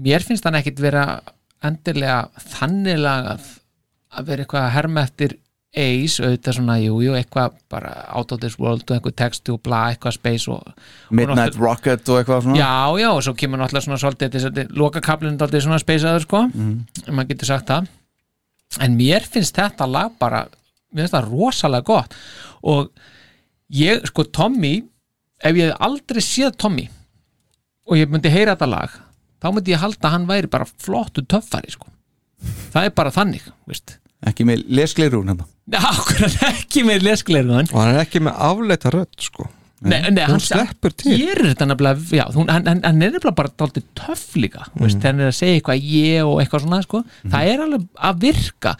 [0.00, 1.20] mér finnst hann ekkit vera
[1.62, 3.42] endilega þannig lagað
[4.16, 5.34] að vera eitthvað að herma eftir
[5.70, 9.60] Ace, auðvitað svona, jú, jú, eitthvað bara out of this world og eitthvað textu og
[9.62, 12.56] bla, eitthvað space og, og Midnight Rocket og eitthvað svona.
[12.58, 16.40] Já, já, og svo kemur náttúrulega svona svolítið, þessi, lokakablinn dálítið svona speysaður, sko.
[16.50, 16.72] Mm.
[17.14, 17.92] maður getur sagt það.
[18.82, 20.42] En mér finnst þetta lag bara
[20.90, 22.18] mér finnst það rosalega gott.
[22.66, 22.90] Og
[23.78, 24.74] ég, sko, Tommy
[25.38, 26.88] ef ég hef aldrei séð Tommy
[27.86, 28.98] og ég myndi heyra þetta lag
[29.40, 31.86] þá myndi ég halda að hann væri bara flottu töffari, sko.
[32.74, 35.48] Það er bara þannig, veist ekki með lesgleirún hérna.
[36.50, 39.46] Ekki með leskleirðan og hann er ekki með afleita rödd sko.
[39.80, 41.14] Nei, nei, hún hann sleppur til.
[41.16, 44.82] nefnilega, já, hún, hann, hann, er nefnilega bara dálítið töff líka, mm.
[44.82, 48.18] veist, hann er að segja eitthvað ég og eitthvað svona, sko, það er alveg að
[48.26, 48.74] virka.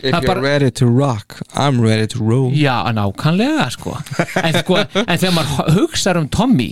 [0.00, 2.48] If you're bara- ready to rock, I'm ready to roll.
[2.56, 3.98] Já, nákvæmlega, sko.
[4.40, 6.70] En, sko, en þegar maður hugsar um Tommy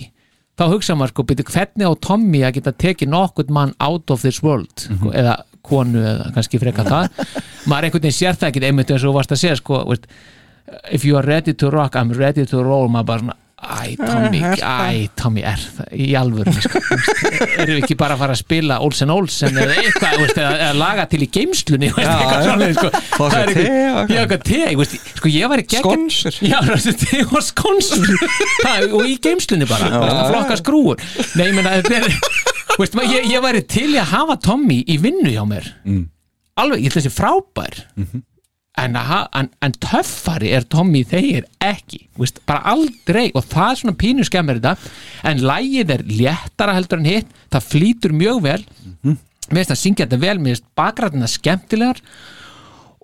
[0.57, 4.25] þá hugsa maður, sko, byrju, hvernig á Tommy að geta tekið nokkurt mann out of
[4.25, 7.23] this world, sko, eða konu eða kannski freka það.
[7.65, 9.81] Maður einhvern veginn sér það ekki einmitt eins og þú varst að segja, sko,
[10.91, 14.39] if you are ready to rock, I'm ready to roll maður bara svona, æ, Tommy
[14.43, 18.79] æ, Tommy, er það í alvöru sko, erum við ekki bara að fara að spila
[18.83, 22.91] Olsen Olsen eða eitthvað veist, eða, eða laga til í geimslunni veist, eitthvað svoleiðis, sko.
[23.15, 24.13] Það er te eitthvað-.
[24.15, 26.39] Já, te, veist, sko ég var í gegn skonsur.
[26.43, 26.59] Já,
[27.05, 28.11] te og skonsur.
[28.59, 31.01] Það, og í geimslunni bara, bara flokka skrúur
[31.39, 32.09] Nei, ég meina, þetta er
[32.75, 35.71] veist, maður, ég, ég væri til í að hafa Tommy í vinnu hjá mér.
[36.59, 37.81] Alveg, ég ætla þessi frábær.
[37.95, 38.34] En, að
[38.77, 43.29] ha- en, en töffari er Tommy þeir ekki veist, bara aldrei.
[43.35, 44.91] Og það er svona pínu skemmir þetta.
[45.31, 47.31] En lægið er léttara heldur en hitt.
[47.53, 48.65] Það flýtur mjög vel.
[49.05, 50.35] Mér finnst að syngja þetta vel.
[50.41, 52.01] Mér finnst bakræðina skemmtilegar.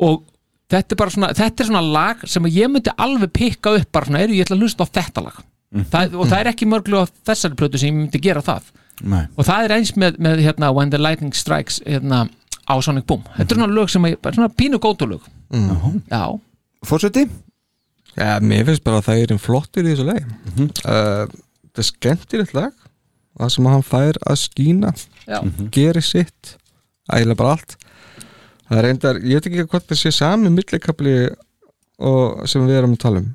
[0.01, 0.23] Og
[0.71, 3.89] þetta er bara svona, þetta er svona lag sem ég myndi alveg pikka upp.
[3.95, 5.39] Bara svona, eru ég ætla að hlusta á þetta lag.
[5.87, 8.71] Það, og það er ekki mörglu á þessari plötu sem ég myndi gera það.
[9.01, 9.23] Nei.
[9.33, 12.27] og það er eins með, með hérna, When the Lightning Strikes hérna,
[12.67, 13.23] á Sonic Boom.
[13.37, 16.01] Þetta er svona lög sem bara svona pínu gótulög mm.
[16.11, 16.23] já,
[16.85, 17.25] Fórseti?
[18.15, 20.31] Já, mér finnst bara að það er einn flottir í þessu leið
[20.83, 21.27] uh,
[21.71, 22.87] Það er skemmtilegt lag
[23.39, 24.91] Það sem hann fær að skína
[25.23, 25.39] já,
[25.71, 26.57] Gerir sitt
[27.11, 27.77] Ægilega bara allt.
[28.69, 31.15] Það er reyndar, ég veit ekki hvort það sé sami millikabli
[32.01, 33.31] og sem við erum að tala um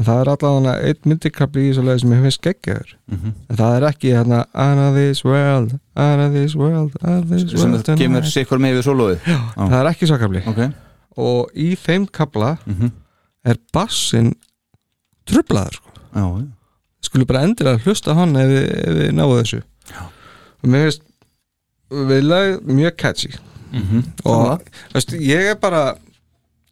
[0.00, 2.92] en það er allavega einn millikabli í þessu leið sem ég finnst geggjaður.
[3.12, 7.28] En það er ekki hérna Out of this world, out of this world out of
[7.28, 8.86] this sem world það kemur tonight." sikkur með við
[9.26, 10.62] Já, Það er ekki svo kabli ok.
[11.20, 12.90] Og í þeim kabla Mhm.
[13.44, 14.32] er bassin
[15.26, 15.90] trublaður sko.
[16.14, 16.46] Já, já.
[17.02, 18.66] skulle bara endilega hlusta á hann ef við,
[18.96, 19.62] við náðu þessu.
[19.90, 20.02] Já.
[20.62, 21.02] og mér finnst
[21.90, 23.32] við lag mjög catchy.
[24.24, 24.60] Og
[24.94, 25.94] veist, ég er bara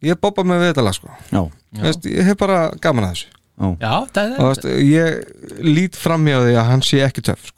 [0.05, 1.09] ég bópa með við þetta lag sko.
[1.33, 1.41] Já,
[1.83, 3.31] veist, ég hef bara gaman að þessu.
[3.59, 7.49] Já, það og er veist, ég lít fram hjá því að hann sé ekki töff
[7.51, 7.55] sko.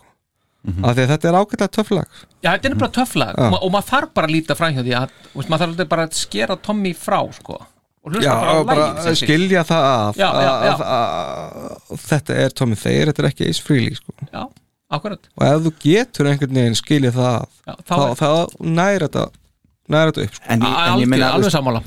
[0.85, 2.07] af því að þetta er ágætlega töff lag.
[2.41, 3.43] Já, þetta er bara töfflag Já.
[3.45, 5.71] og, ma- og maður þarf bara að líta fram hjá því að, veist, maður þarf
[5.75, 7.57] alltaf bara að skera Tommy frá sko,
[8.01, 10.73] og hlusta Já, bara á og bara skilja það að, Já, já, já.
[10.73, 14.13] að, að, að þetta er Tommy Thayer, þetta er ekki Ace Frehley sko.
[14.33, 14.43] já,
[14.97, 15.29] akkurat.
[15.37, 18.29] Og ef þú getur einhvern veginn skilja það þá þá, þá
[18.81, 19.25] næri þetta
[19.91, 20.45] næri þetta upp sko.
[20.49, 21.81] En, ég- en ég meina, alveg sammála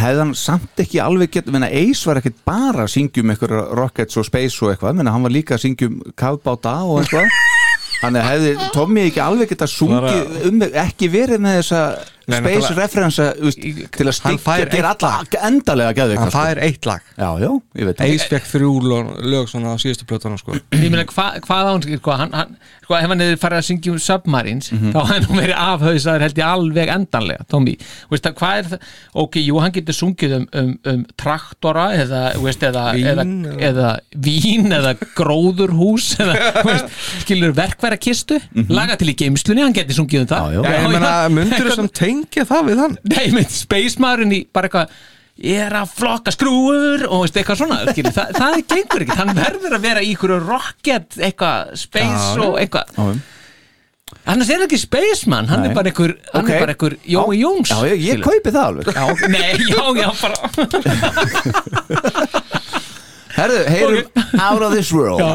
[0.00, 3.32] hefði hann samt ekki alveg gett Ace var ekkert bara að syngjum
[3.78, 7.30] Rockets og Space og eitthvað hann var líka að syngjum kafbáta og eitthvað.
[7.96, 11.82] Þannig að hefði Tommy ekki alveg geta sungið um, ekki verið með þessa
[12.26, 14.20] space referensa úst, til að
[14.74, 17.04] gera eitt alla endalega geðu hann fær eitt lag.
[18.02, 20.56] Ace fekk þrjú lög, svona á síðustu plötuna sko.
[20.74, 23.66] ég meina hva, hvað á hann sko, hann, hann, sko, ef hann hefði farið að
[23.70, 24.90] syngja um Submarines Mhm.
[24.96, 27.76] þá hefði hann verið afhauðsaður held ég alveg endanlega Tommy,
[28.10, 28.90] veist það, hvað er það
[29.22, 33.64] ok, jú, hann getur sungið um, um, um traktora eða, veist, eða, Vín, eða, eða-
[33.70, 33.92] eða
[34.26, 36.36] vín eða gróðurhús eða,
[36.68, 36.90] veist,
[37.22, 38.38] skilur verkværa kistu
[38.72, 40.46] laga til í geimslunni, hann getur sungið um það.
[40.56, 40.62] Já, já.
[40.66, 41.88] Já, ég meina, myndur sem
[42.24, 42.94] tengja það við hann.
[43.12, 44.88] Nei, með Space Marine í bara eitthvað
[45.46, 49.16] ég er að flokka skrúur og veist, eitthvað svona, skilur, það, það gengur ekki.
[49.20, 52.86] Hann verður að vera í ykkur rocket eitthvað, space Já, og eitthvað.
[52.96, 53.04] Já,
[54.32, 55.68] annars er það ekki Spaceman, hann Nei.
[55.68, 56.50] er bara einhver hann Ok.
[56.54, 58.84] er bara einhver Jói Jóns Já, ég, ég kaupi það alveg.
[58.96, 60.36] Já, nei, já, já, bara.
[63.36, 64.08] Herðu, heyrum
[64.40, 65.20] Out of this world.
[65.20, 65.26] Já.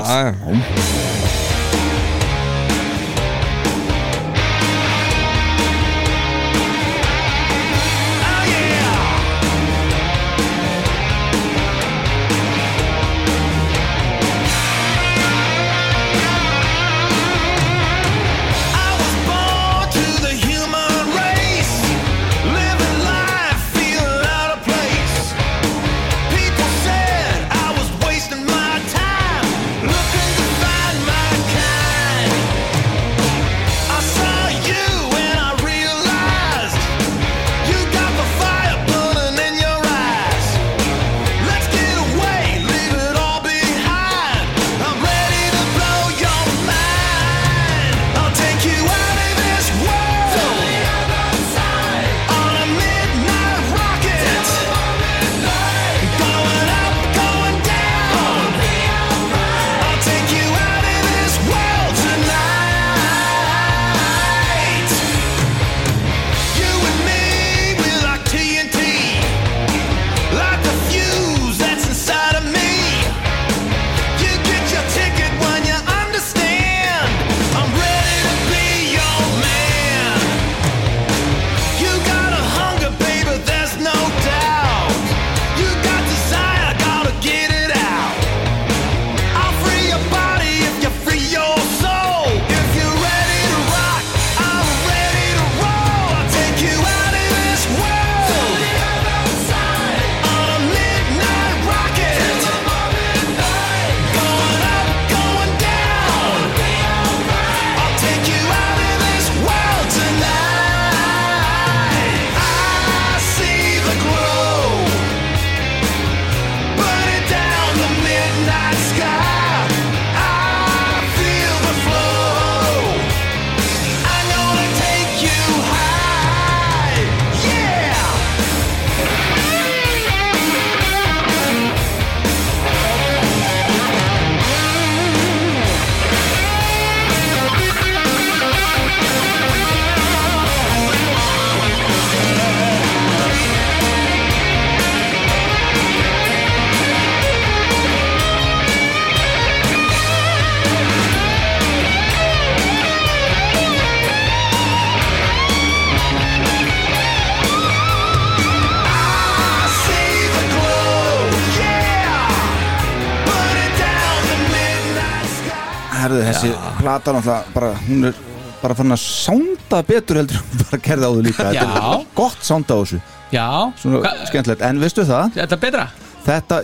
[166.91, 168.13] Þessi plata náttúrulega bara, hún er
[168.61, 171.47] bara fann að sánda betur heldur bara gerði á þau líka.
[171.49, 171.93] Þetta Já.
[171.95, 173.01] er gott sánda á þessu,
[173.31, 173.47] Já,
[173.79, 174.61] svona Hva- skemmtilegt.
[174.61, 175.85] En veistu það, þetta er betra?
[176.21, 176.57] Þetta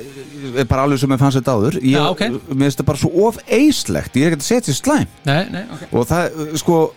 [0.62, 1.78] er bara alveg sem ég fannst þetta áður.
[1.82, 2.20] Ég, Já, ok.
[2.20, 5.08] mér finnst þetta bara svo of eislegt ég er ekki að setja slæm.
[5.26, 5.88] Nei, nei, ok.
[5.98, 6.94] Og það, sko,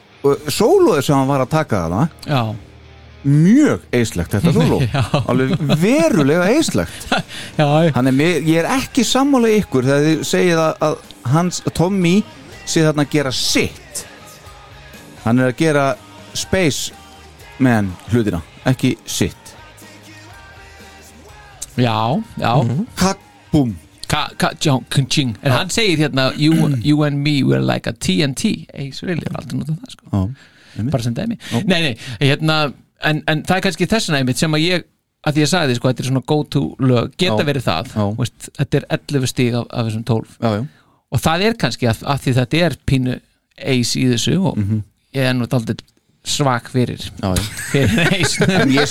[0.51, 2.43] sólóðið sem hann var að taka þarna Já,
[3.25, 4.81] mjög eislegt þetta sóló.
[4.93, 5.05] Já.
[5.29, 7.07] alveg verulega eislegt
[7.61, 10.97] já, Þannig mér, ég er ekki sammála ykkur þegar þið segið að, að
[11.33, 12.15] hans Tommy
[12.71, 14.05] sé þarna að gera sitt.
[15.25, 15.85] Hann er að gera
[16.39, 16.95] Space
[17.61, 18.41] Man hlutina,
[18.71, 19.55] ekki sitt.
[21.81, 22.53] Já, já.
[22.99, 23.77] Kattbúm
[24.11, 26.53] Ka, ka, John Kunching En hann segir hérna you,
[26.83, 30.23] you and me were like a TNT Ace really, er aldrei notað það sko.
[30.75, 31.37] Já, bara sem dæmi.
[31.71, 32.57] Nei, nei, hérna
[33.07, 34.89] en, en það er kannski þessuna einmitt sem að ég
[35.27, 37.15] að því ég sagði sko, þetta er svona go to lög.
[37.21, 37.47] Geta Já.
[37.51, 38.05] verið það, Já.
[38.19, 40.63] veist, þetta er 11 stíg af, af þessum 12 já, já.
[41.11, 43.17] Og það er kannski að, að því þetta er pínu
[43.61, 44.61] Ace í þessu og
[45.13, 45.83] ég er nú daldið
[46.31, 47.31] svak fyrir já,
[47.73, 48.45] fyrir Ace.
[48.45, 48.91] En ég,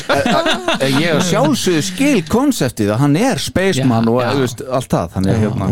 [0.98, 4.32] ég er sjálfsögðu skil konseptið að hann er Spaceman Já, og já.
[4.41, 5.68] veist, allt það þannig að hérna,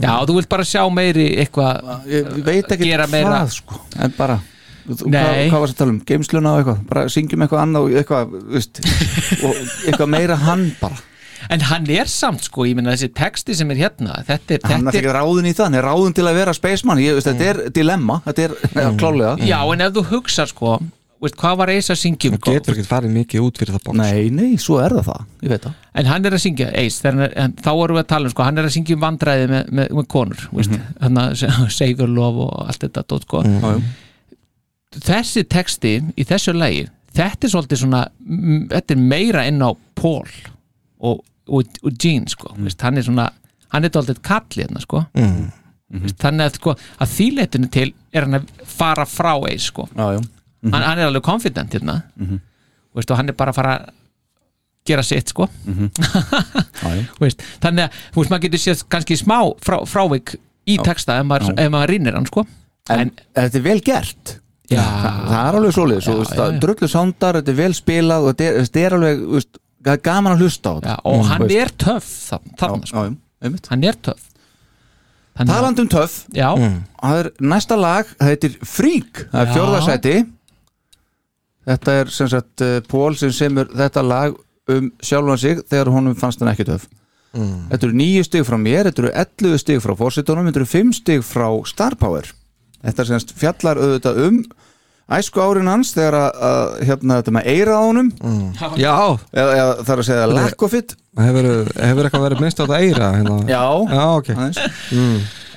[0.00, 3.28] Já, þú vilt bara sjá meiri eitthvað ég veit ekki Gera meira.
[3.34, 4.38] hvað sko, en bara
[4.88, 6.80] hvað, hvað varst að tala um, geimsluna og eitthvað?
[6.90, 8.80] Bara syngjum eitthvað annað og eitthvað, veist,
[9.44, 11.00] og eitthvað meira hann bara
[11.48, 14.86] En hann er samt sko, ég meina þessi texti sem er hérna Þetta er, hann
[14.86, 17.28] er þetta ekki ráðin í það, hann er ráðin til að vera spaceman, ég veist,
[17.30, 18.98] þetta er dilemma þetta er mm.
[19.00, 20.74] klálega Já, en ef þú hugsar sko
[21.22, 23.86] veist, Hvað var Ace að syngja um Þú getur ekki farið mikið út fyrir það
[23.88, 26.70] bóks nei, nei, svo er það það, ég veit það En hann er að syngja
[26.74, 29.02] hann er, en, Þá erum við að tala um sko, hann er að syngja um
[29.06, 31.66] vandræði með, með, með konur mm -hmm.
[31.80, 33.42] Save your love og allt þetta dót, sko.
[33.44, 33.82] Já, já.
[34.90, 39.70] Þessi texti í þessu lagi Þetta er svolítið svona mm, Þetta er meira inn á
[39.98, 40.26] Paul
[41.00, 43.30] og, og, og Gene sko, veist, hann er svona
[43.74, 45.04] hann er dálítið kall hérna sko.
[45.14, 49.88] veist, þannig að, sko, að þýleitinu til er hann að fara frá Ace sko.
[49.94, 50.20] Já, já.
[50.66, 52.00] hann, hann er alveg confident hérna.
[52.96, 53.96] Veist, og hann er bara að fara að
[54.88, 55.48] gera sitt sko.
[57.22, 60.36] Veist, þannig að maður getur séð kannski smá frá, frávik
[60.70, 62.46] í texta ef maður, maður rýnir hann sko.
[62.90, 64.36] En, en, þetta er vel gert?
[64.70, 66.58] Já, Þa, það er alveg það já.
[66.62, 69.69] drullu sándar, þetta er vel spilað og þetta er, þetta er alveg, veist, það
[70.02, 70.96] gaman að hlusta á þetta.
[71.04, 73.04] Og hann er já, sko.
[73.70, 74.26] hann er töff.
[75.38, 76.48] Þannig að- Talandi um töff, já,
[77.00, 79.54] það er næsta lag það heitir Freak, það er Já.
[79.54, 80.14] fjórðasæti
[81.70, 84.34] þetta er sem sagt uh, Pól sem semur þetta lag
[84.70, 86.86] um sjálfan sig þegar honum fannst hann ekki töff.
[87.32, 90.92] Þetta eru nýju stig frá mér þetta eru 11 stig frá fórsetunum þetta eru 5
[90.98, 92.26] stig frá Star Power.
[92.82, 94.38] Þetta er semst fjallar auðvitað um
[95.18, 98.08] æsku árin hans þegar að, að hérna þetta með eira á honum.
[98.78, 98.94] Já,
[99.34, 100.94] eða, eða það er að segja lack of it.
[101.20, 103.36] hefur, hefur eitthvað verið minnst á þetta eira hérna.
[103.50, 104.28] já, Já, ok.
[104.36, 104.58] Aðeins.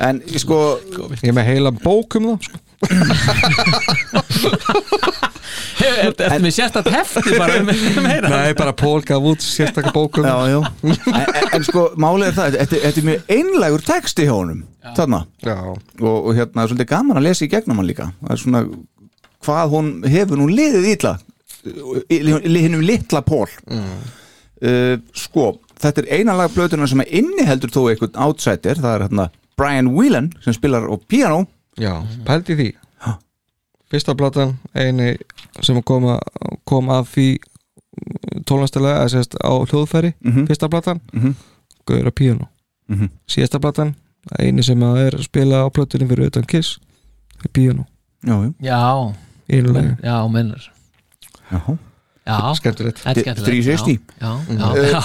[0.03, 0.57] en sko
[1.21, 2.57] Ég er með heila bók um það sko.
[6.03, 10.17] Ertu með sérstætt hefti bara um um meira Nei, bara Pól gaf út sérstakka bók
[10.19, 10.59] um já, já.
[10.83, 14.63] En, en, en sko málið er það þetta, þetta er mjög einlægur texti hjá honum
[14.97, 15.21] þarna.
[15.45, 18.09] Já, og, og hérna er svolítið gaman að lesa í gegnum hann líka.
[18.19, 18.61] Það er svona
[19.45, 21.17] hvað hún hefur nú liðið ítla
[22.09, 23.47] hinnum litla pól.
[24.63, 29.25] Uh, sko þetta er eina lag blöðuna sem inniheldur þó einhvern outsider, það er hérna
[29.59, 31.41] Brian Whelan sem spilar á piano
[31.79, 31.97] já,
[32.27, 32.69] pældi því.
[33.93, 35.11] Fyrsta platan, eini
[35.61, 36.21] sem kom, að,
[36.65, 37.25] kom að því
[38.49, 40.47] tónlastilega, eða sérst á hljóðfæri Mhm.
[40.49, 41.35] Fyrsta platan, Mhm.
[41.85, 42.47] Gauður á píano
[42.89, 43.09] Mhm.
[43.27, 43.95] Síðasta platan,
[44.39, 46.79] eini sem er að spila á plötunum fyrir utan Kiss
[47.43, 47.85] er píano,
[48.25, 49.13] já, já,
[49.53, 50.63] Já, einulega já, mennar
[51.53, 51.61] já.
[52.23, 53.97] Já, Skemmtilegt þetta er skemmtilegt 360.
[54.21, 55.01] Já, já, já, já.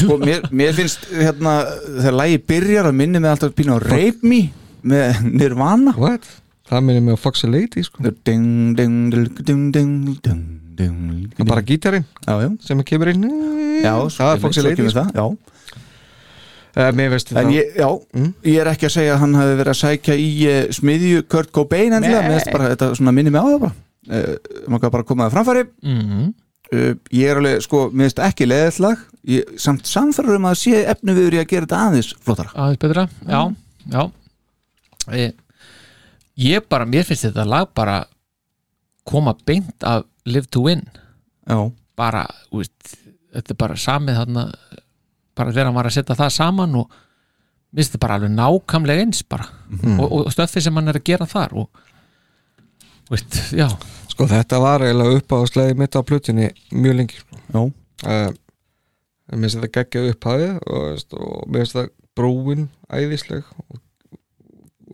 [0.00, 1.52] sko mér, mér finnst hérna
[1.98, 4.38] þegar lagi byrjar að minni með alltaf pínu á Rape Me
[4.84, 6.24] með Nirvana What?
[6.64, 8.00] Það minnir mig á Foxy Lady sko.
[8.24, 10.44] ding, ding, ding, ding, ding, ding,
[10.78, 10.96] ding
[11.36, 13.28] Það er bara gítarinn já, já, sem kemur inn
[13.84, 15.04] já, það er Foxy Lady sko.
[15.04, 18.32] það, já uh, Mér veist En það ég, já, Mm.
[18.48, 21.52] ég er ekki að segja að hann hafi verið að sækja í uh, smiðju Kurt
[21.52, 23.74] Cobain endilega, mér finnst bara þetta svona minni mig á það bara
[24.08, 25.64] maður kan bara koma það framfæri.
[25.82, 26.32] Mhm.
[26.74, 30.82] uh, ég er alveg, sko, mér finnst ekki leðillag, ég samt samfæður um að sé
[30.90, 32.52] efni viður í að gera þetta aðeins flottara.
[32.54, 33.40] Aðeins betra já,
[33.92, 34.02] já.
[35.14, 35.34] Ég,
[36.40, 38.02] ég bara, mér finnst þetta lag bara
[39.04, 40.82] koma beint af Live to Win.
[41.46, 41.58] Já,
[41.96, 42.96] bara, veist,
[43.34, 44.44] þetta er bara samið þarna
[45.34, 46.88] bara þegar hann var að setja það saman og
[47.74, 49.48] mér finnst þetta bara alveg nákamlega eins bara.
[49.98, 51.83] Og, og stöfið sem hann er að gera þar og
[53.14, 53.68] veist, já
[54.14, 57.38] Sko þetta var eiginlega upp á sleiði mitt á plutinni mjög lengi sko.
[57.54, 58.32] já, uh,
[59.32, 63.80] Mér finnst þetta geggja upphafið og, veist, og mér finnst þetta brúin æðisleg og,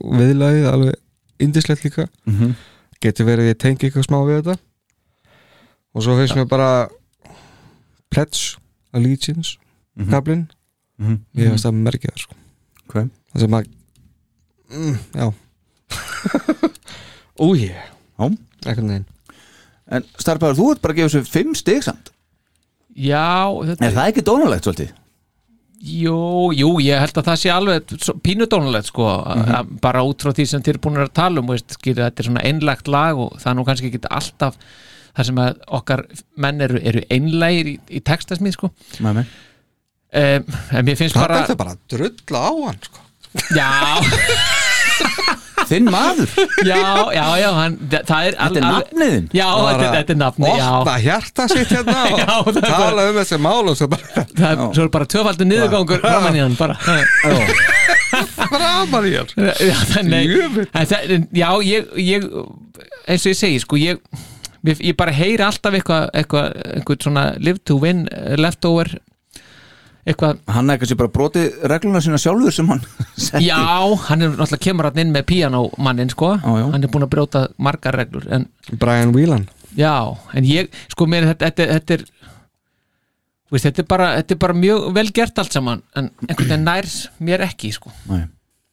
[0.00, 0.94] viðlagið alveg
[1.42, 2.54] indislegt líka Mhm.
[3.02, 4.56] getur verið að ég tengi eitthvað smá við þetta
[5.94, 6.88] og svo finnst mér bara
[8.10, 8.56] Pledge
[8.94, 9.58] Allegiance
[9.96, 10.10] Mhm.
[10.10, 10.46] kablin
[10.98, 11.18] Mhm.
[11.36, 12.34] ég finnst það merkja það sko
[12.88, 12.94] Ok.
[13.34, 13.66] það sem að
[14.70, 15.32] mm, já
[17.40, 17.74] úi Já.
[17.74, 17.99] ekkert neginn
[19.90, 22.10] En Starbæður, þú ert bara að gefa þessu fimm stig samt.
[22.94, 24.90] Já, þetta Er það ekki dónalegt svolítið?
[25.80, 26.14] Jú,
[26.52, 30.44] jú, ég held að það sé alveg svo- pínudónulegt sko að- bara út frá því
[30.50, 33.38] sem þér er búin að tala um veist, skilur, þetta er svona einlægt lag og
[33.40, 34.58] það er nú kannski ekki alltaf
[35.16, 36.02] það sem að okkar
[36.36, 38.70] menn eru, eru einlægir í, í textasmið sko.
[40.12, 40.44] Um,
[40.76, 43.00] en mér finnst það bara er það bara að drulla á hann sko.
[43.56, 43.70] Já,
[45.70, 46.30] Þinn maður,
[46.66, 46.78] já,
[47.14, 50.66] já, já hann, það er þetta er nafniðin Já, þetta, er- þetta er nafni, já.
[50.80, 54.24] opna hjarta sitt hérna og Já, það er tala um þessi mál og svo bara
[54.26, 56.76] Það er, svo er bara tvöfaldur niðurgangur framan í hann bara.
[58.50, 59.30] Framar í hann.
[59.70, 60.66] Já, þannig, Jöfull.
[60.74, 62.26] en það, en já, ég, ég
[63.10, 64.00] eins og ég segi, sko ég,
[64.66, 68.90] ég, ég bara heyri alltaf eitthvað eitthvað, eitthvað svona live to win eh, leftover
[70.08, 72.80] eitthvað, Hann er kannski bara brotið regluna sína sjálfur sem hann
[73.16, 73.44] setti.
[73.48, 73.58] Já,
[74.08, 76.32] hann er náttúrulega kemur hann inn með píanómannin, sko.
[76.40, 76.66] Já, já.
[76.72, 78.48] hann er búin að brjóta margar reglur en
[78.80, 79.48] Brian Whelan.
[79.78, 79.94] Já,
[80.34, 82.04] en ég, sko mér þetta, þetta, þetta er
[83.50, 86.66] veist, þetta, er bara, þetta er bara mjög vel gert allt saman en einhvern veginn
[86.66, 86.88] nær
[87.28, 87.92] mér ekki, sko.
[88.10, 88.24] Nei.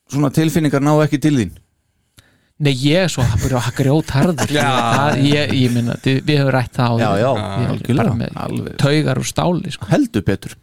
[0.07, 1.55] Svona tilfinningar ná ekki til þín
[2.57, 4.53] Nei, ég er svo bara að grjót harður.
[5.21, 7.03] Ég, ég minna, við höfum rætt það áður.
[7.03, 8.77] Já, já, algjörlega, með alveg.
[8.81, 9.89] taugar úr stáli sko.
[9.91, 10.57] Heldur betur.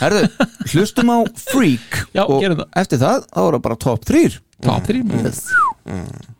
[0.00, 0.24] Herðu,
[0.72, 4.24] hlustum á Freak Já, og eftir það, þá er það bara top 3
[4.60, 5.46] top 3 yes.
[5.86, 6.39] I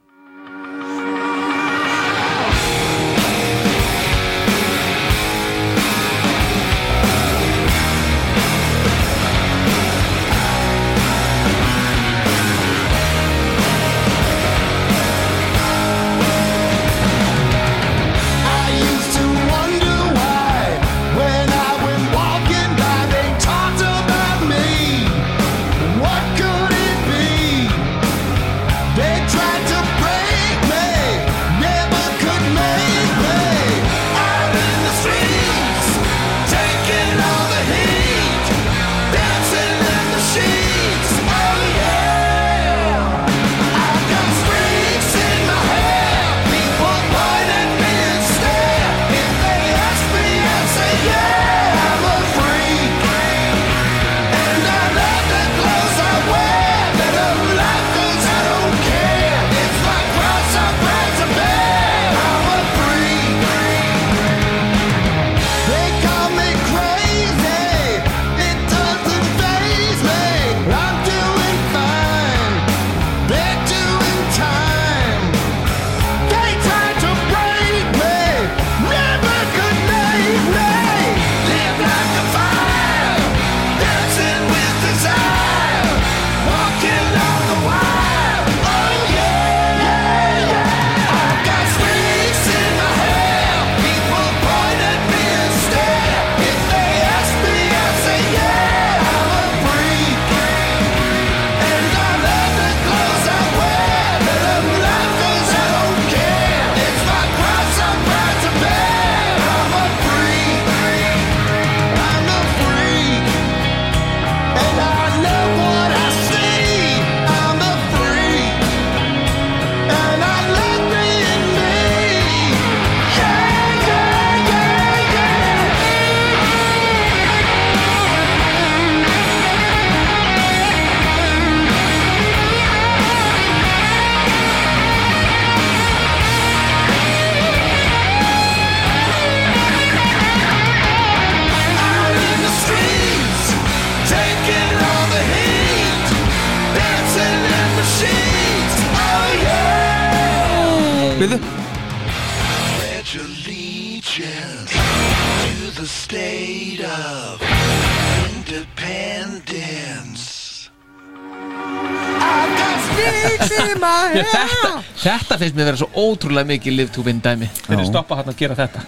[165.41, 167.89] þetta finnst mér vera svo ótrúlega mikið live to win dæmi þeir Já.
[167.89, 168.85] stoppa hann að gera þetta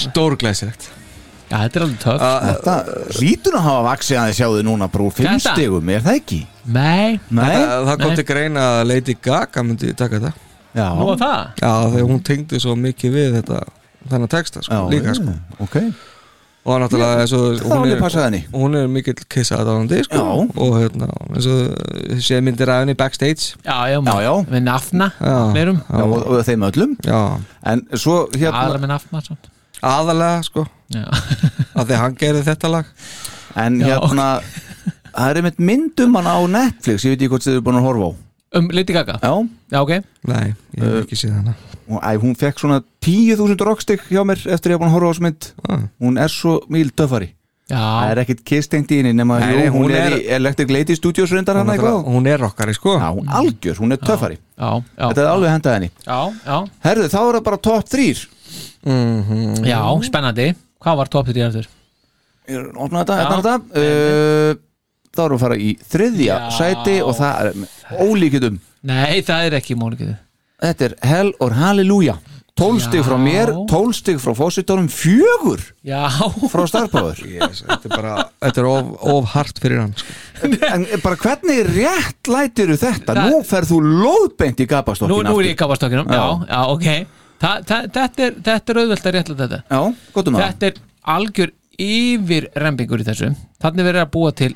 [0.00, 0.88] Stórglæsilegt
[1.44, 2.74] Já, þetta er alveg töff Þetta
[3.18, 5.52] hlýtur að hafa vaksið aðeins sjáðu núna bara úr fimm Þetta?
[5.52, 6.38] stigum, er það ekki?
[6.64, 7.44] Nei, Nei?
[7.44, 8.16] Það, það kom Nei.
[8.18, 10.32] til greina að Lady Gaga myndi taka þetta
[10.74, 13.60] Já, nú að það Já, þegar hún tengdi svo mikið við þetta
[14.10, 15.76] þennan texta, sko, já, líka, sko ok
[16.64, 17.24] og náttúrulega
[17.76, 18.38] alveg passaði henni.
[18.54, 20.16] hún er mikill kissa aðdáðandi sko.
[20.16, 20.60] Já.
[20.64, 24.32] og hérna eins og sé myndir af henni backstage Já, já, Já, já.
[24.48, 27.20] með nafna og, og þeim öllum já,
[27.68, 29.50] En svo hérna aðalega með nafna samt.
[29.82, 31.04] aðalega sko Já,
[31.78, 32.92] að því hann gerði þetta lag
[33.56, 33.98] En Já.
[34.00, 34.28] hérna
[35.14, 37.84] Það er einmitt myndum hann á Netflix Ég veit ekki hvort þið eru búin að
[37.86, 38.12] horfa á
[38.54, 39.18] um Lady Gaga?
[39.22, 39.32] Já,
[39.72, 39.92] Já, ok.
[40.30, 41.54] Nei, ég hef ekki séð hana.
[41.90, 45.08] Og æ, hún fekk svona 10.000 rockstig hjá mér eftir ég að búin að horfa
[45.08, 45.48] á þessu mynd.
[45.68, 45.82] Ah.
[46.00, 47.32] Hún er svo mýl döfari
[47.64, 50.16] Það Já, er ekkit kisstengt í henni nema Nei, jú, nei, hún, hún er, er-
[50.18, 52.02] í Electric Lady Studios reyndar hann eitthvað.
[52.12, 52.98] Hún er rockari sko.
[53.00, 54.36] Já, hún algjör, hún er töffari.
[54.60, 55.06] Já, já.
[55.08, 55.88] Þetta er alveg hendað henni.
[56.04, 58.26] Já, já, Herðu, þá er það bara top 3
[58.84, 59.64] Mhm.
[59.64, 60.54] já, spennandi.
[60.84, 61.66] Hvað var top 3 eftir?
[62.48, 64.56] Ég er að opna þetta, þetta uh,
[65.14, 66.52] Þá erum við að fara í þriðja Já.
[66.58, 70.14] sæti og það er ólíkitum Nei, það er ekki mólkið
[70.64, 72.18] Þetta er Hell or Hallelujah
[72.54, 76.04] 12 stig frá mér, 12 stig frá fósitónum fjögur Já,
[76.52, 78.12] frá starfbáður yes, þetta er bara
[78.44, 80.14] þetta er of, of hart fyrir hann sko.
[80.70, 83.10] En bara hvernig rétt lætiru þetta?
[83.10, 86.46] Það- Nú ferð þú lóðbeint í nú, gapastokkin nú er ég í kapastokkinum Já, Já.
[86.54, 86.88] já, ok.
[87.42, 89.58] Þa, það, þetta, er, þetta er auðvelt að réttlega þetta.
[89.74, 89.80] Já,
[90.14, 90.44] gott um það.
[90.46, 90.78] Þetta er
[91.14, 91.50] algjör
[91.84, 93.32] yfir rembingur í þessu.
[93.64, 94.52] Þannig verið að búa til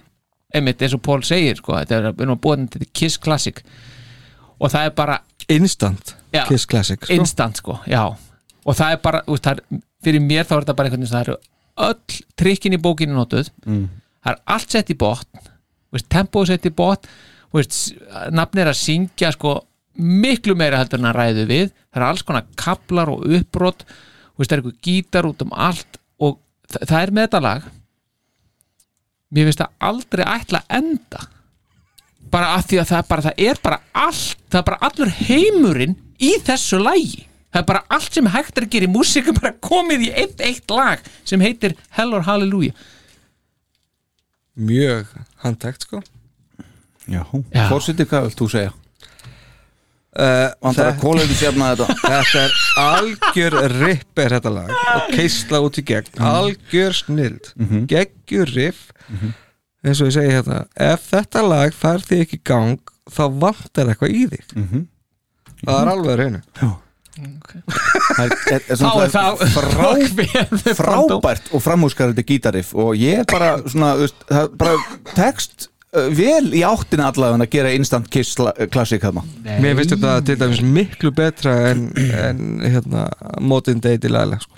[0.54, 3.60] einmitt eins og Pól segir sko, þetta er við erum að búa til Kiss Classic.
[4.58, 5.18] Og það er bara
[5.48, 6.44] instant Já.
[6.48, 7.12] Kiss Classic sko.
[7.14, 8.02] instant sko, já.
[8.64, 11.14] Og það er bara, úst, það er, fyrir mér þá er þetta bara einhvern veginn,
[11.14, 11.38] það eru
[11.88, 15.48] öll trikkin í bókinu notuð, það er allt sett í botn,
[16.10, 17.08] tempóð sett í botn,
[18.34, 19.54] nafn er að syngja sko
[19.98, 23.86] miklu meira heldur en að ræðu við, það er alls konar kaplar og uppbrot,
[24.36, 26.38] úst, það er eitthvað gítar út um allt og
[26.76, 27.70] það er með þetta lag
[29.34, 31.22] mér finnst það aldrei ætla að enda.
[32.32, 35.14] Bara af því að það er bara, það er bara allt, það er bara allur
[35.22, 37.24] heimurinn í þessu lagi.
[37.48, 40.10] Það er bara allt sem hægt er að gera í músík er bara komið í
[40.12, 42.76] eitt, eitt lag sem heitir Hell or Hallelujah.
[44.59, 45.14] Mjög
[45.44, 46.02] handtækt sko.
[47.09, 47.22] Já,
[47.70, 48.74] fórsiti, hvað vilt þú segja?
[50.19, 51.97] Uh, Vantar að kólaði sérna þetta.
[52.12, 54.73] Þetta er algjör ripper þetta lag.
[54.95, 56.11] Og keisla út í gegn.
[56.19, 56.28] Mhm.
[56.32, 57.53] algjör snild
[57.90, 58.89] geggjur riff.
[59.85, 63.93] Eins og ég segi hérna ef þetta lag fær þig ekki í gang þá vantar
[63.93, 64.45] eitthvað í þig.
[64.59, 64.86] Mhm.
[65.65, 66.43] það er alveg reynu
[67.19, 69.89] Það er, er, er, þá er það frá,
[70.78, 73.97] frábært og framhúskarandi gítariff og ég er bara svona,
[74.28, 74.77] það er bara
[75.16, 78.36] text vel í áttina allavega að gera instant kiss
[78.73, 79.23] klassik þarna.
[79.62, 83.06] Mér finnst þetta til dæmis miklu betra en, en hérna
[83.40, 84.55] Modern Day til aðlega sko.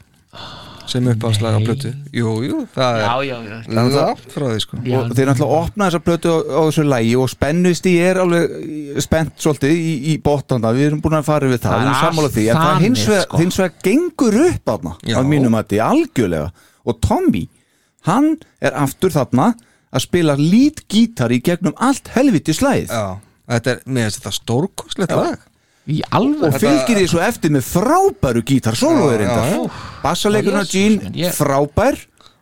[0.91, 1.93] sem uppáðslaga plötu.
[2.11, 4.79] Jú, jú, það já, er já, já, langt frá því sko.
[4.81, 8.99] Og þeir náttúrulega opna þessa plötu á, á þessu lægi og spennust í er alveg
[9.07, 11.93] spennt svolítið í, í botnanda við erum búin að fara við það, Það við er
[11.93, 12.49] erum sammála því.
[12.51, 13.43] En það hins vegar, sko.
[13.45, 16.51] hins vegar gengur upp á mínum að því algjörlega.
[16.91, 17.45] Og Tommy,
[18.11, 19.53] hann er aftur þarna
[19.91, 23.19] að spila lít gítar í gegnum allt helviti slæð Já,
[23.51, 25.39] þetta er, mér finnst þetta stórkostlegt lag.
[25.91, 28.91] Í alveg og fylgir því svo eftir með frábæru gítar Já,
[29.25, 29.71] já,
[30.05, 31.99] bassaleikurinn á Jesus, Gene, ég- frábær.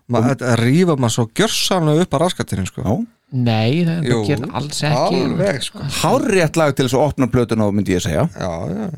[0.08, 2.80] Ma, þetta rýfa maður svo gjörsamlega upp að raskatirinn sko.
[2.82, 2.94] já,
[3.32, 5.18] nei, það, Jú, það gerir alls ekki.
[5.22, 5.78] alveg, sko.
[6.02, 8.24] hárrétt lag til þess að opna plötuna myndi ég segja.
[8.32, 8.88] Já, já,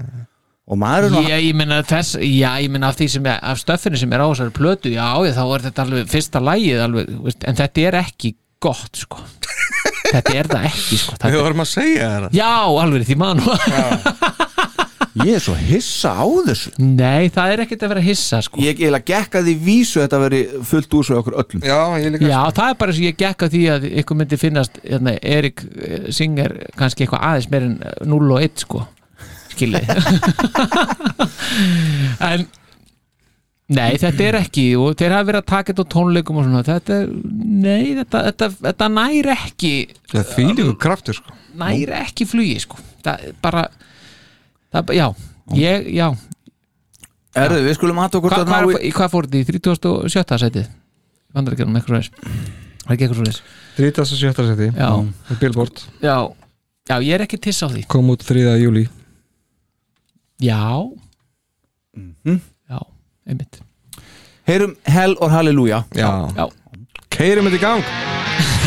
[0.70, 3.40] og maður er nú Já, ég meina þess, já, ég meina af því sem er,
[3.52, 6.84] af stöffinu sem er á þessari plötu, já, já, þá er þetta alveg fyrsta lagið
[6.86, 9.22] alveg, veist, en þetta er ekki gott, sko.
[10.10, 11.14] Þetta er það ekki, sko.
[11.14, 12.52] Við þetta, vorum að segja þetta Já,
[12.82, 14.40] alveg því maður nú
[15.20, 16.70] ég er svo hissa á þessu.
[16.78, 18.60] Nei, það er ekkert að vera hissa, sko.
[18.62, 20.40] Ég gekk að því vísu að þetta veri
[20.70, 21.64] fullt úr svo okkur öllum.
[21.66, 24.38] Já, ég líka Já, það er bara sem ég gekk að því að ykkur myndi
[24.40, 28.84] finnast hérna, Erik eh, Singer kannski eitthvað aðeins meir en eh, 0 og 1 sko
[29.60, 29.90] skilið
[32.30, 32.46] en
[33.70, 36.64] nei, þetta er ekki og þeir hafa verið að taka þetta á tónleikum og svona
[36.66, 37.12] þetta er,
[37.66, 39.74] nei, þetta, þetta, þetta nær ekki
[40.10, 41.36] Það er þvílíku kraftur sko.
[41.60, 43.68] nær ekki flugi sko það er bara
[44.74, 45.06] það, já,
[45.60, 46.08] ég, já
[47.40, 50.38] Erðu, við skulum aðtók hvort Hva, að hvað, ná í hvað fór þetta í 37.
[50.42, 50.70] setið
[51.36, 54.46] vandarækjum eitthvað svo það er ekki eitthvað svo 37.
[54.50, 54.88] seti Já.
[55.40, 56.16] Billboard já,
[56.90, 58.42] já, ég er ekki tiss á því kom út 3.
[58.64, 58.88] júli
[60.40, 60.62] já.
[62.70, 62.80] Já,
[63.26, 63.60] einmitt.
[64.46, 65.84] Heyrum Hell or Hallelujah.
[65.94, 66.48] Já, já,
[67.10, 68.59] keirum þetta í gang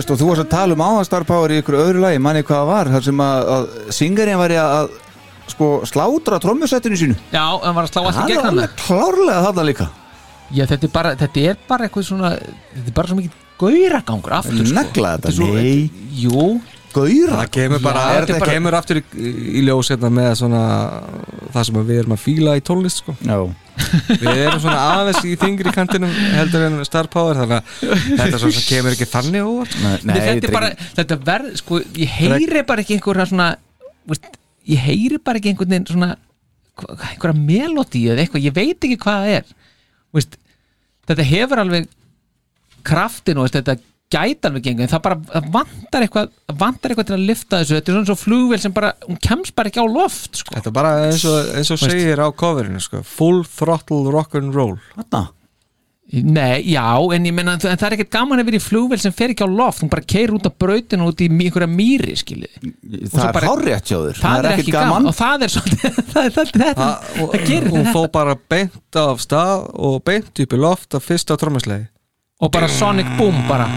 [0.00, 2.00] Þetta er bara, veistu, þú varst að tala um áðan Star Power í ykkur öðru
[2.04, 4.90] lagi, manni hvað það var þar sem að, að singarinn væri að
[5.50, 7.16] sko slátra trommusettinu sínu.
[7.34, 9.88] Já, hann var að slá allt í Hann er gegn hann alveg klárlega þarna líka.
[10.50, 14.32] Já, þetta er bara, þetta er bara eitthvað svona Þetta er bara svo mikið gauragangur
[14.40, 14.74] aftur sko.
[14.80, 16.06] Negla þetta, er svo, nei.
[16.18, 16.46] Jú,
[16.90, 19.02] Gauðra Það kemur bara, Já, þetta er það bara- kemur aftur í,
[19.60, 20.62] í ljós hérna með svona
[21.54, 23.14] það sem við erum að fíla í tónlist sko.
[23.22, 23.36] Já,
[24.20, 28.50] Við erum svona aðeins í þingri kantinum heldur en Star Power þannig að þetta svo
[28.54, 29.76] sem kemur ekki þannig óvart.
[29.82, 33.48] Nei, Nei, þetta er þetta bara, þetta verð, sko, ég heyri bara ekki einhverja svona,
[34.10, 34.30] veist,
[34.70, 36.10] ég heyri bara ekki einhvern veginn svona,
[37.10, 39.54] einhverja melodíu eða eitthvað, ég veit ekki hvað það er,
[40.16, 40.38] veist,
[41.10, 41.88] þetta hefur alveg
[42.86, 47.10] kraftin og veist, þetta gæti alveg gengur, en það bara það vantar eitthvað, vantar eitthvað
[47.10, 49.82] til að lifta þessu, þetta er svona svo flugvél sem bara, hún kemst bara ekki
[49.82, 50.54] á loft, sko.
[50.56, 51.92] Þetta er bara eins og, eins og Veist.
[51.94, 53.04] segir á coverinu sko.
[53.06, 55.28] Full throttle rock'n'roll þarna?
[56.10, 56.82] Nei, já,
[57.14, 59.46] en ég menna, en það er ekkert gaman að vera í flugvél sem fer ekki
[59.46, 62.56] á loft, hún bara keir út af brautinu út í einhverja mýri, skiljið.
[63.12, 63.46] Það er
[63.86, 64.18] þér.
[64.18, 66.34] Það, er ekki gaman, og það er svolítið það,
[67.46, 67.94] gerir Hún þetta.
[67.94, 71.86] fó bara beint af stað og beint upp í loft af fyrsta trommuslegi
[72.40, 73.68] og bara Sonic Boom bara.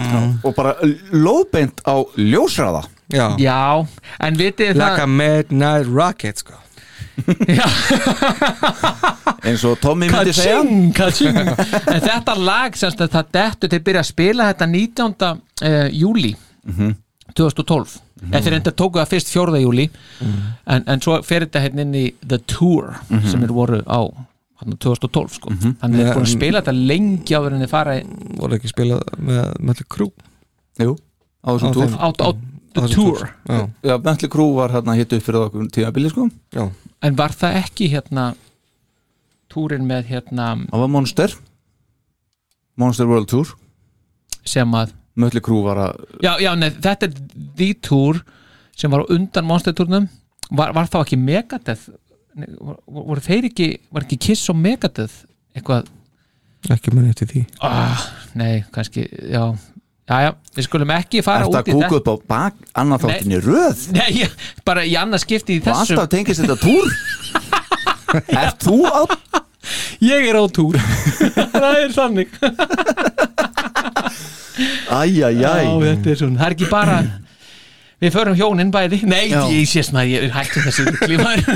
[0.42, 0.74] Og bara
[1.12, 3.86] lóðbeint á ljósraða Já, já,
[4.24, 6.56] en vitið like a það midnight rocket sko.
[9.44, 10.62] eins og Tommy myndi segja.
[10.64, 14.66] kaching, kaching en þetta lag semst að það dettu til að byrja að spila þetta
[14.72, 15.14] 19.
[15.62, 16.32] Uh, júli
[17.36, 18.00] 2012
[18.32, 19.60] eða þeir enda tóku það fyrst 4.
[19.62, 19.86] júli
[20.24, 22.94] en, en svo fer þetta hérna inn í The Tour
[23.28, 24.00] sem er voru á
[24.60, 25.50] hann 2012 sko.
[25.50, 28.06] Þannig að þeir búin að spila þetta lengi áður en þeir fara í-
[28.38, 30.10] voru ekki spilað með Mötli Krú
[30.78, 30.96] Jú,
[31.44, 32.08] á þessum túr á,
[32.74, 33.20] The Tour.
[34.02, 36.24] Bentley Crew var hérna hitt upp fyrir okkur tímabili sko.
[36.50, 36.64] Já,
[37.06, 38.34] en var það ekki hérna
[39.52, 41.36] túrin með hérna Það var Monster.
[42.76, 43.52] Monster World Tour.
[44.44, 47.14] Sem að Mötli Crew var að já, já, nei, þetta er
[47.56, 48.18] The Tour
[48.74, 50.08] sem var undan Monster Tournum
[50.50, 51.86] var, var þá ekki Megadeth
[52.34, 55.22] voru þeir ekki var ekki Kiss og Megadeth
[55.54, 55.86] eitthvað,
[56.74, 57.44] ekki manni eftir því.
[57.62, 58.02] Ah,
[58.38, 59.44] nei, kannski já,
[60.08, 63.04] já, já, við skulum ekki fara Ertu út í kúka upp á bak annan Nei.
[63.04, 63.86] þáttinni röð?
[63.94, 64.26] Nei,
[64.66, 65.94] bara í annað skipti í og þessu.
[65.94, 66.86] alltaf tengist þetta túr?
[68.44, 69.02] Ert þú á
[70.04, 70.76] Ég er á túr.
[71.54, 71.92] Það er
[75.82, 76.98] þetta er svona, það er ekki bara
[78.02, 79.00] Við förum hjónin bæði.
[79.06, 79.44] Nei, Já.
[79.52, 81.46] ég sé svona, ég er hættu þessu klímaður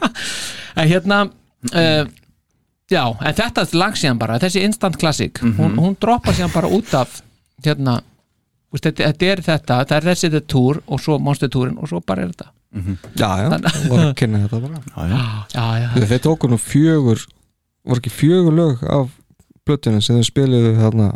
[0.80, 2.04] En hérna uh,
[2.90, 4.38] Já, en þetta er lag síðan bara.
[4.42, 7.20] Þessi instant classic hún, hún droppa síðan bara út af
[7.64, 8.00] Hérna
[8.72, 11.90] veist, þetta, þetta er þetta, það er þessi þetta túr Og svo monster túrin og
[11.90, 12.50] svo bara er þetta.
[13.18, 13.46] Já, já,
[13.90, 14.82] voru að kynna þetta bara.
[15.50, 17.24] Já, já, Þegar Þeir tóku nú fjögur
[17.86, 19.08] voru ekki fjögur lög af
[19.66, 21.08] blötinu sem þeir spiluðu þarna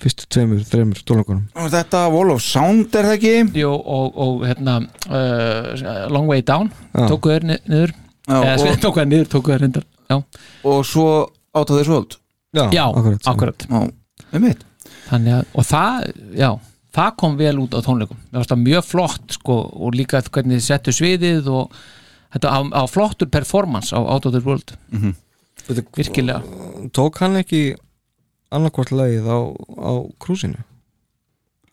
[0.00, 3.32] fyrstu tveimur, þreimur tónleikunum Þetta Wall of Sound er það ekki?
[3.60, 4.78] Jú, og, og hérna
[5.10, 7.04] uh, Long Way Down Já.
[7.10, 7.92] Tóku þeir ni- niður.
[8.30, 10.16] Já, Eða og, tóku þeir niður, tóku þeir reyndar Já,
[10.72, 11.06] og svo
[11.56, 12.16] átt á þessu völd
[12.74, 13.64] já akkurat, akkurat.
[13.70, 13.80] Já,
[14.34, 14.64] einmitt.
[15.06, 16.48] Þannig að, og það, já
[16.96, 18.18] það kom vel út á tónleikum.
[18.32, 21.76] Það var mjög flott sko og líka hvernig þið settu sviðið og
[22.34, 24.74] þetta á, á flottur performance á Out of the World.
[25.68, 26.42] Veitu, virkilega.
[26.96, 27.62] Tók hann ekki
[28.50, 29.38] annarkvort lagið á,
[29.78, 30.60] á krúsinu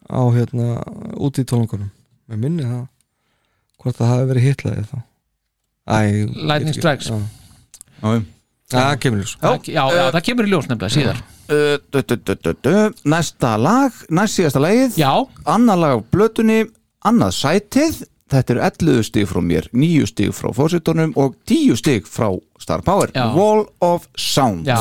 [0.08, 0.78] á hérna
[1.20, 1.90] út í tónleikunum
[2.28, 2.86] með minni það
[3.82, 4.98] hvort það hafi verið hitlagið þá.
[5.88, 5.98] Æ,
[6.36, 6.76] Lightning.
[6.76, 7.08] Strikes.
[7.08, 8.24] Já,
[8.68, 9.34] Já, það kemur ljós.
[9.40, 11.20] Já, já, já, það kemur í ljós nefnilega síðar.
[11.48, 12.74] Uh, du, du, du, du, du.
[13.08, 14.98] Næsta lag, næst síðasta lagið.
[14.99, 15.12] Já,
[15.48, 16.58] Annað lag á blötunni
[17.08, 18.02] Annað sætið.
[18.28, 22.28] Þetta eru 11 stig frá mér, 9 stig frá fórsetunum og 10 stig frá
[22.60, 23.14] Star Power.
[23.16, 23.30] Já.
[23.38, 24.76] Wall of Sound já,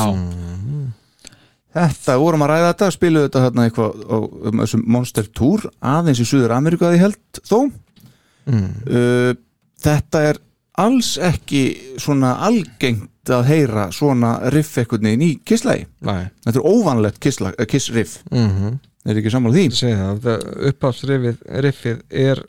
[1.77, 6.23] Þetta, vorum að ræða þetta, spiluðu þetta hérna eitthvað á um, þessum Monster Tour aðeins
[6.23, 7.59] í Suður Ameríku að ég held þó.
[8.47, 9.35] Uh,
[9.77, 10.39] Þetta er
[10.81, 11.61] alls ekki
[12.01, 17.51] svona algengt að heyra svona riff einhvern veginn í kisslægi Nei, Þetta er óvanlegt kissla,
[17.53, 18.77] uh, kiss riff mhm.
[19.07, 19.65] Er ekki sammála því?
[19.67, 22.41] Ég segi það, þetta uppáhaldsriffið riffið er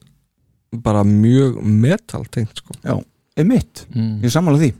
[0.84, 2.74] bara mjög metal tengt sko.
[2.82, 2.96] Já,
[3.38, 4.16] er mitt, mm.
[4.18, 4.72] ég er sammála því.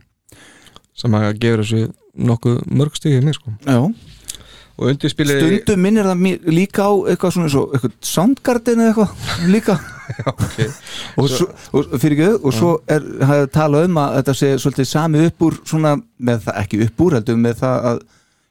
[0.98, 1.84] Sem að gefur þessu
[2.28, 3.54] nokkuð mörg stíðið mér sko.
[3.62, 3.78] Já,
[4.78, 9.48] og undirspilið stundum minnir það mér líka á eitthvað svona svo, eitthvað Soundgarden eða eitthvað
[9.50, 9.74] líka
[10.32, 10.68] okay.
[11.18, 14.88] og, svo, og fyrir ekki og svo er hafði talað um að þetta sé svolítið
[14.88, 15.96] sami upp úr svona,
[16.30, 18.00] með það ekki upp úr heldur með það að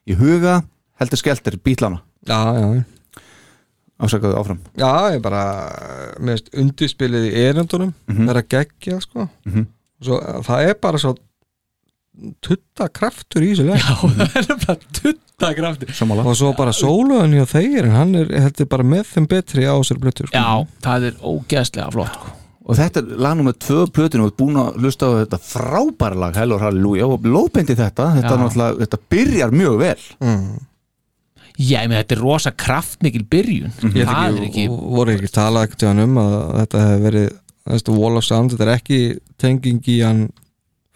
[0.08, 0.58] í huga
[1.00, 2.84] heldur skeltir bílana Já, já,
[3.98, 5.42] ásakaðu áfram já, ég bara
[6.60, 8.28] undirspilið í erendunum Mhm.
[8.30, 9.66] er að gegja sko Mhm.
[10.00, 11.16] og svo, það er bara svo
[12.44, 13.94] tutta kraftur í þessu leg Já,
[14.34, 16.24] það er bara tutta kraftur Sammála.
[16.26, 19.76] Og svo bara sóluðan hjá þeir en hann er heldur bara með þeim betri á
[19.86, 20.38] sér blöttur sko.
[20.38, 22.34] Já, það er ógeðslega flott sko.
[22.68, 26.34] Og þetta er lag nummer tvö plötinu og búin að hlusta á þetta frábæra lag
[26.36, 28.64] Hellor Hallelujah og lóbeindi þetta þetta, Já.
[28.66, 30.02] er þetta byrjar mjög vel.
[31.58, 33.72] Já, ég með þetta er rosa kraftmikil byrjun.
[33.96, 37.96] Ég Það veit er ekki og voru ekki talað ekkert um að þetta hefði verið
[37.96, 39.00] Wall of Sound, þetta er ekki
[39.40, 40.22] tenging í hann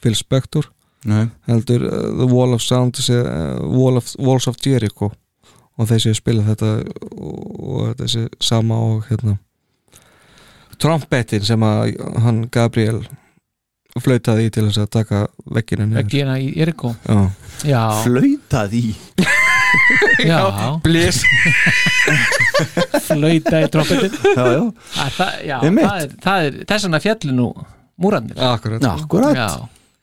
[0.03, 0.69] Phil Spector
[1.09, 1.27] Nei.
[1.49, 5.11] heldur uh, The Wall of Sound uh, Wall of, Walls of Jericho.
[5.81, 6.75] Og þessi spila þetta
[7.17, 9.39] og, og þessi sama og hérna
[10.83, 11.93] trompetin sem að
[12.25, 13.01] hann Gabriel
[14.03, 15.19] flautaði í til þess að taka
[15.53, 16.03] vegginu niður.
[16.03, 17.19] Ekki hérna í Eriko Já.
[17.69, 18.87] Já, Flautað í?
[20.31, 20.41] Já,
[20.85, 21.21] Blís
[23.07, 24.65] flauta í trompetin Já, já,
[25.05, 27.47] Að það, já, það er, það er þess vegna fjallu nú
[28.03, 28.43] múrarnir.
[28.43, 28.83] Akkurat.
[28.83, 28.93] Já.
[28.97, 29.39] akkurat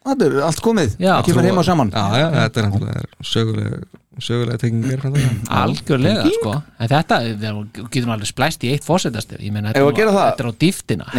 [0.07, 1.89] Þetta er allt komið, það kemur heima saman.
[1.91, 3.79] Já, já, þetta er náttúrulega sögulega,
[4.23, 4.59] sögulega
[5.01, 5.39] frá það.
[5.59, 6.53] algjörlega sko.
[6.79, 10.29] En þetta, við getum alveg splæst í eitt fósetastef ég meina, þetta, er það?
[10.47, 11.09] á dýftina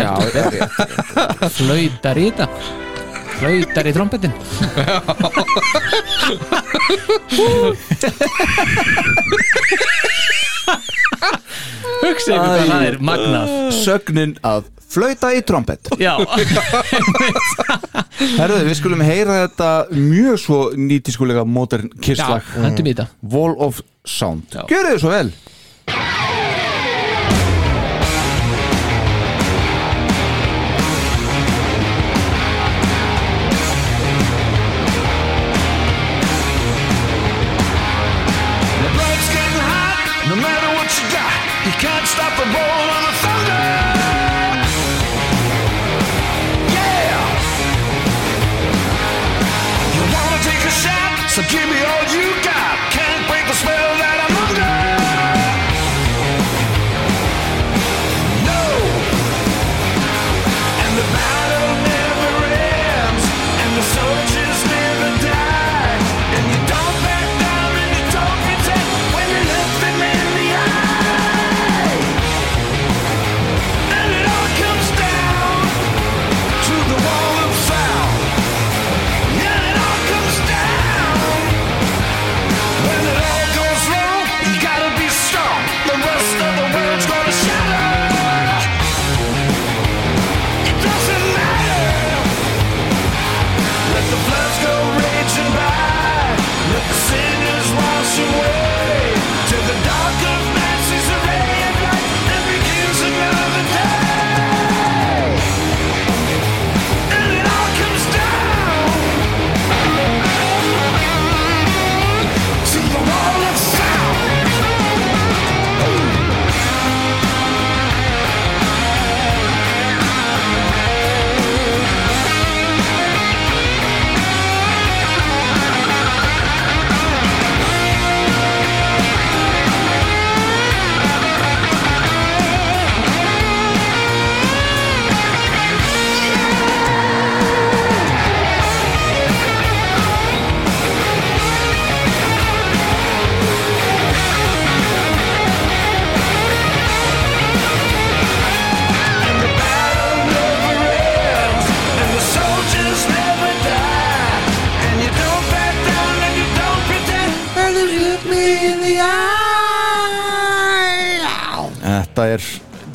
[1.60, 2.89] flautar í þetta
[3.40, 4.32] flautar í trompetin
[12.00, 13.52] hugsa ykkur hvað það er magnað.
[13.80, 15.90] Sögnin að flauta í trompet.
[16.02, 16.14] Já,
[18.40, 23.06] Herðu, við skulum heyra þetta mjög svo nýtískulega modern kisslag hendum í þetta.
[23.32, 24.48] Wall of Sound.
[24.54, 24.64] Já.
[24.70, 25.30] Gjörðu þið svo vel
[41.70, 43.62] You can't stop the roll of the thunder.
[46.74, 47.14] Yeah!
[49.94, 51.99] You wanna take a shot, so give me all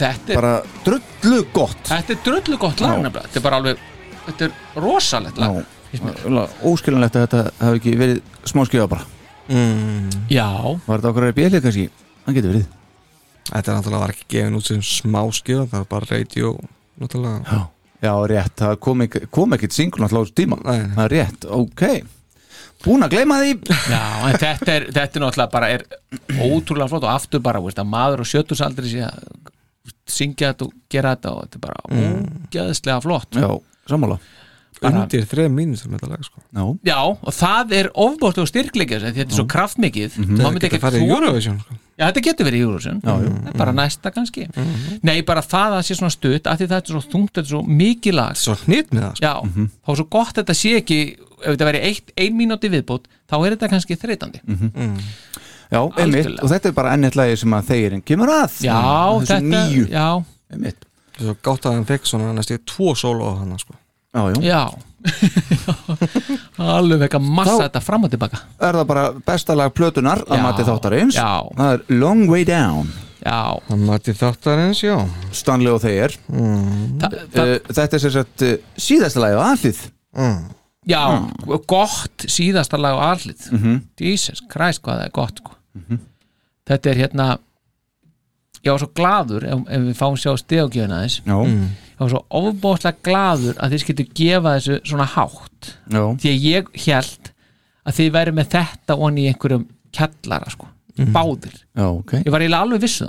[0.06, 0.54] þetta er, bara
[0.86, 1.82] drullu gott.
[1.90, 3.26] Þetta er drullu gott lag nefnilega.
[3.28, 3.84] Þetta er bara alveg,
[4.30, 5.64] þetta er rosalegt lag
[6.66, 8.18] Óskilinlegt að þetta hafi ekki verið
[8.50, 9.06] smáskjöða bara.
[10.32, 10.50] Já,
[10.88, 11.86] Var þetta okkur að bjölið kannski?
[12.26, 12.66] Það getur verið.
[13.46, 16.52] Þetta er náttúrulega var ekki gefin út sem smá skjöð það er bara radio
[17.02, 17.40] náttúrulega.
[17.46, 17.62] Já,
[18.06, 20.60] Já rétt, það kom, ekki, kom ekkit singul náttúrulega á þessu tíma.
[20.66, 20.80] Nei.
[20.98, 21.84] Það er rétt, ok.
[22.86, 23.54] Búin að gleyma því.
[23.94, 25.86] Já, en þetta er, þetta er náttúrulega bara er
[26.42, 29.54] ótrúlega flott og aftur bara, veist, að maður og sjötusaldri sé að
[30.08, 33.50] syngja þetta og gera þetta og þetta er bara ógeðslega flott Já,
[33.90, 34.20] sammála.
[34.82, 36.42] Bara- undir þreð mínútur með þetta lag sko.
[36.52, 40.18] Já, Já, og það er ofbótt og styrkleika þetta er svo kraftmikið.
[40.20, 41.78] Mm það getur farið í Eurovision sko.
[41.96, 42.98] Já, þetta getur verið í Eurovision.
[43.00, 43.30] Já, jú.
[43.46, 44.48] Það er bara næsta kannski.
[45.02, 47.52] Nei, bara það að sé svona stutt af því það er svo þungt, þetta er
[47.54, 48.36] svo mikið lag.
[48.36, 49.24] Svo hnýtt með það sko.
[49.24, 49.34] Já,
[49.86, 51.00] þá er svo gott að þetta sé ekki
[51.46, 54.40] ef þetta veri eitt, ein mínúti viðbót þá er þetta kannski þreytandi
[55.72, 56.30] já einmitt.
[56.44, 58.60] Og þetta er bara ennett lagi sem að þeirinn kemur að.
[58.66, 58.78] Já,
[59.26, 59.88] þetta nýju.
[59.92, 60.08] Já,
[60.54, 60.86] Einmitt.
[61.18, 63.74] Svo gátt að hann fekk svona næstu tvo solo á hann sko.
[64.16, 64.64] Já, já, já,
[66.58, 68.40] alveg vekka massa Þá- þetta fram og tilbaka.
[68.64, 71.16] er það bara besta lag plötunar að Já, mati þáttarins.
[71.18, 71.32] Já.
[71.58, 72.92] það er Long Way Down.
[73.26, 74.96] Já, Það mætti þáttarins, já.
[75.34, 76.14] Stanley og þeir.
[76.30, 79.82] Þa, þa, uh, þetta er sem sagt uh, síðasta lagi á aðlið
[80.86, 81.02] já
[81.66, 83.80] gott síðasta lag á allit Mhm.
[84.00, 85.55] Jesus Christ hvað það er gott sko.
[86.66, 87.28] Þetta er hérna
[88.66, 91.36] ég var svo gladur ef, ef við fáum sjá stegugjöfuna þess já,
[91.96, 95.70] ég var svo ofbóðslega gladur að þið skiltu gefa þessu svona hátt.
[95.92, 97.30] Já, því að ég held
[97.86, 100.68] að þið væri með þetta onni í einhverjum kjallara sko,
[101.16, 101.56] báðir.
[101.78, 103.08] Já, ok, ég var eiginlega alveg vissu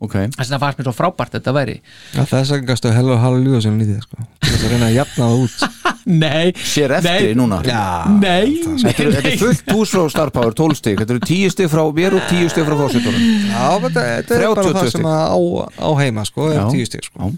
[0.00, 1.74] það ok þess að það fannst mér svo frábært þetta væri
[2.16, 4.16] Já, þess að gastu hella og halva ljúða sem lítið sko.
[4.46, 5.54] þess að reyna að jafna það út
[6.24, 7.34] nei, sér eftir Nei.
[7.36, 8.46] núna nei,
[8.80, 11.68] Þetta er, þetta er fullt hús frá Star Power 12 stig Þetta eru 10 stig
[11.70, 13.20] frá mér og 10 stig frá fórsetunum
[13.50, 14.96] Já, þetta, þetta er bara 32 það stig.
[14.96, 15.38] sem að á,
[15.84, 16.60] á heima sko, Já.
[16.64, 17.30] er tíu stig sko.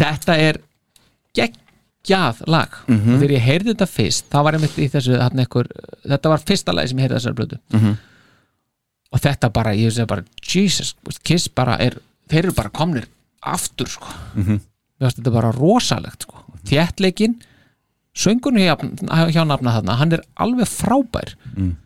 [0.00, 0.58] Þetta er
[1.36, 3.14] geggjað lag Mhm.
[3.14, 5.68] og þegar ég heyrði þetta fyrst þá var þessu einhver,
[6.08, 7.96] þetta var fyrsta lagi sem ég heyrði þessar blödu Mhm.
[9.12, 11.98] Og þetta bara, ég segi bara Jesus, Kiss bara er
[12.30, 13.04] þeir eru bara komnir
[13.42, 14.06] aftur sko.
[14.36, 14.60] Mér
[15.00, 16.38] finnst þetta bara rosalegt sko.
[16.64, 17.34] þéttleikin
[18.14, 18.76] söngunni hjá,
[19.32, 21.76] hjá nafna þarna hann er alveg frábær Mm.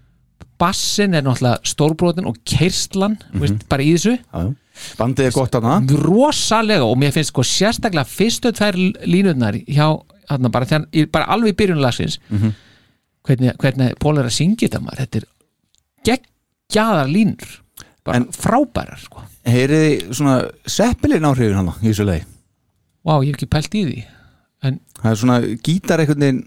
[0.59, 3.41] bassin er náttúrulega stórbrotin og keirslan Mhm.
[3.41, 4.55] veist, bara í þessu já.
[4.99, 8.75] Bandið er gott hana rosalega og mér finnst sko sérstaklega fyrstu tvær
[9.07, 12.53] línurnar hjá þarna bara, í- bara alveg í byrjunlagsins Mhm.
[13.25, 15.25] hvernig, hvernig Pól er að syngja þetta maður þetta er
[16.71, 17.55] geggjaðar línur
[18.07, 19.23] bara En- frábærar sko.
[19.47, 20.37] Heyriði svona
[20.67, 22.25] seppilin áhrifin hana í þessu leið
[23.07, 23.99] Vá, ég hef ekki pælt í því
[24.67, 26.41] en Það er svona gítar einhvern veginn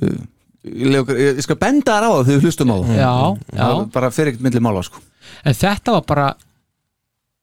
[0.00, 0.20] uh,
[0.64, 2.94] ég, leyfi okkur- ég skal benda þar á það þegar við hlustum á það.
[3.00, 3.10] Já,
[3.56, 5.02] já, Það bara fer ekkert milli mála sko.
[5.44, 6.28] en þetta var bara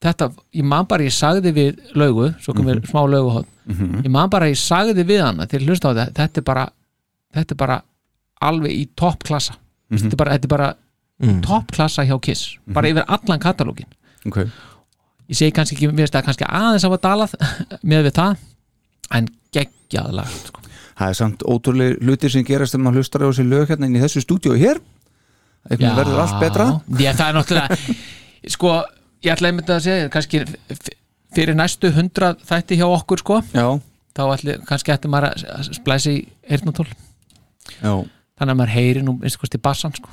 [0.03, 3.47] þetta, ég man bara ég sagði við laugu, svo kom við smá lauguhótt
[4.05, 6.65] ég man bara ég sagði við hana til hlusta á þetta, þetta er bara
[7.37, 7.77] þetta er bara
[8.47, 9.55] alveg í toppklassa
[9.91, 10.69] þetta er bara, þetta er bara
[11.45, 13.87] toppklassa hjá Kiss, bara yfir allan katalógin
[14.25, 14.49] okay.
[15.27, 17.33] ég segi kannski ekki, mér finnst það kannski aðeins að var dalað
[17.89, 18.43] með við það
[19.17, 20.61] en geggjað lag sko.
[20.97, 23.97] Það er samt ótrúlega hlutir sem gerast þegar maður hlustar á þessi lög hérna inn
[23.97, 24.79] í þessu stúdíu hér.
[25.69, 26.65] Veginn verður allt betra.
[26.97, 27.97] Já, það er náttúrulega
[28.55, 28.71] sko,
[29.25, 30.41] ég ætla einmitt að segja kannski
[31.35, 33.67] fyrir næstu hundra þætti hjá okkur sko Já,
[34.17, 36.87] þá ætli, kannski ætti maður að að splæsa í eyrnatól
[37.81, 37.93] já
[38.37, 40.09] þannig að maður heyri nú minnst kosti bassan sko.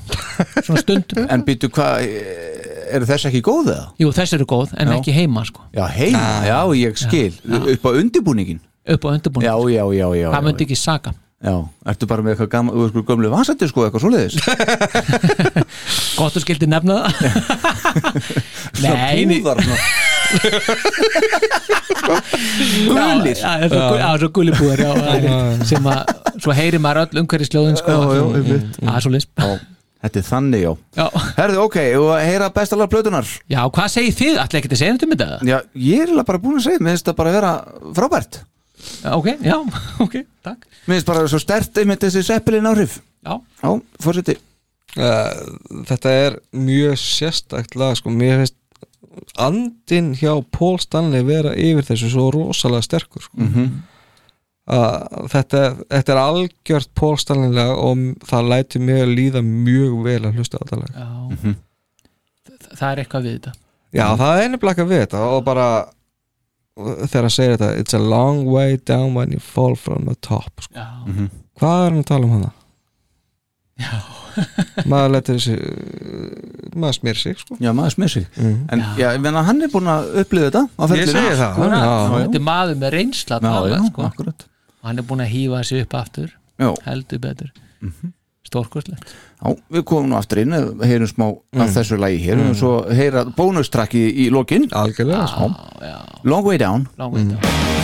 [0.65, 2.07] svona stundum En býtu hvað,
[2.95, 3.89] eru þess ekki góð eða?
[4.01, 4.97] Jú, þessi eru góð, en Já.
[4.99, 5.67] ekki heima sko.
[5.75, 7.35] Já, heima, já, ég skil
[7.75, 11.15] upp á undirbúningin upp á undirbúin, Já, já, já, já það já, myndi ekki saga
[11.45, 11.55] Já,
[11.93, 14.35] ertu bara með eitthvað gamla, þú veist, gömlu vansættir sko, eitthvað svoleiðis?
[16.19, 17.13] Gott þú skildi nefna það.
[18.85, 19.21] Nei,
[22.89, 23.37] Gulir.
[23.37, 26.01] Já, svo, já, svo gulibúðar það er- sem að,
[26.43, 28.81] svo heyri maður öll umhverfisljóðin sko, Já, já, einmitt.
[28.81, 29.51] það er svo lisp Já,
[30.05, 30.73] þetta er þannig, já.
[30.99, 31.07] Já.
[31.39, 34.41] Herðu, ok, og að heyra bestalega plötunar já, hvað segir þið?
[34.45, 35.29] Ætla ekki að segja þetta um þetta?
[35.53, 35.59] Já,
[35.91, 37.53] ég er bara búin að segja, mér finnst það bara að vera
[38.01, 38.41] frábært
[39.13, 39.57] ok, já,
[40.05, 43.71] ok, takk Mér finnst bara svo stert einmitt þessi seppilin áhrif Já, Já,
[44.05, 44.35] fórseti
[44.99, 45.33] uh,
[45.89, 48.11] Þetta er mjög sérstakt lag sko.
[48.13, 48.59] mér finnst
[49.39, 53.37] andin hjá Paul Stanley vera yfir þessu svo rosalega sterkur sko.
[53.39, 53.69] Mhm.
[54.75, 55.61] að þetta,
[55.93, 60.39] þetta er algjört Paul Stanley lag og það læti mig að líða mjög vel að
[60.39, 61.55] hlusta á þetta lag já Mhm.
[62.49, 63.53] Þa- Það er eitthvað við þetta
[63.95, 65.67] Já, það er ekki að við þetta og bara
[66.79, 70.65] þegar hann segir þetta It's a long way down when you fall from the top
[70.67, 70.75] sko.
[70.75, 71.31] Já,
[71.61, 72.51] Hvað er hann að tala um hana?
[73.79, 74.01] já,
[74.91, 75.55] Maður letur þessi
[76.75, 77.57] maður smýr sig sko.
[77.63, 78.25] Já, maður smið sig.
[78.35, 78.57] Mm.
[78.75, 81.61] En já, ég menna hann er búin að upplifa þetta á Ég segi það.
[81.63, 81.93] Já.
[82.17, 84.35] þetta er maður með reynsla að Já, tala, já, sko.
[84.89, 86.35] hann er búin að hýfa þessi upp aftur.
[86.59, 87.55] Já, heldur betur
[88.49, 89.15] stórkostlegt.
[89.41, 91.27] Já, við komum nú aftur inn heyrum smá
[91.61, 94.69] af þessu lagi hér og svo heyra bónustrakki í, í lokin.
[94.73, 95.51] Algjörlega.
[96.25, 96.89] Long Way Down.
[96.99, 97.84] Langveit Stick around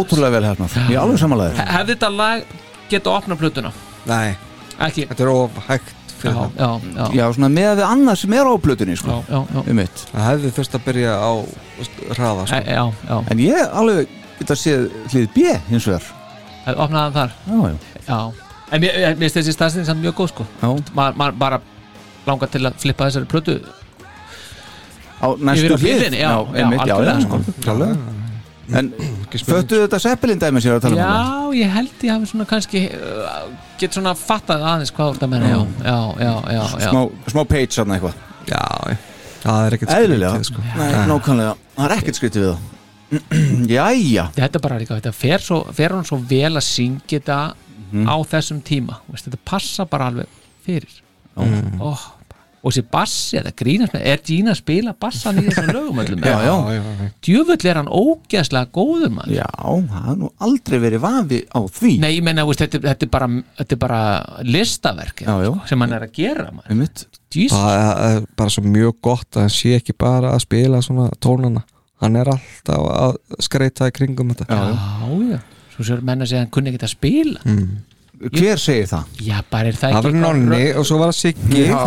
[0.00, 2.42] ótrúlega vel hérna Ég er alveg samanlega He- Hefði þetta lag
[2.90, 3.72] geta að opna plötuna?
[4.06, 4.36] Nei,
[4.78, 5.06] Ekki?
[5.08, 6.50] Þetta er of hægt Já, fyrir það.
[6.56, 9.60] já, já, Já, svona með við annað sem er á plötunni já, sko, já, já.
[9.70, 10.02] um mitt.
[10.12, 11.30] Það hefði þurft að byrja á
[11.78, 12.60] veist, hraða E- sko.
[12.66, 14.08] Já, já, En ég alveg
[14.38, 16.02] geta séð hlið B hins vegar.
[16.66, 17.30] Hefði opnað hann þar?
[17.46, 17.76] Já, já,
[18.06, 18.32] Já,
[18.72, 20.46] en mér mér finnst þessi staðsinn samt mjög góð sko.
[20.62, 20.68] Já.
[20.96, 21.60] Maður ma bara
[22.26, 23.60] langar til að flippa þessari plötu
[25.16, 25.84] Á næstu Yfir á hlið.
[25.86, 27.38] hliðinni, já, já, einmitt, já, algjörlega, já, sko.
[27.40, 27.96] sko, klálega.
[28.74, 28.88] En
[29.46, 31.16] föttu þetta Zeppelin dæmi sér að tala um þetta?
[31.16, 33.42] Já, ég held ég hafi svona kannski uh,
[33.78, 36.88] get svona fattað aðeins hvað ert að menna Já, já, já, já, já.
[36.90, 38.16] Smá, smá page svona eitthvað.
[38.50, 38.96] Já, já.
[39.44, 40.32] það er ekkert Eðlilega.
[40.32, 40.64] skrítið, sko.
[40.80, 41.52] Nei, nákvæmlega.
[41.76, 42.72] Það er ekkert skrítið við það.
[43.76, 44.24] Jæja.
[44.34, 47.38] Þetta er bara líka, þetta fer, svo, fer hún svo vel að syngja þetta
[47.86, 48.02] Mhm.
[48.10, 48.96] á þessum tíma.
[49.06, 50.26] Veist, Þetta passa bara alveg
[50.66, 50.90] fyrir.
[51.38, 51.80] Mhm.
[51.80, 52.00] oh,
[52.66, 56.24] Og þessi bassi, þetta grínast með Er Gina að spila bassan í þessum lögum öllum?
[56.26, 56.54] Já, já.
[56.74, 57.10] Já.
[57.28, 61.92] Djöfull er hann ógeðslega góður mann Já, það er nú aldrei verið vafi á því
[62.02, 63.28] Nei, ég meina, veist, þetta, þetta, er bara,
[63.60, 64.00] þetta er bara
[64.50, 65.52] listaverk Já, já.
[65.70, 66.48] sem hann er að gera.
[67.54, 71.62] Það er bara svo mjög gott að hann sé ekki bara að spila svona tónana
[72.02, 73.14] Hann er alltaf að
[73.46, 75.38] skreita í kringum þetta Já, já.
[75.76, 77.44] Svo sér menn að segja að hann kunni ekki að spila
[78.16, 79.08] Hver segir það?
[79.26, 81.80] Já, bara er það Það ekki var eitthvað nonni og svo var það Siggi Já,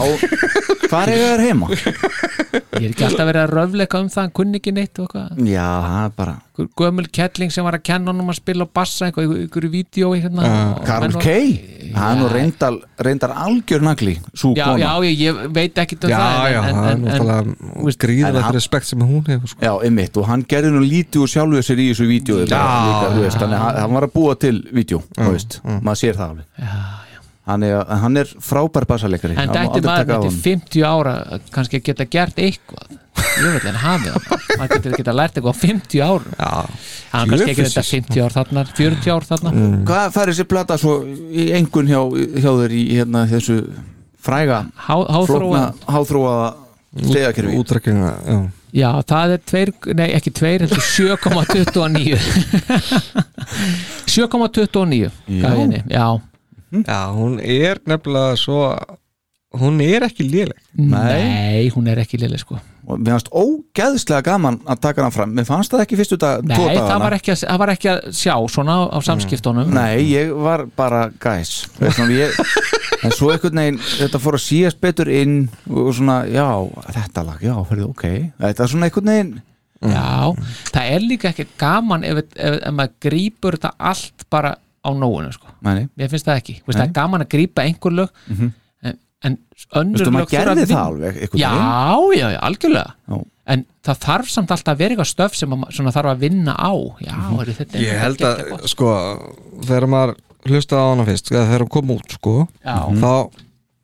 [0.90, 1.68] hvað er það heima?
[2.80, 5.48] Ég er ekki alltaf verið að röfleika um það Hann kunni ekki neitt og eitthvað.
[5.50, 8.72] Já, það er bara Einhver Gömul kettling sem var að kenna honum að spila og
[8.76, 11.30] bassa eitthvað, einhver- einhverju vídeo hérna, og Karl menn og- K.
[11.90, 12.34] Er nú Já.
[12.34, 14.78] reyndar, reyndar algjör nagli Sú Já, kona.
[14.84, 17.08] já, ég, ég veit ekki um Já, það já, en, það er en, en, en,
[17.08, 19.62] náttúrulega en gríðilegt hann- respekt sem hún hefur sko.
[19.62, 22.60] Já, einmitt, og hann gerði nú lítið úr sjálfu sér í þessu vídeo Já,
[23.32, 26.46] þannig að hann- hann var að búa til vídeo, þú veist, maður sér það alveg
[27.50, 31.14] hann er, hann er frábær bassalegari en dætti maður með 50 ára
[31.54, 32.98] kannski að geta gert eitthvað.
[33.20, 36.34] Ég veit en hafið það maður getur geta lært eitthvað á 50 árum.
[36.40, 36.52] Já,
[37.14, 38.08] hann kannski ekki þetta Jöfusins.
[38.10, 39.54] 50 ár þarna 40 ár þarna.
[39.90, 42.02] Hvað fær þessi plata svo í engun hjá,
[42.40, 43.60] hjá þér í hérna, þessu
[44.20, 46.48] fræga háþróaða
[47.00, 48.40] stegakerfi útrekkina, já.
[48.70, 52.20] Já, það er tveir, nei ekki tveir, heldur 7,29
[54.06, 55.10] 7,29
[55.42, 56.29] gaf ég
[56.72, 58.64] henni, já hún er nefnilega svo
[59.58, 60.58] hún er ekki léleg.
[60.78, 62.60] Nei, hún er ekki liðlega sko.
[62.90, 65.34] Og mér fannst ógeðslega gaman að taka hann fram.
[65.38, 68.00] Mér fannst það ekki fyrstu dag Nei, það var ekki, að, það var ekki að
[68.18, 69.74] sjá svona á, á samskiptunum.
[69.74, 71.68] Nei, ég var bara gæs
[73.06, 76.50] En svo einhvern veginn Þetta fór að síast betur inn Og svona, já,
[76.98, 78.08] þetta lag, já, fyrir ok.
[78.42, 79.38] Þetta er svona einhvern veginn
[79.80, 80.36] Já,
[80.74, 84.58] það er líka ekki gaman ef, ef, ef maður grípur þetta allt bara
[84.90, 85.52] á nóinu sko.
[85.62, 88.96] Mér finnst það ekki, Vist, það er gaman að grípa einhver lög en,
[89.28, 89.38] en
[89.82, 91.54] önnur Veistu, lög gerði að það alveg Já,
[92.18, 92.96] já, já, algjörlega.
[93.10, 93.20] Já.
[93.50, 96.74] En það þarf samt alltaf að vera eitthvað stöf sem að, þarf að vinna á.
[97.02, 97.54] Já, mm -hmm.
[97.58, 98.68] þetta Ég held að, gott.
[98.70, 98.92] sko
[99.66, 100.16] þegar maður
[100.50, 102.78] hlustaði á hana fyrst eða þegar hún kom út, sko Já.
[103.02, 103.14] þá,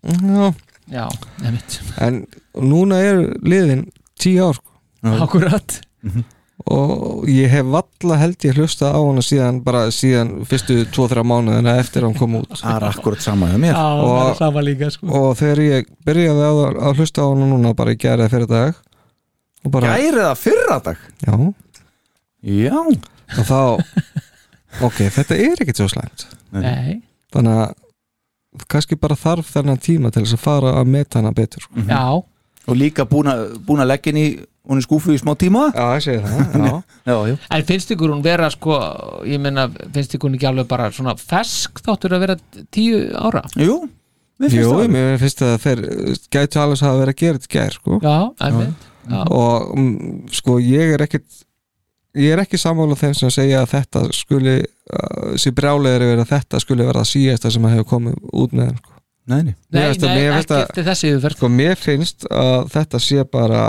[0.05, 0.53] já,
[0.85, 1.05] Já,
[1.41, 2.19] nefnt en
[2.61, 3.87] núna er liðin
[4.21, 4.71] tíu ár, sko.
[5.25, 5.79] Akkurat
[6.71, 11.75] og ég hef valla held ég hlusta á hana síðan bara síðan fyrstu 2-3 mánuðina
[11.81, 12.55] eftir að hann kom út.
[12.57, 13.75] Það er akkurat sama hjá mér.
[13.77, 15.07] Og- það er sama líka sko.
[15.07, 18.73] og þegar ég byrjaði að, að hlusta á hana núna bara í gerði fyrir dag
[19.65, 20.97] og bara, Gæri það fyrra dag?
[21.25, 21.53] Já,
[22.45, 23.59] Já, og þá
[24.85, 26.27] ok, þetta er ekkert svo slæmt.
[26.53, 27.01] Nei,
[27.33, 31.65] þannig að kannski bara þarf þennan tíma til þess að fara að meta hana betur
[31.65, 31.81] sko.
[31.89, 32.03] já,
[32.65, 34.27] og líka búin að leggja inn í
[34.65, 36.73] hún er skúfu í smá tíma já, ég segi það já.
[37.05, 37.17] Já,
[37.53, 38.79] En finnst ykkur hún vera sko
[39.29, 42.37] ég meina, finnst ykkur hún ekki alveg bara svona fesk þáttur að vera
[42.73, 43.83] tíu ára Jú,
[44.41, 45.85] mér finnst Jú, það mér finnst að þeir
[46.33, 47.99] gætu alveg að vera að gera þetta í gær sko.
[48.01, 48.17] Já,
[49.29, 51.43] og mm, sko ég er ekkit
[52.15, 56.31] ég er ekki sammála þeim sem segja að þetta skuli uh, sér brjálegri verið að
[56.31, 58.94] þetta skuli vera að síðasta sem að hefur komið út með sko.
[59.25, 59.55] Nei, nei.
[59.73, 61.37] Ekki þessi yfirferð.
[61.39, 63.61] Sko mér finnst að þetta sé bara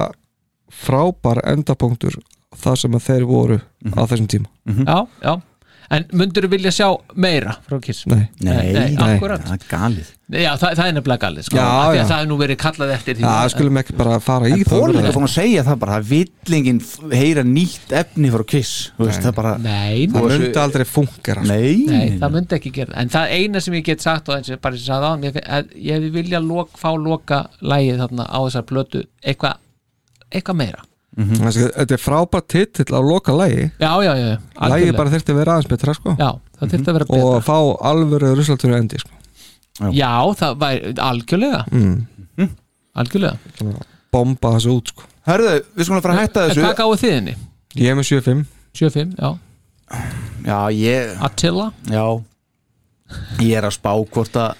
[0.72, 2.18] frábær endapunktur
[2.56, 3.58] það sem að þeir voru
[3.96, 4.50] á þessum tíma.
[4.66, 5.34] Já, já
[5.94, 8.06] En myndur vilja sjá meira frá Kiss?
[8.10, 8.24] Nei.
[8.42, 9.16] Nei, nei, nei.
[9.16, 11.54] akkurat það er galið Já, það, það er nefnilega galið sko.
[11.54, 12.06] Já, Af því að já.
[12.10, 15.06] Það er nú verið kallað eftir því Já, skulum ekki bara fara í það Pólin
[15.06, 16.80] er búin að segja það bara að villingin
[17.12, 21.44] heyra nýtt efni frá Kiss Þú veist, það bara Nei, það Þú- myndi aldrei fungera
[21.46, 21.52] sko.
[21.52, 24.50] Nei, Nei, það myndi ekki gera En það eina sem ég get sagt og eins
[24.50, 28.26] og bara sem ég sagði á ég, að ég vilja lok, fá loka lægið þarna
[28.26, 29.62] á þessar plötu eitthvað
[30.34, 30.82] eitthva meira
[31.16, 34.36] Þessi- þetta er frábær titill á loka lægi Já, já, já,
[34.68, 36.12] lægi bara þurfti að vera aðeins betra sko.
[36.20, 36.30] Já,
[36.60, 37.58] það þurfti að vera og betra fá
[37.90, 39.10] alvöru ruslatunni endi sko.
[39.96, 41.62] Já, það væri algjörlega.
[41.72, 42.50] Mm.
[42.96, 43.38] Algjörlega.
[44.12, 45.02] Bomba þessu út sko.
[45.26, 46.62] Herðu, við skulum fara að hætta þessu.
[46.66, 47.34] hvað gáðu þið henni?
[47.76, 48.44] Ég er með 7-5
[48.76, 49.38] 7-5, já.
[50.46, 51.70] Já, ég Attila?
[51.88, 52.04] Já.
[53.40, 54.54] Ég er að spá hvort að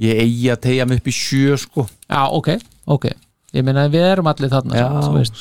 [0.00, 1.88] ég eigi að tegja mig upp í sjö sko.
[2.08, 2.48] Já, ok,
[2.86, 3.10] ok
[3.56, 5.40] Ég meina við erum allir þarna Já, þú veist.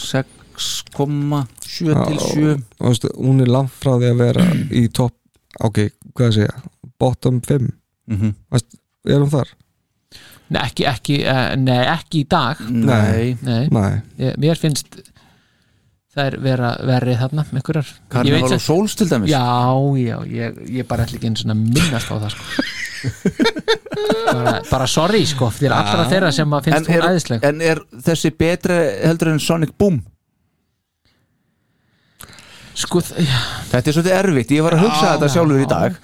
[0.60, 4.46] 6,7 til 7 og hún er langt frá því að vera
[4.82, 5.16] í topp,
[5.64, 5.78] ok,
[6.16, 6.56] hvað að segja
[7.00, 7.70] bottom 5
[8.10, 8.32] Mhm.
[8.50, 8.74] Veist,
[9.06, 9.50] er hún þar?
[10.50, 14.88] Nei, ekki, ekki, uh, nei, ekki í dag Nei, Nei, Nei, ég, mér finnst
[16.16, 17.46] það er vera verri þarna
[18.26, 19.46] Ég og sem- Souls til dæmis Já,
[20.02, 22.66] já, ég, ég bara ætla ekki einu svona minnast á það sko.
[24.34, 27.62] Bara, bara sorry sko fyrir allra þeirra sem að finnst en hún er, æðisleg en
[27.72, 30.02] er þessi betri heldur en Sonic Boom?
[32.80, 33.40] Sko, já,
[33.74, 35.98] Þetta er svolítið erfitt, ég var að hugsa þetta sjálfur í dag.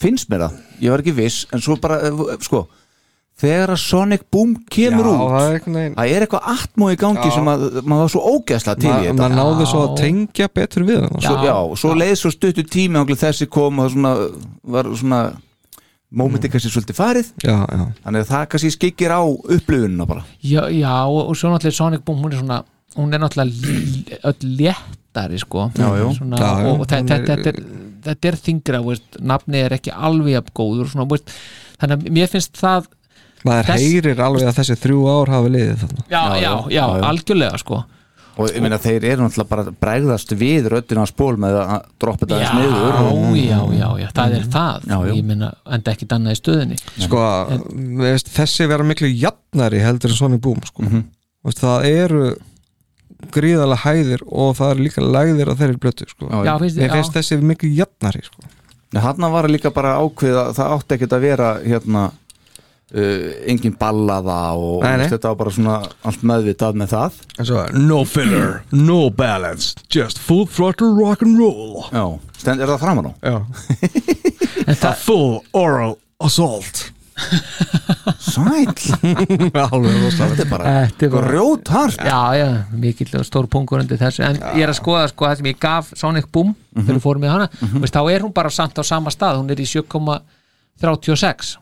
[0.00, 2.66] Finnst mér það, ég var ekki viss En svo bara, eh, sko
[3.36, 6.96] Þegar að Sonic Boom kemur Já, út það er veginn Það er eitthvað atmó í
[7.00, 7.32] gangi Já.
[7.36, 9.16] sem að maður var svo ógeðslega til í Ma- þetta.
[9.20, 9.96] maður náði svo að Já.
[10.02, 11.44] tengja betur við svo, Já.
[11.48, 14.12] já, svo leið svo stuttu tími þessi kom og það svona,
[14.76, 15.20] var svona
[16.10, 17.32] mómenti kannski svolítið farið.
[17.44, 20.24] Já, já, þannig að það kannski skikir á upplifunina bara.
[20.42, 22.60] Já, já og, og svo náttúrulega Sonic Boom hún er svona,
[22.96, 25.70] hún er náttúrulega öll léttari sko.
[25.76, 27.20] Svona, og, og þetta,
[28.30, 28.82] er- þingra
[29.20, 31.32] nafni er ekki alveg jafn góður svona, veist,
[31.80, 32.86] þannig að mér finnst það
[33.46, 36.84] maður heyrir alveg að þessi þrjú ár hafi liðið já, já, já.
[37.10, 37.82] algjörlega sko
[38.36, 41.86] og ég meina þeir eru náttúrulega bara að bregðast við röddina á spól með að
[42.02, 45.12] droppa já, aðeins niður og, já, já, já, það er það Já, já.
[45.16, 47.22] ég meina, enda ekki annað í stöðinni sko,
[48.02, 50.84] veist, þessi vera miklu jafnari heldur en Sonic Boom sko.
[50.84, 51.06] Mhm.
[51.48, 52.26] veist, það eru
[53.32, 56.28] gríðalega hæðir og það eru líka lægðir á þeirri blötu sko.
[56.28, 58.44] Já, finnst, já, finnst þessi miklu jafnari sko.
[58.96, 62.10] hann var líka bara ákveða það átti ekkert að vera hérna
[62.94, 65.08] uh, engin ballaða og Nei, nei.
[65.10, 67.20] þetta var bara svona allt meðvitað með það.
[67.42, 71.84] Svo, no filler, no balance just full throttle rock and roll.
[71.92, 72.06] Já,
[72.38, 73.12] stend, er það framan á?
[73.22, 73.36] já.
[74.82, 76.90] það, full oral assault.
[78.20, 78.66] Sæl,
[79.56, 83.48] alveg rosalega þetta er bara Þetta er bara- grjót hart já, já, mikill og stór
[83.52, 86.52] pungur undir þessu, en ég er að skoða sko það sem ég gaf Sonic Boom
[86.76, 86.84] Mhm.
[86.84, 87.46] þegar við fórum með hana,
[87.80, 89.64] veist, þá er hún bara samt á sama stað, hún er í
[90.82, 91.56] 7,36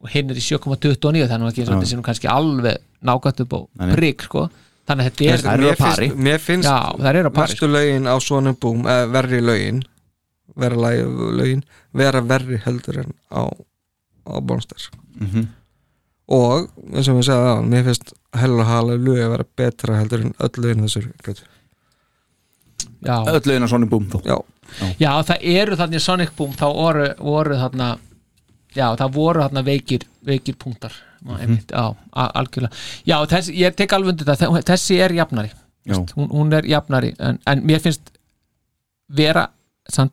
[0.00, 3.52] og hinn er í 7,29 þannig að ekki þetta sé nú kannski alveg nákvæmt upp
[3.54, 3.60] á
[3.94, 4.48] prigg sko.
[4.88, 6.08] Þannig að þetta er, Þær eru mér á pari.
[6.16, 7.66] mér finnst já, það að pari sko.
[7.68, 9.82] Lögin á Sonic Boom eh, verri lögin
[10.58, 10.74] vera
[11.38, 11.62] lögin
[11.94, 13.42] vera verri heldur en á,
[14.26, 14.88] á Monsters
[15.20, 15.44] Mhm.
[16.28, 20.24] og eins og við segja á mér finnst Hell og Hallelujah að vera betra heldur
[20.24, 21.06] en öll lögin þessur
[23.04, 24.18] öll lögin á Sonic Boom þó.
[24.24, 24.36] Já,
[24.98, 27.98] já, það eru þannig Sonic Boom, þá voru, voru þarna
[28.76, 30.92] já, það voru þarna veikir veikir punktar.
[31.22, 31.40] Mhm.
[31.40, 32.76] einmitt, já, algjörlega.
[33.06, 35.50] Já, þessi, ég tek alveg undir það, þessi er jafnari.
[35.88, 38.10] Hún, hún er jafnari en, en mér finnst
[39.08, 39.46] vera
[39.88, 40.12] samt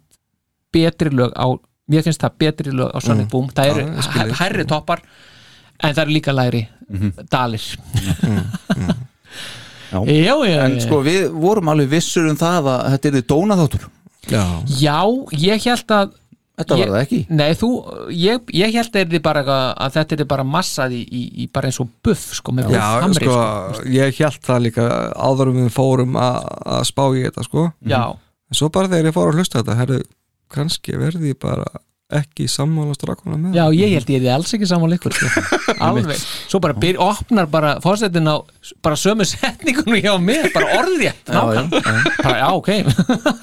[0.73, 1.51] betri lög á
[1.91, 3.49] mér finnst það betri lög á Sonic Boom.
[3.53, 4.35] Það eru þig.
[4.39, 5.03] hærri toppar
[5.83, 6.63] en það eru líka læri
[7.31, 7.65] dalir.
[9.91, 9.99] Já.
[10.09, 13.89] já, já, en sko við vorum alveg vissur um það að þetta er dónaþáttur.
[14.31, 14.45] Já,
[14.81, 14.99] já,
[15.37, 16.15] ég held að
[16.59, 17.19] þetta var það ekki?
[17.35, 17.69] Nei, þú,
[18.15, 19.43] ég, ég held að, bara,
[19.85, 22.83] að þetta er bara massað í, í, í bara eins og buff sko, með já
[23.03, 23.39] hamri, sko,
[23.79, 23.87] sko.
[23.95, 24.85] ég held það líka
[25.15, 27.65] áður en við fórum að spá í þetta sko.
[27.91, 29.99] Já, en svo bara þegar ég fór að hlusta þetta herru,
[30.55, 31.67] kannski verði ég bara
[32.13, 35.41] ekki sammála strákuna með já, ég held ég er alls ekki saman líkur sko.
[35.87, 38.45] alveg, svo bara byr, opnar bara fórsetin á
[38.85, 41.71] bara sömu setningunum hjá mér, bara orðið nákvæm,
[42.21, 42.69] bara já, ok.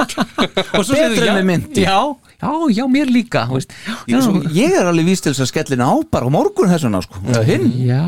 [0.78, 1.98] Og svo segir en já, já,
[2.38, 3.74] já, já, mér líka þú veist.
[4.06, 6.70] ég, já, svo, ég er alveg víst til þess að skellina á bara á morgun
[6.70, 7.18] þessuna sko.
[7.34, 7.66] Eða hinn.
[7.82, 8.06] Já,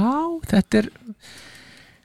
[0.54, 0.92] þetta er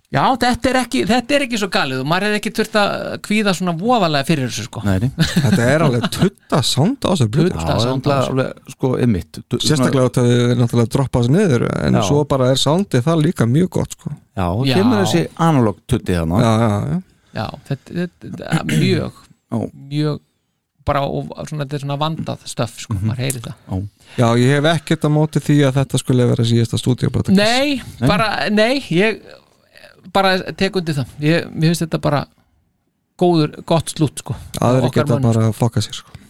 [0.09, 2.93] já, þetta er ekki þetta er ekki svo galið og maður er ekki þurft að
[3.27, 5.09] kvíða svona voðalega fyrir þessu sko Nei, nei.
[5.45, 8.73] þetta er alveg tutta sound á þessu blötu Já, það er samt alveg, alveg- alveg
[8.77, 12.03] sko ymmit sérstaklega að þau er náttúrulega droppa þessu niður en Já.
[12.09, 14.13] svo bara er soundið það líka mjög gott sko.
[14.39, 14.75] Já, og Já.
[14.79, 16.97] kemur þessi analog tutti þarna já, já, já.
[17.41, 19.21] já, þetta, þetta, þetta er mjög
[19.53, 19.61] Já.
[19.93, 20.19] mjög
[20.89, 23.83] bara og, svona, þetta er svona vandað stöf sko, maður heyri það
[24.17, 27.75] já, ég hef ekkert á móti því að þetta skulle vera síðasta stúdíoplata nei,
[28.09, 29.19] bara, nei ég
[30.13, 31.15] bara tek undir það.
[31.23, 32.23] Ég, mér finnst þetta bara
[33.19, 36.13] góður, gott slútt sko aðri geta mönnum, bara að fokka sér sko.
[36.13, 36.25] sko.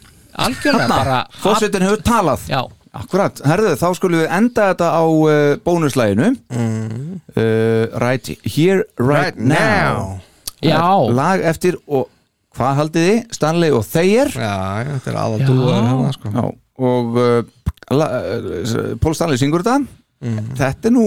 [0.45, 2.45] algjörlega bara Fórsetin hefur talað.
[2.49, 2.61] Já,
[2.99, 6.31] Akkurat, herðu, þá skulum við enda þetta á uh, bónuslæginu.
[6.49, 10.17] Uh, Right Here, Right, now,
[10.65, 10.81] já,
[11.13, 12.07] Lag eftir og
[12.57, 13.19] hvað haldið þið?
[13.37, 14.55] Stanley og Thayer já,
[14.89, 15.21] þetta er Já.
[15.21, 16.33] aðaldúar hérna, sko.
[16.33, 16.43] Já,
[16.89, 19.85] og uh, Pól Stanley syngur þetta.
[20.59, 21.05] Þetta er nú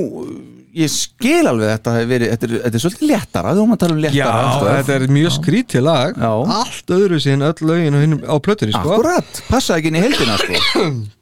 [0.72, 3.94] ég skil alveg þetta hefur verið, þetta er, þetta er svolítið léttara þú maður tala
[3.96, 4.76] um Já, léttara stöf.
[4.78, 6.30] þetta er mjög skrítið lag Já.
[6.58, 8.92] Allt öðru sín öll lögin á, hinum- á plötunni sko.
[8.96, 10.60] Akkurat, passa ekki inn í heldina sko.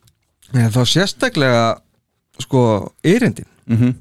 [0.54, 1.64] Nei, Þá sérstaklega
[2.46, 2.62] sko,
[3.04, 3.94] erindin Mhm.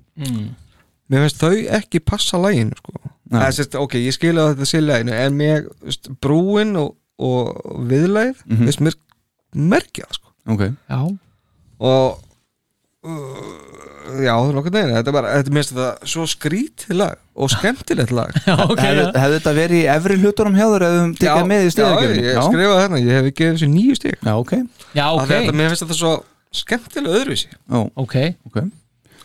[1.10, 2.94] Mér finnst þau ekki passa laginu sko.
[3.54, 8.36] Sérst, Ok, ég skilja að þetta sé laginu En mér, veist, brúin og, og viðlæð
[8.46, 8.58] mm.
[8.58, 8.82] -hmm.
[8.86, 8.96] mér
[9.54, 10.34] merkja það sko.
[10.50, 11.00] Ok, Já,
[11.80, 12.20] og
[13.06, 13.69] uh,
[14.26, 18.34] já, neginn þetta er bara, þetta minnst þetta svo skrítið lag og skemmtilegt lag.
[18.50, 19.12] Já ok hefði, já.
[19.24, 22.26] hefði þetta verið í efri hlutunum hjá þér eða um tekja með í já, stíðagjöfni
[22.26, 24.54] ég skrifaði þarna, ég hef gefið þessu nýju stík Já, ok,
[24.98, 25.24] Já, okay.
[25.24, 26.14] ok, þetta, mér finnst þetta svo
[26.60, 27.52] skemmtilega öðruvísi.
[28.04, 28.16] Ok.
[28.50, 28.62] ok.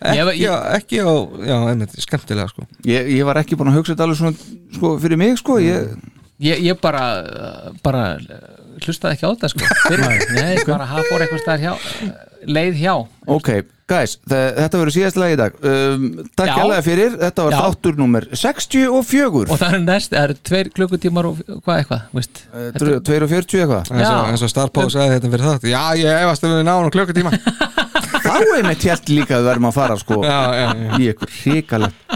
[0.04, 1.12] Ég var- ekki, á- ekki á,
[1.48, 2.66] já, einmitt, skemmtilega sko.
[2.84, 4.36] Ég, ég var ekki búin að hugsa þetta alveg svona
[4.76, 5.94] sko, fyrir mig sko ég,
[6.42, 7.02] Ég, ég bara,
[7.82, 8.18] bara
[8.84, 9.68] uh, hlustaði ekki á þetta sko.
[9.88, 12.12] Fyrir, Nei, bara hafa fór eitthvað stær hjá uh,
[12.44, 12.94] leið hjá.
[13.34, 13.48] Ok,
[13.88, 15.54] guys, þe- þetta verður síðast lag í dag.
[15.64, 16.04] Um,
[16.36, 18.92] Takk hérlega fyrir, þetta var þáttur nummer 64
[19.48, 22.42] og það er næst, það eru tveir klukkutímar og hvað eitthvað, veist?
[22.52, 23.92] Uh, 240 eitthvað.
[23.94, 24.28] Eins og, Já.
[24.34, 27.34] eins og Starpó sagði þetta fyrir það já, ég efast að við náum klukkutíma.
[28.24, 30.16] Þá er með tjelt líka að við verðum að fara sko.
[30.24, 30.96] Já, já, já.
[31.00, 32.14] í ykkur hrikalegt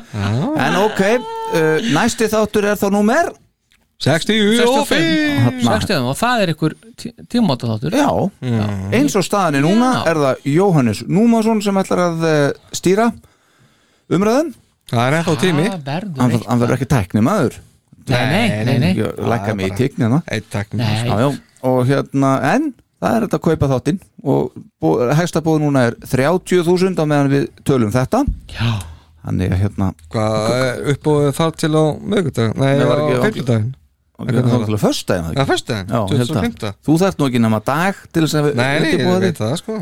[0.58, 3.28] En ok, uh, næsti þáttur er þá númer
[3.98, 5.06] 60 og 5
[5.42, 5.78] Þarna.
[5.82, 6.74] 60 og það er ykkur
[7.32, 8.10] tímáta þáttur Já,
[8.94, 10.02] eins og staðan er núna Já.
[10.12, 12.36] er það Jóhannes Númason sem ætlar að uh,
[12.78, 13.08] stýra
[14.14, 14.52] umræðum
[14.88, 15.64] það er ennþá tími.
[15.68, 17.58] Hann, verður ekki tækni maður
[18.08, 21.26] Nei, nei, nei, lækka mig í tigni hana já, já.
[21.68, 22.70] og hérna, en
[23.02, 23.98] það er þetta að kaupa þáttinn.
[24.24, 28.22] Og hægsta búið núna er 30.000 á meðan við tölum þetta.
[28.54, 28.70] Já,
[29.26, 33.44] þannig að hérna Hvað, upp og þar til á mögudag Nei, á ekki-
[34.18, 36.46] og það er til að föstudaginn Já, föstudaginn, Já, ég held það.
[36.48, 36.72] 25.
[36.88, 39.76] þú þarft nú ekki nema dag til þess að Nei, nei, ég veit það sko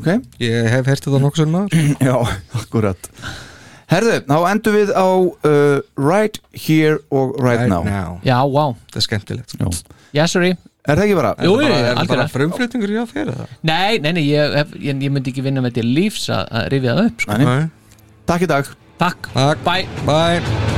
[0.00, 0.08] ok,
[0.40, 2.14] Ég hef heyrt þetta nokkuð sem maður já,
[2.62, 3.10] akkurat
[3.92, 9.06] herðu, þá endum við á uh, right here og right, now, já, wow Það er
[9.10, 9.66] skemmtilegt Já.
[10.16, 10.54] Yes, sorry
[10.84, 11.34] er það ekki bara?
[11.44, 13.46] Jú, Er það bara algjörlega frumflutningur hjá þér eða?
[13.64, 16.68] Nei, nei, nei, ég, hef- ég, ég myndi ekki vinna með til lífs að, að
[16.76, 17.40] rifja það upp sko.
[17.40, 17.98] Nei, nei.
[18.28, 19.64] takk í dag Takk, Takk.
[19.64, 20.73] bye Bye